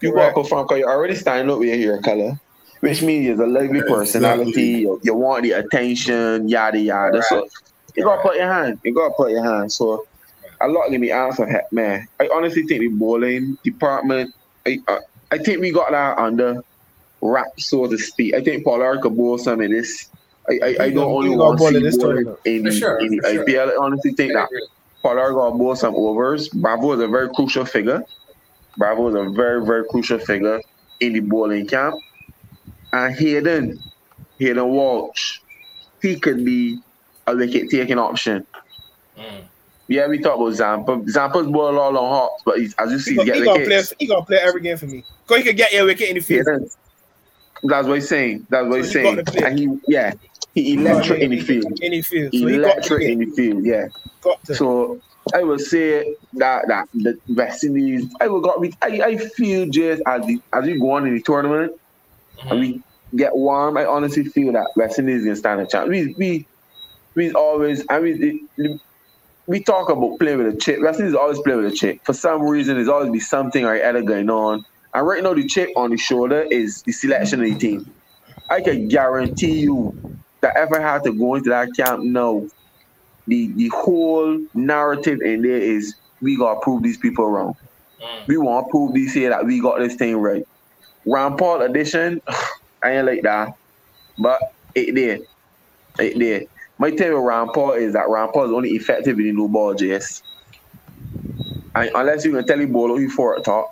[0.00, 2.38] You gotta perform because you're already standing up with your hair color,
[2.84, 3.94] which means you're a lovely Exactly.
[3.96, 4.62] personality.
[4.62, 7.22] You, you want the attention, yada yada.
[7.22, 7.48] So
[7.96, 8.78] you got to put your hand.
[8.84, 9.72] You got to put your hand.
[9.72, 10.06] So
[10.60, 12.06] a lot of me answer, heck, man.
[12.20, 14.34] I honestly think the bowling department,
[14.66, 14.98] I, I,
[15.32, 16.62] I think we got that under
[17.20, 18.34] wrap, so to speak.
[18.34, 20.08] I think Pollard could bowl some of this.
[20.48, 22.70] I, I, I don't gonna- only want bowl to in see this bowling in the,
[22.70, 23.44] For sure, in the sure.
[23.46, 23.72] IPL.
[23.72, 24.68] I honestly think I that agree.
[25.02, 26.48] Pollard gonna bowl some overs.
[26.48, 28.02] Bravo is a very crucial figure.
[28.76, 30.60] Bravo is a very, very crucial figure
[31.00, 31.94] in the bowling camp.
[32.94, 33.82] And Hayden,
[34.38, 35.40] Hayden Walsh,
[36.00, 36.78] he could be
[37.26, 38.46] a wicket taking option.
[39.18, 39.42] Mm.
[39.88, 41.02] Yeah, we talk about Zampa.
[41.10, 43.44] Zampa's bowl a lot on hops, but he's, as you see, He, he gonna, he
[43.44, 43.82] gonna play.
[43.98, 45.04] He gonna play every game for me.
[45.26, 46.46] Cause he could get your wicket in the field.
[46.46, 46.70] Hayden,
[47.64, 48.46] that's what he's saying.
[48.48, 49.44] That's what he's So he saying.
[49.44, 50.12] And he, yeah,
[50.54, 51.80] he electric in the field.
[51.82, 52.32] In the field.
[52.32, 53.88] So he got Electric in the field, yeah.
[54.54, 55.00] So
[55.34, 60.00] I would say that that the West Indies, I would got I, I feel just
[60.06, 61.72] as the, as we go on in the tournament
[62.42, 62.82] and we
[63.16, 65.88] get warm, I honestly feel that West Indies can stand a chance.
[65.88, 66.46] We we
[67.14, 68.80] we always I mean it,
[69.46, 70.80] we talk about playing with a chip.
[70.80, 72.00] West Indies always play with a chip.
[72.04, 74.64] For some reason, there's always be something or other going on.
[74.94, 77.92] And right now, the chip on the shoulder is the selection of the team.
[78.48, 82.46] I can guarantee you that if I had to go into that camp now,
[83.26, 87.56] the the whole narrative in there is we gotta prove these people wrong.
[88.00, 88.26] Mm.
[88.26, 90.46] We want to prove these here that we got this thing right.
[91.06, 92.20] Rampaul edition,
[92.82, 93.48] I ain't like that,
[94.18, 94.40] but
[94.74, 95.20] it did.
[95.98, 96.46] It did.
[96.78, 100.22] My thing with Rampaul is that Rampaul is only effective in the new ball, JS.
[101.76, 103.68] And unless you can tell him ball you for it top.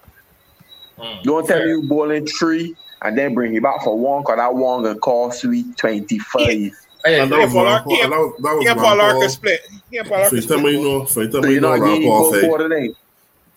[0.98, 1.22] Mm.
[1.22, 4.54] Don't tell me you bowling three and then bring him back for one because that
[4.54, 6.70] one gonna cost me 25.
[7.04, 7.96] I And that was Paul Rampaul.
[7.98, 9.00] yeah, and That was that was Yeah, Rampaul Paul.
[9.00, 9.60] Arca split.
[9.90, 10.74] Yeah, Paul So Arca you tell me split.
[10.74, 11.04] you know.
[11.06, 12.32] So you tell So me you're you know not Rampaul one
[12.70, 12.92] say.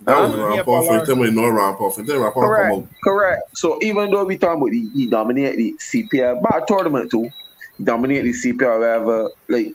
[0.05, 0.31] That was?
[0.31, 0.65] Rampaul.
[0.65, 1.91] So Paul you tell me you know Rampaul.
[1.93, 3.41] So you tell me Rampaul come Correct, correct.
[3.55, 7.27] So even though we talking about the, he dominate the CPL, but a tournament too,
[7.77, 9.73] he dominate the CPL wherever, like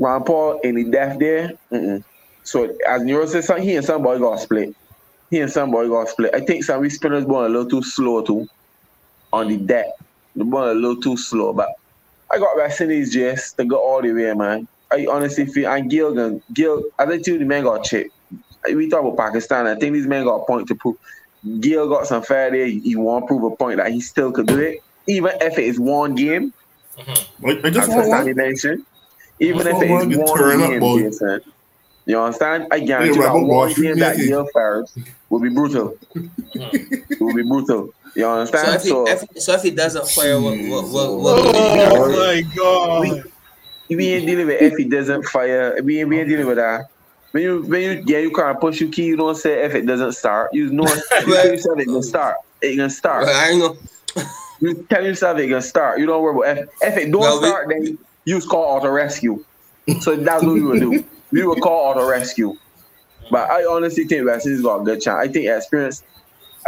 [0.00, 1.52] Rampaul in the death there.
[1.72, 2.02] Mm-mm.
[2.44, 4.74] So as Nero said, some- he and somebody got split.
[5.30, 6.34] he and somebody got split.
[6.34, 8.48] I think some we spinners ball a little too slow too
[9.32, 9.86] on the deck.
[10.36, 11.68] The ball a little too slow, but
[12.30, 14.68] I got West Indies just to go all the way, man.
[14.92, 18.06] I honestly feel and Gayle and Gayle I think you the man got chip.
[18.66, 20.96] We talk about Pakistan, I think these men got a point to prove.
[21.60, 22.66] Gayle got some fair there.
[22.66, 25.64] He want to prove a point that he still could do it, even if it
[25.64, 26.52] is one game.
[26.96, 27.46] Mm-hmm.
[27.46, 28.36] I, I just As want Stanley one.
[28.36, 28.86] mentioned,
[29.40, 31.02] even Just if it is one to turn up, game, boy.
[31.02, 31.40] Jason.
[32.06, 32.66] You understand?
[32.70, 34.26] I guarantee Yeah, that Rebel one Boy, game that Freemason.
[34.26, 34.92] Gayle fares
[35.28, 35.98] will be brutal.
[36.54, 37.94] it will be brutal.
[38.14, 38.76] You So understand?
[38.76, 42.42] if, he, So, if, so if he doesn't fire, what, what, what, what, Oh my
[42.54, 43.22] god.
[43.88, 45.76] we ain't dealing with if he doesn't fire.
[45.82, 46.86] We ain't, we ain't dealing with that.
[47.34, 49.86] When you when you yeah you can't push your key, you don't say if it
[49.86, 50.54] doesn't start.
[50.54, 50.84] You know
[51.26, 52.36] you tell yourself it can start.
[52.62, 53.26] It gonna start.
[53.28, 53.76] I know.
[54.60, 55.98] You tell yourself it gonna start.
[55.98, 58.76] You don't worry about if if it don't Well, we- start, then you just call
[58.76, 59.44] auto rescue.
[60.00, 61.04] So that's what we would do.
[61.32, 62.56] We would call auto rescue.
[63.32, 65.18] But I honestly think Indies got a good chance.
[65.18, 66.04] I think experience.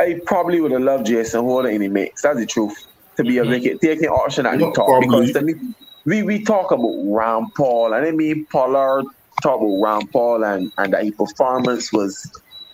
[0.01, 2.22] I probably would have loved Jason Holder in the mix.
[2.22, 2.74] That's the truth.
[3.18, 3.51] To be a mm-hmm.
[3.51, 5.55] wicket taking option at the top because to me,
[6.06, 9.05] we we talk about Rampaul and I mean Pollard
[9.47, 12.12] talk about Rampaul and and that his performance was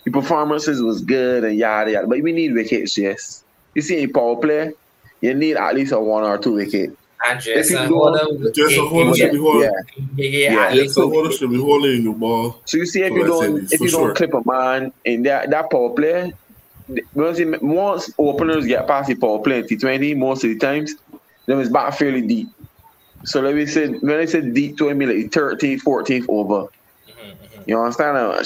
[0.03, 2.07] his performances was good and yada yada.
[2.07, 3.43] But we need wickets, yes.
[3.75, 4.73] You see in power play,
[5.21, 6.97] you need at least a one or two wicket.
[7.25, 9.71] And If you uh, Jason go- Holder, Jason Holder should be holding.
[10.17, 10.25] Yeah.
[10.25, 10.73] yeah, Yeah.
[10.73, 12.59] Jason Holder should be holding your ball.
[12.65, 14.07] So you see, if you don't, if you sure.
[14.07, 16.33] don't clip a man in that that power play,
[17.13, 20.95] once, once openers get past the power play in T20, most of the times,
[21.45, 22.49] then it's back fairly deep.
[23.25, 26.67] So let me say, when I said deep to I mean like 13th, 14th over.
[27.65, 28.17] You understand?
[28.17, 28.43] Uh.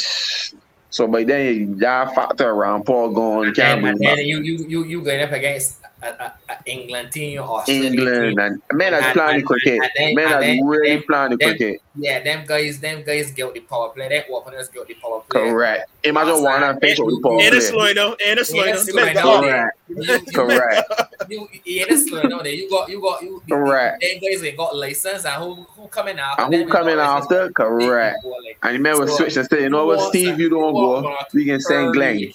[0.89, 4.83] So by then, you- that factor around Paul going, And and back you you you
[4.85, 9.13] you going up against a, a, a England team or Australia England and men And-
[9.13, 9.81] playing and- cricket.
[9.97, 11.81] then- Men and then- really then- playing the cricket.
[11.99, 14.07] Yeah, them guys, them guys get the power play.
[14.07, 15.41] Them openers get the power play.
[15.49, 15.89] Correct.
[16.03, 17.45] Imagine one and finish with the power play.
[17.47, 18.15] And it's slow Yeah, though.
[18.19, 19.41] it's slow down.
[19.41, 20.33] Correct.
[20.35, 20.91] Correct.
[21.29, 22.53] you, you ain't slow there.
[22.53, 23.41] You got you got you.
[23.49, 24.01] Correct.
[24.01, 26.43] Them guys ain't got license and who who coming after?
[26.43, 27.49] And who coming after?
[27.51, 28.17] Correct.
[28.23, 30.73] They And the man will So, switch and say, you know what, Steve, you don't
[30.73, 31.15] go.
[31.33, 32.31] We can send Glenn.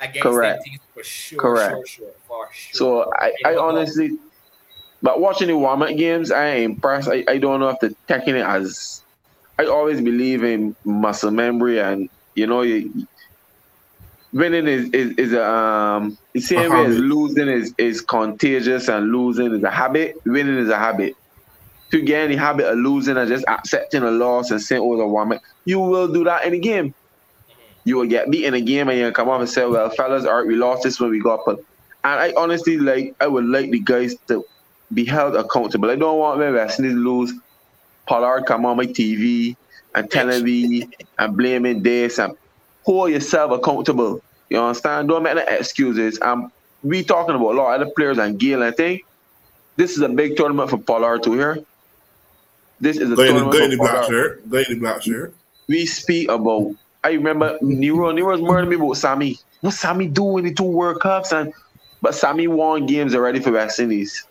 [0.00, 0.58] Wickets Against Correct.
[0.58, 1.38] them teams for sure.
[1.38, 1.70] Correct.
[1.70, 2.74] Sure, sure, for sure.
[2.74, 4.12] So I, I honestly,
[5.02, 7.08] but watching the warm up games, I am impressed.
[7.08, 9.02] I, I don't know if they're taking it as.
[9.58, 13.06] I always believe in muscle memory, and you know, you,
[14.32, 16.16] winning is is, is a um.
[16.34, 20.16] The same A way as losing is is contagious, and losing is a habit.
[20.24, 21.14] Winning is a habit.
[21.90, 24.96] To you get any habit of losing and just accepting a loss and saying, "Oh,
[24.96, 26.94] the warm up," you will do that in a game.
[27.88, 30.26] You will get beat in a game, and you'll come off and say, "Well, fellas,
[30.26, 31.64] all right, we lost this when we got put."
[32.04, 34.44] And I honestly like I would like the guys to
[34.92, 35.90] be held accountable.
[35.90, 37.32] I don't want my West Indies lose.
[38.06, 39.56] Pollard come on my TV
[39.94, 40.88] and telling me
[41.18, 42.36] and blaming this and
[42.84, 44.22] hold yourself accountable.
[44.50, 45.08] You understand?
[45.08, 46.18] Don't make no excuses.
[46.20, 46.52] Um,
[46.82, 48.62] we talking about a lot of other players and Gayle.
[48.62, 49.02] I think
[49.76, 51.58] this is a big tournament for Pollard to here.
[52.80, 54.50] This is a in the, tournament guy in the black shirt.
[54.50, 55.34] Guy in the black shirt.
[55.68, 56.74] we speak about.
[57.04, 58.10] I remember Nero.
[58.12, 59.38] Nero's murdering me about Sammy.
[59.60, 61.52] What Sammy do in the two World Cups and
[62.02, 64.24] but Sammy won games already for West Indies.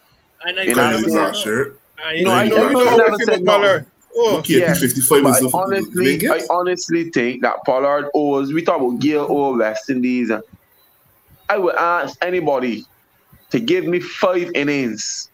[0.46, 1.80] I know You Guy know in the what I'm black shirt.
[2.06, 2.30] I You know.
[2.32, 2.56] know, I I know.
[2.56, 2.98] never- You know.
[2.98, 3.80] never how said people no.
[4.20, 4.74] Oh, Okay, Yeah.
[4.74, 8.52] 55 But is I honestly, I honestly think that Pollard owes.
[8.54, 10.32] We talk about Gayle or West Indies.
[11.50, 12.86] I would ask anybody
[13.52, 15.30] to give me five innings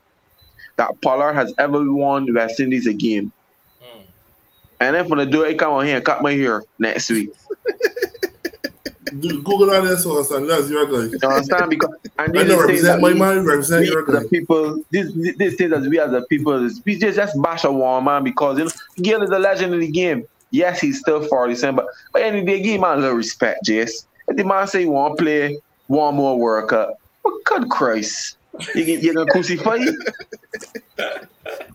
[0.76, 3.32] that Pollard has ever won West Indies a game.
[4.80, 7.32] And if when I do it, come on here and cut my hair next week.
[9.20, 10.48] Google that there, so son.
[10.48, 11.16] That's your guy.
[11.22, 11.70] You understand?
[11.70, 14.24] Because and I know represent my man, represent your guy.
[14.24, 17.72] a people, this this thing that we as a people, we just just bash a
[17.72, 20.26] one man because you know Gayle is a legend in the game.
[20.52, 24.06] Yes, he's still 47, but the of the day, give him a little respect, Jace.
[24.28, 28.38] If the man say he want to play one more World Cup, well, good Christ.
[28.76, 29.78] You, get- you gonna crucify?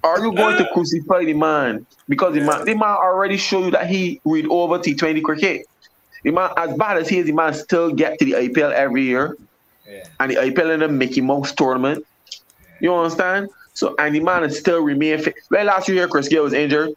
[0.04, 1.84] Are you going to crucify the man?
[2.08, 5.66] Because the man, the man already showed you that he read over T20 cricket.
[6.24, 9.02] The man, as bad as he is, the man still get to the IPL every
[9.02, 9.36] year
[9.88, 10.04] Yeah.
[10.20, 12.04] and the IPL in the Mickey Mouse tournament.
[12.80, 13.48] You understand?
[13.74, 15.34] So and the man is still remain fit.
[15.50, 16.90] Well, last year Chris Gayle was injured.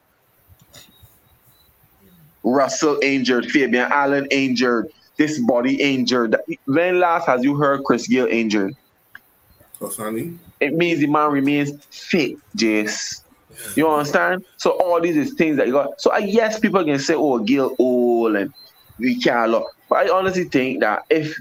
[2.43, 4.87] Russell injured, Fabian Allen injured,
[5.17, 6.35] this body injured.
[6.65, 8.75] When last has you heard Chris Gayle injured?
[10.59, 13.21] It means the man remains fit, Jace.
[13.75, 14.45] You understand?
[14.57, 15.99] So all these is things that you got.
[16.01, 18.53] So I yes, people can say, "Oh, Gayle old and
[18.97, 21.37] we can't look," but I honestly think that if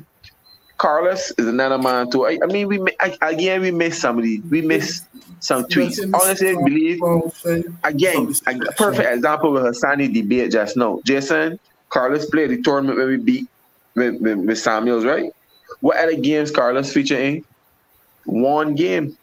[0.78, 4.60] Carlos is another man too, I, I mean, we I, again we miss somebody, we
[4.62, 5.02] miss
[5.40, 5.98] some tweets.
[6.14, 7.00] Honestly, believe
[7.84, 11.00] again a perfect example with Hassani debate just now.
[11.04, 11.58] Jason
[11.90, 13.48] Carlos played the tournament where we beat
[13.94, 15.32] with, with, with Samuels, right?
[15.80, 17.44] What other games Carlos feature in?
[18.24, 19.16] One game.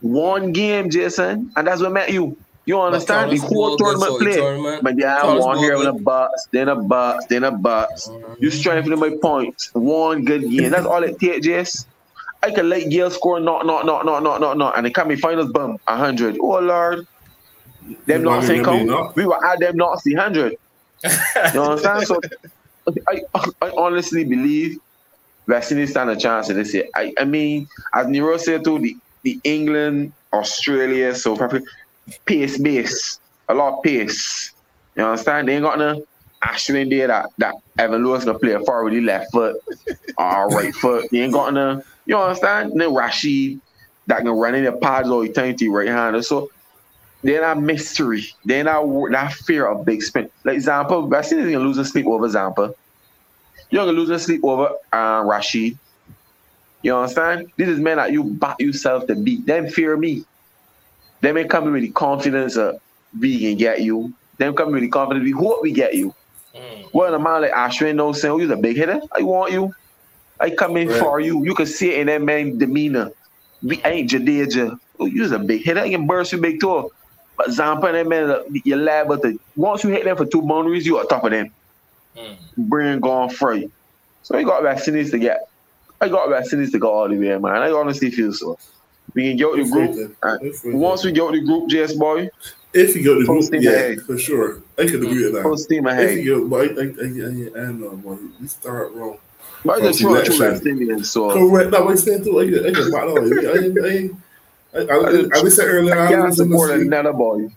[0.00, 1.52] One game, Jason.
[1.56, 2.36] And that's what met you.
[2.66, 3.30] You understand?
[3.30, 4.36] The whole tournament play.
[4.36, 4.82] tournament.
[4.82, 8.10] But yeah, Carlos one Ball here with a box, then a box, then a box.
[8.40, 9.70] You strengthening my points.
[9.72, 10.70] One good game.
[10.70, 11.86] That's all it takes, Jess.
[12.42, 14.76] I can let Yale score not, not, not, not, not, not, not.
[14.76, 16.38] And it can be finals, boom, 100.
[16.40, 17.06] Oh, Lord.
[18.06, 20.56] Them not saying remember me, We were at them not see 100.
[21.54, 22.06] You understand?
[22.06, 22.20] So
[23.08, 23.22] I,
[23.62, 24.78] I honestly believe
[25.46, 26.86] West Indies stand a chance in this year.
[26.94, 31.62] I, I mean, as Nero said too, the, the England, Australia, so probably
[32.24, 34.52] pace base, a lot of pace.
[34.96, 35.48] You understand?
[35.48, 36.04] They ain't got no
[36.44, 39.56] Ashwin there that, that Evan Lewis gonna play a forward with left foot
[40.18, 41.08] or right foot.
[41.10, 42.72] They ain't got no, you understand?
[42.74, 43.60] No Rashid
[44.06, 46.22] that can run in the pads all to right hander.
[46.22, 46.50] So
[47.22, 48.24] they're not mystery.
[48.44, 50.30] They're not that fear of big spin.
[50.44, 52.72] Like Zampa, West Indies gonna lose a sleep over Zampa.
[53.70, 55.78] You're gonna lose your sleep over uh, Rashid.
[56.82, 57.50] You understand?
[57.56, 59.46] This is men that you back yourself to beat.
[59.46, 60.24] Them fear me.
[61.20, 62.76] Them ain't coming with the confidence of
[63.18, 64.12] we can get you.
[64.38, 66.14] Them coming with the confidence we hope we get you.
[66.54, 66.88] Mm.
[66.92, 69.00] Well, a man like Ashwin knows saying, oh, you're a big hitter.
[69.12, 69.72] I want you.
[70.38, 70.98] I come in Right.
[70.98, 71.44] for you.
[71.44, 73.10] You can see it in that man demeanor.
[73.62, 74.76] We ain't Jadeja.
[75.00, 75.80] Oh, you're a big hitter.
[75.80, 76.90] I can burst you big too.
[77.36, 80.42] But Zampa and that man, uh, you're liable to once you hit them for two
[80.42, 81.48] boundaries, you're on top of them.
[82.16, 82.36] Mm.
[82.56, 83.70] Brain gone free.
[84.22, 85.48] So I got vaccines to get.
[86.00, 87.46] I got vaccines to go all the way, man.
[87.62, 88.58] I honestly feel so.
[89.14, 90.16] We can get the group.
[90.22, 90.36] uh,
[90.76, 92.28] Once we get the group, JS boy,
[92.74, 94.00] if you go to Full group, yeah, ahead.
[94.02, 94.60] for sure.
[94.78, 95.42] I could agree with that.
[95.42, 98.92] full steam If you go, but I, I, I, I, I know, boy, we start
[98.92, 99.18] wrong.
[99.64, 101.04] But I just run two selection.
[101.04, 101.70] So Correct.
[101.70, 102.40] No, I'm saying too.
[102.40, 103.18] I get, I get back on.
[103.18, 106.70] I, I, I, I, I, I said earlier, I I can't was in the support
[106.70, 106.86] street.
[106.88, 107.48] another boy.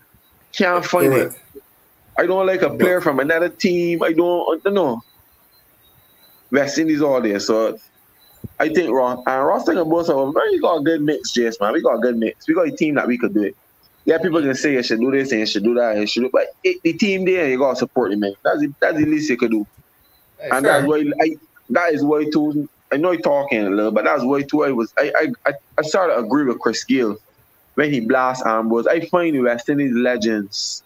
[0.52, 1.16] Can't find it.
[1.30, 1.36] Correct.
[1.36, 1.39] I
[2.26, 4.02] don't like a player from another team.
[4.02, 5.02] I don't, I know.
[6.50, 7.78] West Indies all there, so
[8.58, 11.72] I think Ross and Ross talking about some very got a good mix, Jess, man.
[11.72, 12.48] We got a good mix.
[12.48, 13.56] We got a team that we could do it.
[14.04, 16.06] Yeah, people can say you should do this and you should do that and you
[16.06, 18.34] should do, but it, the team there, you gotta support him, man.
[18.42, 19.66] That's the, that's the least you could do.
[20.42, 21.36] and that's why I
[21.70, 22.68] that is why too.
[22.92, 24.64] I know you're talking a little, but that's why too.
[24.64, 27.16] I was I I I, I started to agree with Chris Gayle
[27.74, 28.86] when he blast Ambrose.
[28.86, 30.82] I find the West Indies legends,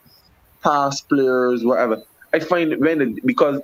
[0.65, 2.03] past players, whatever.
[2.33, 3.61] I find when the, because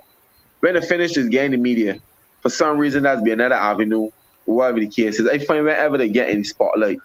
[0.61, 1.99] when the finish is getting the media,
[2.41, 4.09] for some reason that's be another avenue,
[4.45, 5.27] whatever the case is.
[5.27, 6.97] I find whenever they get in the spotlight,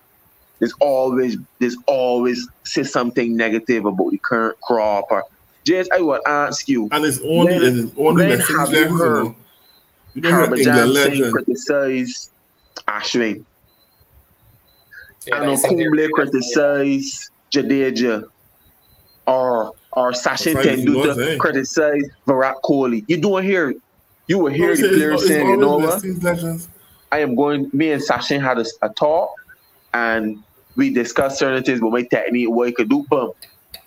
[0.59, 5.25] there's always there's always say something negative about the current crop or
[5.67, 8.51] just I would ask you, And it's only, When- it's only when the have things
[8.51, 9.37] you left, you heard know.
[10.15, 12.31] You don't have England Harbhajan saying criticize
[12.89, 13.45] Ashwin.
[15.27, 15.91] Yeah, I know that's in there.
[15.91, 18.25] Kumble criticize Jadeja
[19.27, 21.39] or or Sachin That's right, you know what I'm Tendulkar saying.
[21.41, 23.05] criticize Virat Kohli.
[23.09, 23.75] You don't hear
[24.29, 26.05] you will hear the it's- players saying, you know what?
[27.13, 29.31] I am going me and Sachin had a, a talk
[29.95, 30.39] and
[30.77, 33.33] we discussed certain things but my technique, what I could do, boom.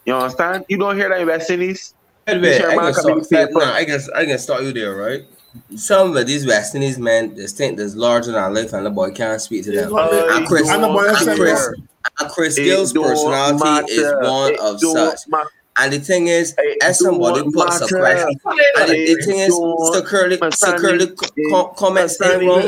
[0.06, 0.66] You understand?
[0.70, 1.94] You don't hear that in West Indies?
[2.26, 3.74] By the way, Sure, I man, can come start, nah.
[3.74, 5.24] I can, I can start you there, right?
[5.76, 9.12] Some of these West Indies men, they think there's larger than life, and the boy
[9.12, 9.84] can't speak to them.
[9.86, 10.12] It's like.
[10.32, 11.68] And Chris, And the boy and Chris,
[12.20, 15.28] and Chris Gayle's don't personality is one It of such.
[15.28, 15.50] matter.
[15.80, 18.40] And the thing is, It as somebody puts a question,
[18.78, 20.78] and the, the thing is, don't Curtly, matter.
[20.78, 21.08] Curtly
[21.50, 22.62] co- comments ain't It wrong.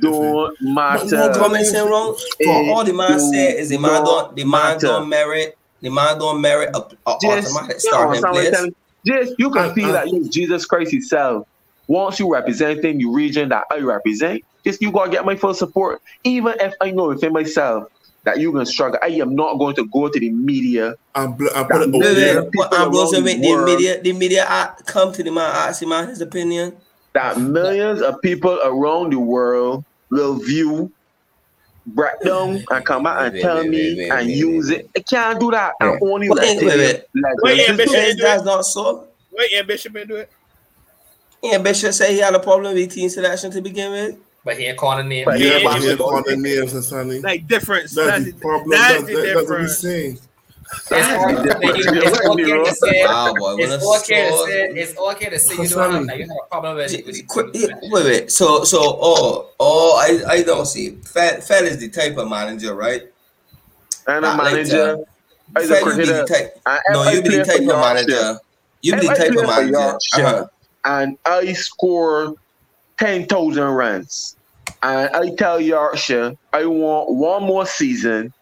[0.00, 1.32] don't no matter.
[1.38, 2.16] Comments ain't wrong.
[2.40, 4.86] It All the man said is the man don't, the man matter.
[4.86, 8.66] don't merit, the man don't merit a, a Just, automatic you know, starting place.
[9.06, 9.92] just you can Uh, feel uh.
[9.92, 11.44] that you Jesus Christ Himself.
[11.86, 16.00] Once you representing the region that I represent, just you gotta get my full support.
[16.24, 17.84] Even if I know within myself
[18.28, 20.94] that you can struggle, I am not going to go to the media.
[21.14, 22.42] And, bl- and put it That out Wait, there.
[22.42, 25.30] wait, people what Ambrose around make the the media, the media a- come to the
[25.30, 26.76] man, ask him his opinion.
[27.14, 30.92] That millions of people around the world will view,
[31.86, 34.90] break down, and come out and Wait, tell wait, me wait, wait, and use it.
[34.94, 35.72] I can't do that.
[35.80, 37.04] I'm only Wait, letting wait, you wait.
[37.14, 38.08] legends Wait, yeah, do Bishop, it.
[38.08, 39.08] Is that's not so?
[39.32, 40.30] Wait, yeah, Bishop been do it.
[41.42, 44.16] Yeah, Bishop said he had a problem with team selection to begin with.
[44.44, 45.24] But he ain't calling the name.
[45.26, 45.90] But Yeah, Yeah, but yeah.
[45.90, 47.22] yeah, on the names and something.
[47.22, 47.94] Like difference.
[47.94, 48.70] That's That's, the problem.
[48.70, 50.18] that's That's, the that, that's what we're saying.
[50.90, 55.30] It's okay it's okay to say Wow, boy, when it's okay to say it's okay
[55.30, 57.06] to say you don't have like, you have a problem with it.
[57.06, 57.70] with the Qu- team.
[57.70, 58.30] yeah, Wait, wait.
[58.30, 59.96] So, so, oh, oh,
[60.28, 60.90] I, I don't see.
[60.96, 63.02] Fed, Fed is the type of manager, right?
[64.06, 64.98] And a Not like manager.
[65.56, 66.60] I Fed, you be the type.
[66.66, 68.38] I- No, you be the type of manager.
[68.82, 69.72] You be the type of manager.
[69.72, 70.26] Yorkshire.
[70.26, 70.46] Uh-huh.
[70.84, 72.34] and I score
[72.98, 74.36] 10,000 runs.
[74.82, 78.32] And I tell Yorkshire, I want one more season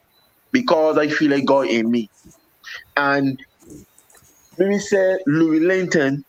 [0.53, 2.11] because I feel like God in me.
[2.97, 3.41] And
[4.59, 6.25] let me say, Louis Linton,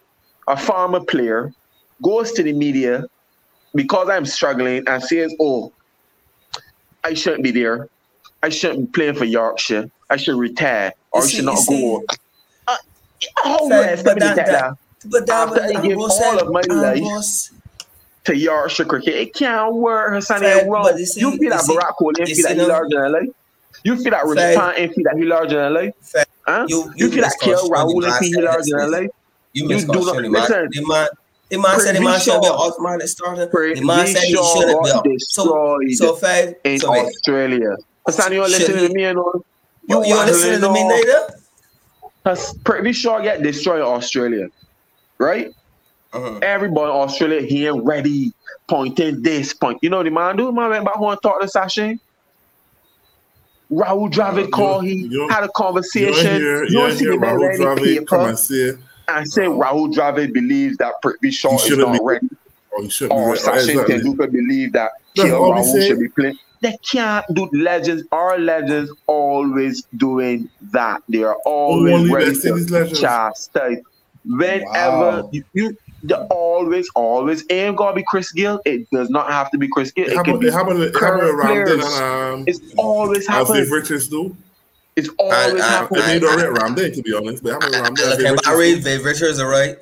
[0.47, 1.53] a former player,
[2.03, 3.05] goes to the media
[3.73, 5.71] because I'm struggling and says, "Oh,
[7.03, 7.89] I shouldn't be there.
[8.43, 9.89] I shouldn't be playing for Yorkshire.
[10.09, 12.03] I should retire or You I see- should not go."
[12.67, 12.77] Uh,
[13.43, 14.73] how Fair, rest but that- that, that-
[15.09, 17.51] But that After was I all of my life, Ambrose-
[18.27, 20.13] to Yorkshire cricket, it can't work.
[20.13, 20.85] Hassan Fair, wrong.
[20.97, 23.29] you you feel that you Virat Kohli you feel that he larger than life.
[23.83, 24.55] You feel that Rishabh.
[24.55, 25.93] Pant feel that he larger than life.
[26.45, 26.65] Huh?
[26.69, 29.09] You- You, you feel that misconstrued Rahul the feel he larger than life.
[29.53, 30.69] You You do not- listen.
[31.49, 33.45] The man, said the man should be automatic starter.
[33.45, 35.17] The man said he shouldn't be.
[35.19, 36.55] So, so five.
[36.65, 37.75] in So Australia.
[38.05, 39.45] Hassan, you Should listen to me and all.
[39.87, 41.33] you, you listening to me neither?
[42.25, 44.47] Has Prithvi Shaw get destroyed in Australia,
[45.17, 45.53] right?
[46.13, 46.39] Uh-huh.
[46.41, 48.31] Everybody in Australia, here ready,
[48.67, 49.79] pointing this point.
[49.81, 50.51] You know the man do?
[50.51, 51.99] Man went back home and talked to Sachin.
[53.71, 56.23] Rahul Dravid you- called, he had a conversation.
[56.25, 58.71] don't hear, You don't see the man Rahul ready Dravid come and say,
[59.09, 62.27] and say Rahul Dravid believes that Prithvi Shaw is shouldn't be- ready.
[62.77, 63.39] oh, you shouldn't be Or right.
[63.43, 63.95] Oh, Sachin exactly.
[63.95, 65.87] Tendulkar believe that That's KL all we Rahul say.
[65.87, 66.37] should be playing.
[66.61, 68.03] They can't do legends.
[68.11, 71.03] Our legends always doing that.
[71.09, 73.77] They are always Only ready to chastise.
[74.25, 75.29] Whenever Wow.
[75.31, 78.59] you, you they always, always ain't gotta be Chris Gayle.
[78.65, 80.05] It does not have to be Chris Gayle.
[80.05, 80.47] It It can happened, be.
[80.47, 82.03] it happened, it happened current around then,
[82.33, 83.63] um, It's always as happening.
[83.63, 84.35] if Richards do.
[84.95, 86.01] It's always And- and- I happening.
[86.05, 88.09] mean, you don't rate Ramday, to be honest, but it happened around then.
[88.09, 88.81] Look as if at Richards Barry, do.
[88.81, 89.77] Viv Richards, all right.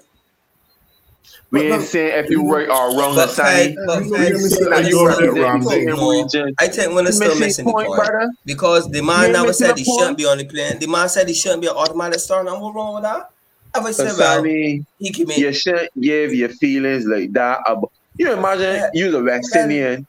[1.52, 3.76] We ain't look, saying if you right or wrong, But Hassan.
[3.86, 5.70] But You know, Fed, I said Like you you don't are rate in the Ramday.
[5.70, 6.10] same No.
[6.12, 6.56] region.
[6.60, 8.00] I think when it's still missing missing the point, point.
[8.00, 8.32] brother.
[8.46, 10.80] Because the man You never said he shouldn't be on the plane.
[10.80, 12.50] The man said he shouldn't be an automatic starter.
[12.50, 13.30] And what's wrong with that?
[13.76, 14.84] Ever said, well, he
[15.14, 15.36] can be.
[15.36, 17.60] you shouldn't give your feelings like that.
[17.68, 18.90] About, you imagine Yeah.
[18.94, 19.64] you the West Yeah.
[19.64, 20.08] Indian.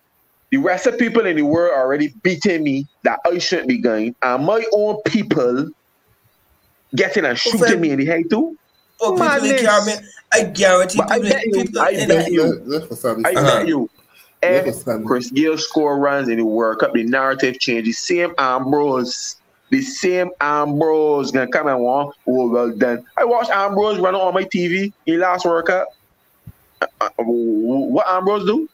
[0.51, 4.15] The rest of people in the world already beating me that I shouldn't be going.
[4.23, 5.71] And my own people
[6.95, 7.79] getting and shooting fair.
[7.79, 8.57] me in the head too.
[9.01, 9.63] Oh, people in Madness.
[9.63, 10.09] Caribbean.
[10.33, 12.95] I guarantee But I bet you- people I in bet the, you- Let- let I
[12.95, 13.35] say.
[13.35, 13.65] Uh-huh.
[13.67, 13.91] you.
[14.43, 15.07] Let Every us stand.
[15.07, 17.87] Chris Gayle score runs in the World Cup, the narrative change.
[17.87, 19.37] The same Ambrose,
[19.71, 22.15] the same Ambrose gonna come and want.
[22.27, 23.05] Oh, well done.
[23.17, 25.89] I watched Ambrose run on my TV in last World Cup.
[26.81, 28.69] Uh, uh, what Ambrose do?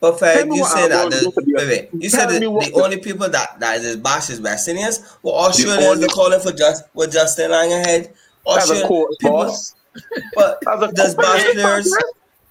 [0.00, 2.40] But me you said that the, used to be a- wait, wait, you said that
[2.40, 4.38] the the- only people that that is bash is
[4.68, 5.16] Indians.
[5.22, 8.12] Well, Australians are calling for just with Justin Lang ahead.
[8.46, 9.74] As a Australian coach, people, boss.
[10.34, 10.60] but
[10.94, 11.96] does bash players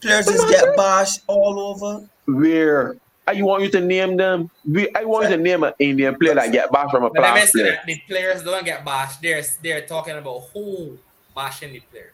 [0.01, 2.07] players just get bashed all over?
[2.25, 2.95] Where?
[3.25, 4.49] I want you to name them.
[4.65, 7.21] We, I want you to name an Indian player that get back from a But
[7.21, 7.71] let me say player.
[7.75, 9.21] that the players don't get bashed.
[9.21, 10.97] They're they're talking about who
[11.35, 12.09] bashing the players.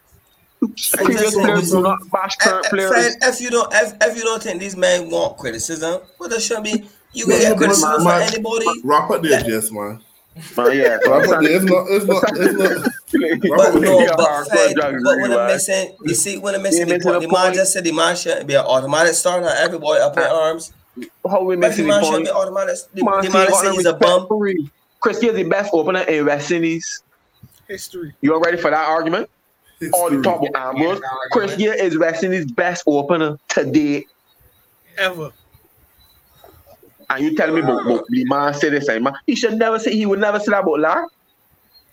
[0.92, 2.90] Previous players do not bash current eh, players.
[2.90, 6.40] Fred, if you don't if, if you don't think these men want criticism, well, there
[6.40, 8.66] should be you can Yeah, get but criticism for man- anybody.
[8.84, 10.00] Wrap up there, Jess, man.
[10.56, 10.98] Man, yeah.
[11.06, 11.56] Wrap up there.
[11.56, 12.92] It's not, it's not, it's not.
[13.12, 15.54] But Well, no, Yeah, but hardcore Fred, drug but when review, I'm right?
[15.54, 17.54] missing, you see, when I'm missing Yeah, the missing point, the the man point.
[17.56, 19.48] just said the man should be an automatic starter.
[19.48, 20.72] Everybody up in arms.
[21.28, 22.24] How we But the missing the should point?
[22.24, 22.76] be automatic.
[22.94, 24.26] The, Man, the man got said a respect bum.
[24.28, 24.46] for.
[25.00, 27.02] Chris is the best opener in West Indies.
[27.68, 28.12] History.
[28.20, 29.30] You all ready for that argument?
[29.92, 30.22] All the History.
[30.22, 31.00] talk about Ambrose.
[31.32, 34.06] Chris Gayle is West Indies' best opener today.
[34.98, 35.32] Ever.
[37.08, 39.92] And you telling me about, about the man said this man, he should never say
[39.94, 41.06] he would never say that about Lar.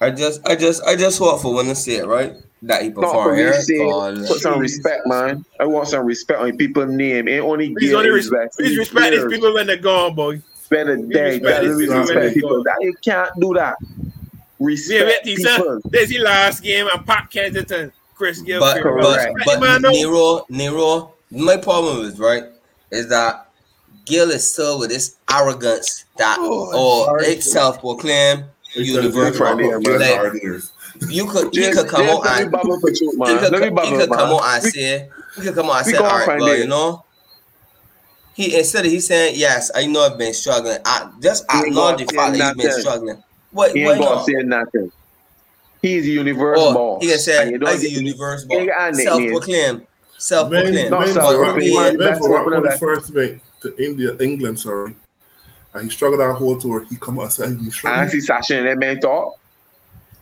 [0.02, 2.90] I just, I just, I just hope for when to see it right that he
[2.90, 3.54] Not for perform me here.
[3.54, 5.46] to put some respect, man.
[5.60, 7.28] I want some respect on people's name.
[7.28, 10.16] Ain't only Please Gayle only is res- West please respect these people when they're gone,
[10.16, 10.42] boy.
[10.64, 12.64] Spend a day, respect gotta these people respect people.
[12.64, 13.76] That you can't do that.
[13.82, 14.04] Yeah,
[14.60, 15.56] Respect wait, Tisa.
[15.58, 15.82] people.
[15.86, 17.92] There's the last game and Pat Kensington.
[18.16, 18.60] Chris Gayle.
[18.60, 19.04] but, Correct.
[19.04, 19.92] but, Respect but the.
[19.92, 21.14] Nero, Nero.
[21.30, 22.44] My problem is right
[22.90, 23.50] is that
[24.06, 29.46] Gayle is still with this arrogance that Oh, or itself it's self-proclaimed universal.
[29.46, 30.00] Right there, man.
[30.00, 30.72] Like, Hard ears.
[31.10, 33.40] You could, he Just- could come just out let me and for you, he man.
[33.40, 35.69] could, Let me he bubble, could come on out and We- say, he could come
[35.69, 37.03] out and we say, gonna all right, find well, you know.
[38.34, 40.78] He instead of he saying, yes, I know I've been struggling.
[40.86, 43.24] I just He ain't acknowledge the gonna fact that he's been struggling.
[43.52, 43.72] What?
[43.76, 44.91] He ain't gonna say nothing.
[45.82, 47.03] He's a universe Oh, boss.
[47.03, 48.98] he can say, you don't I'm the get- universe he ain't got a boss.
[48.98, 49.07] nickname.
[49.30, 49.88] Self-proclaimed.
[50.19, 50.91] Self-proclaimed.
[50.91, 51.56] Not ben, self- But proclaimed.
[51.72, 54.95] we- Man, ben, for what when he I'm- first went to India, England, sorry,
[55.74, 56.86] and he struggled that whole tour.
[56.90, 59.34] He come out and said he I see Sasha and that man talk.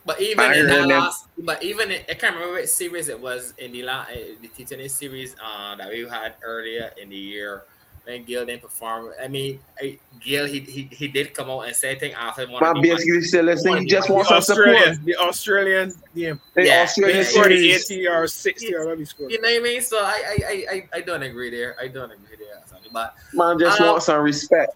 [0.05, 3.19] But even I in that last, but even in, I can't remember what series it
[3.19, 7.15] was in the la, uh, the T20 series uh, that we had earlier in the
[7.15, 7.63] year
[8.05, 9.13] when Gayle didn't perform.
[9.19, 12.61] I mean, I, Gayle he, he he did come out and say thing after one.
[12.61, 13.77] Man, of the basically still listening.
[13.81, 15.03] He just wants The some support.
[15.05, 16.39] The Australian game.
[16.53, 17.91] The Yeah, Australian yeah, scored the series.
[17.91, 19.31] 80 or 60 or whatever he scored.
[19.31, 19.81] You know what I mean?
[19.81, 21.75] So I I, I, I I don't agree there.
[21.81, 22.61] I don't agree there.
[22.67, 22.89] Sonny.
[22.93, 24.75] But Man, just Um, want some respect.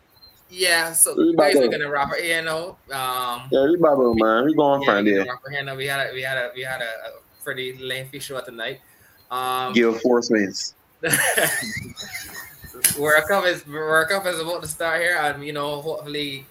[0.50, 2.26] Yeah, so What about guys, we're gonna wrap it.
[2.26, 4.46] You know, um, Yeah, we bubble, man.
[4.46, 5.26] We going yeah, from we're there.
[5.26, 5.76] gonna wrap it here.
[5.76, 7.12] We had a we had a we had a,
[7.44, 8.80] pretty lengthy show tonight.
[9.32, 10.30] Um, Gale Force
[13.00, 16.46] World Cup is World Cup is about to start here, and you know, hopefully,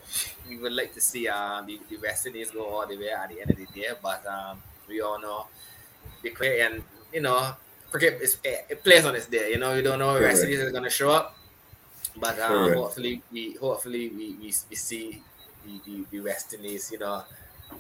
[0.48, 3.28] we would like to see um the, the West Indies go all the way at
[3.28, 3.88] the end of the day.
[4.02, 5.46] But um, we all know
[6.22, 7.54] the cricket and you know
[7.90, 9.50] cricket is it plays on its day.
[9.50, 11.37] You know, you don't know if West Indies is to show up,
[12.20, 15.22] but um, hopefully we hopefully we, we, we see
[15.64, 16.90] the, the, the West Indies.
[16.92, 17.24] You know.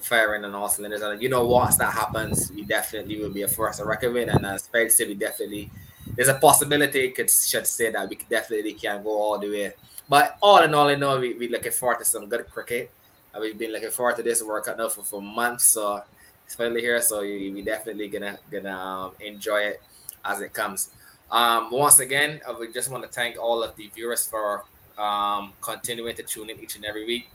[0.00, 3.48] Firing on all cylinders, and you know once that happens, we definitely will be a
[3.48, 4.28] force to reckon with.
[4.28, 5.70] And as Fred said, we definitely
[6.14, 9.72] there's a possibility could should say that we definitely can go all the way.
[10.08, 12.90] But all in all, I know we we looking forward to some good cricket.
[13.32, 15.68] And we've been looking forward to this World Cup now for, for months.
[15.68, 16.02] So
[16.44, 17.00] it's finally here.
[17.00, 19.82] So you, we definitely gonna gonna um, enjoy it
[20.24, 20.90] as it comes.
[21.30, 24.64] Um, once again, uh, we just want to thank all of the viewers for
[24.96, 27.30] um, continuing to tune in each and every week.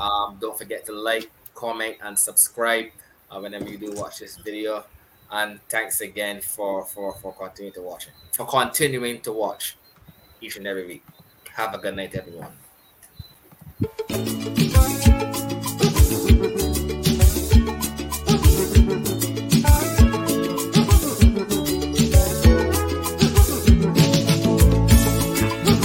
[0.00, 2.86] Um, don't forget to like, comment, and subscribe
[3.30, 4.84] uh, whenever you do watch this video.
[5.30, 9.76] And thanks again for for for continuing to watch it, for continuing to watch
[10.40, 11.04] each and every week.
[11.54, 12.52] Have a good night, everyone.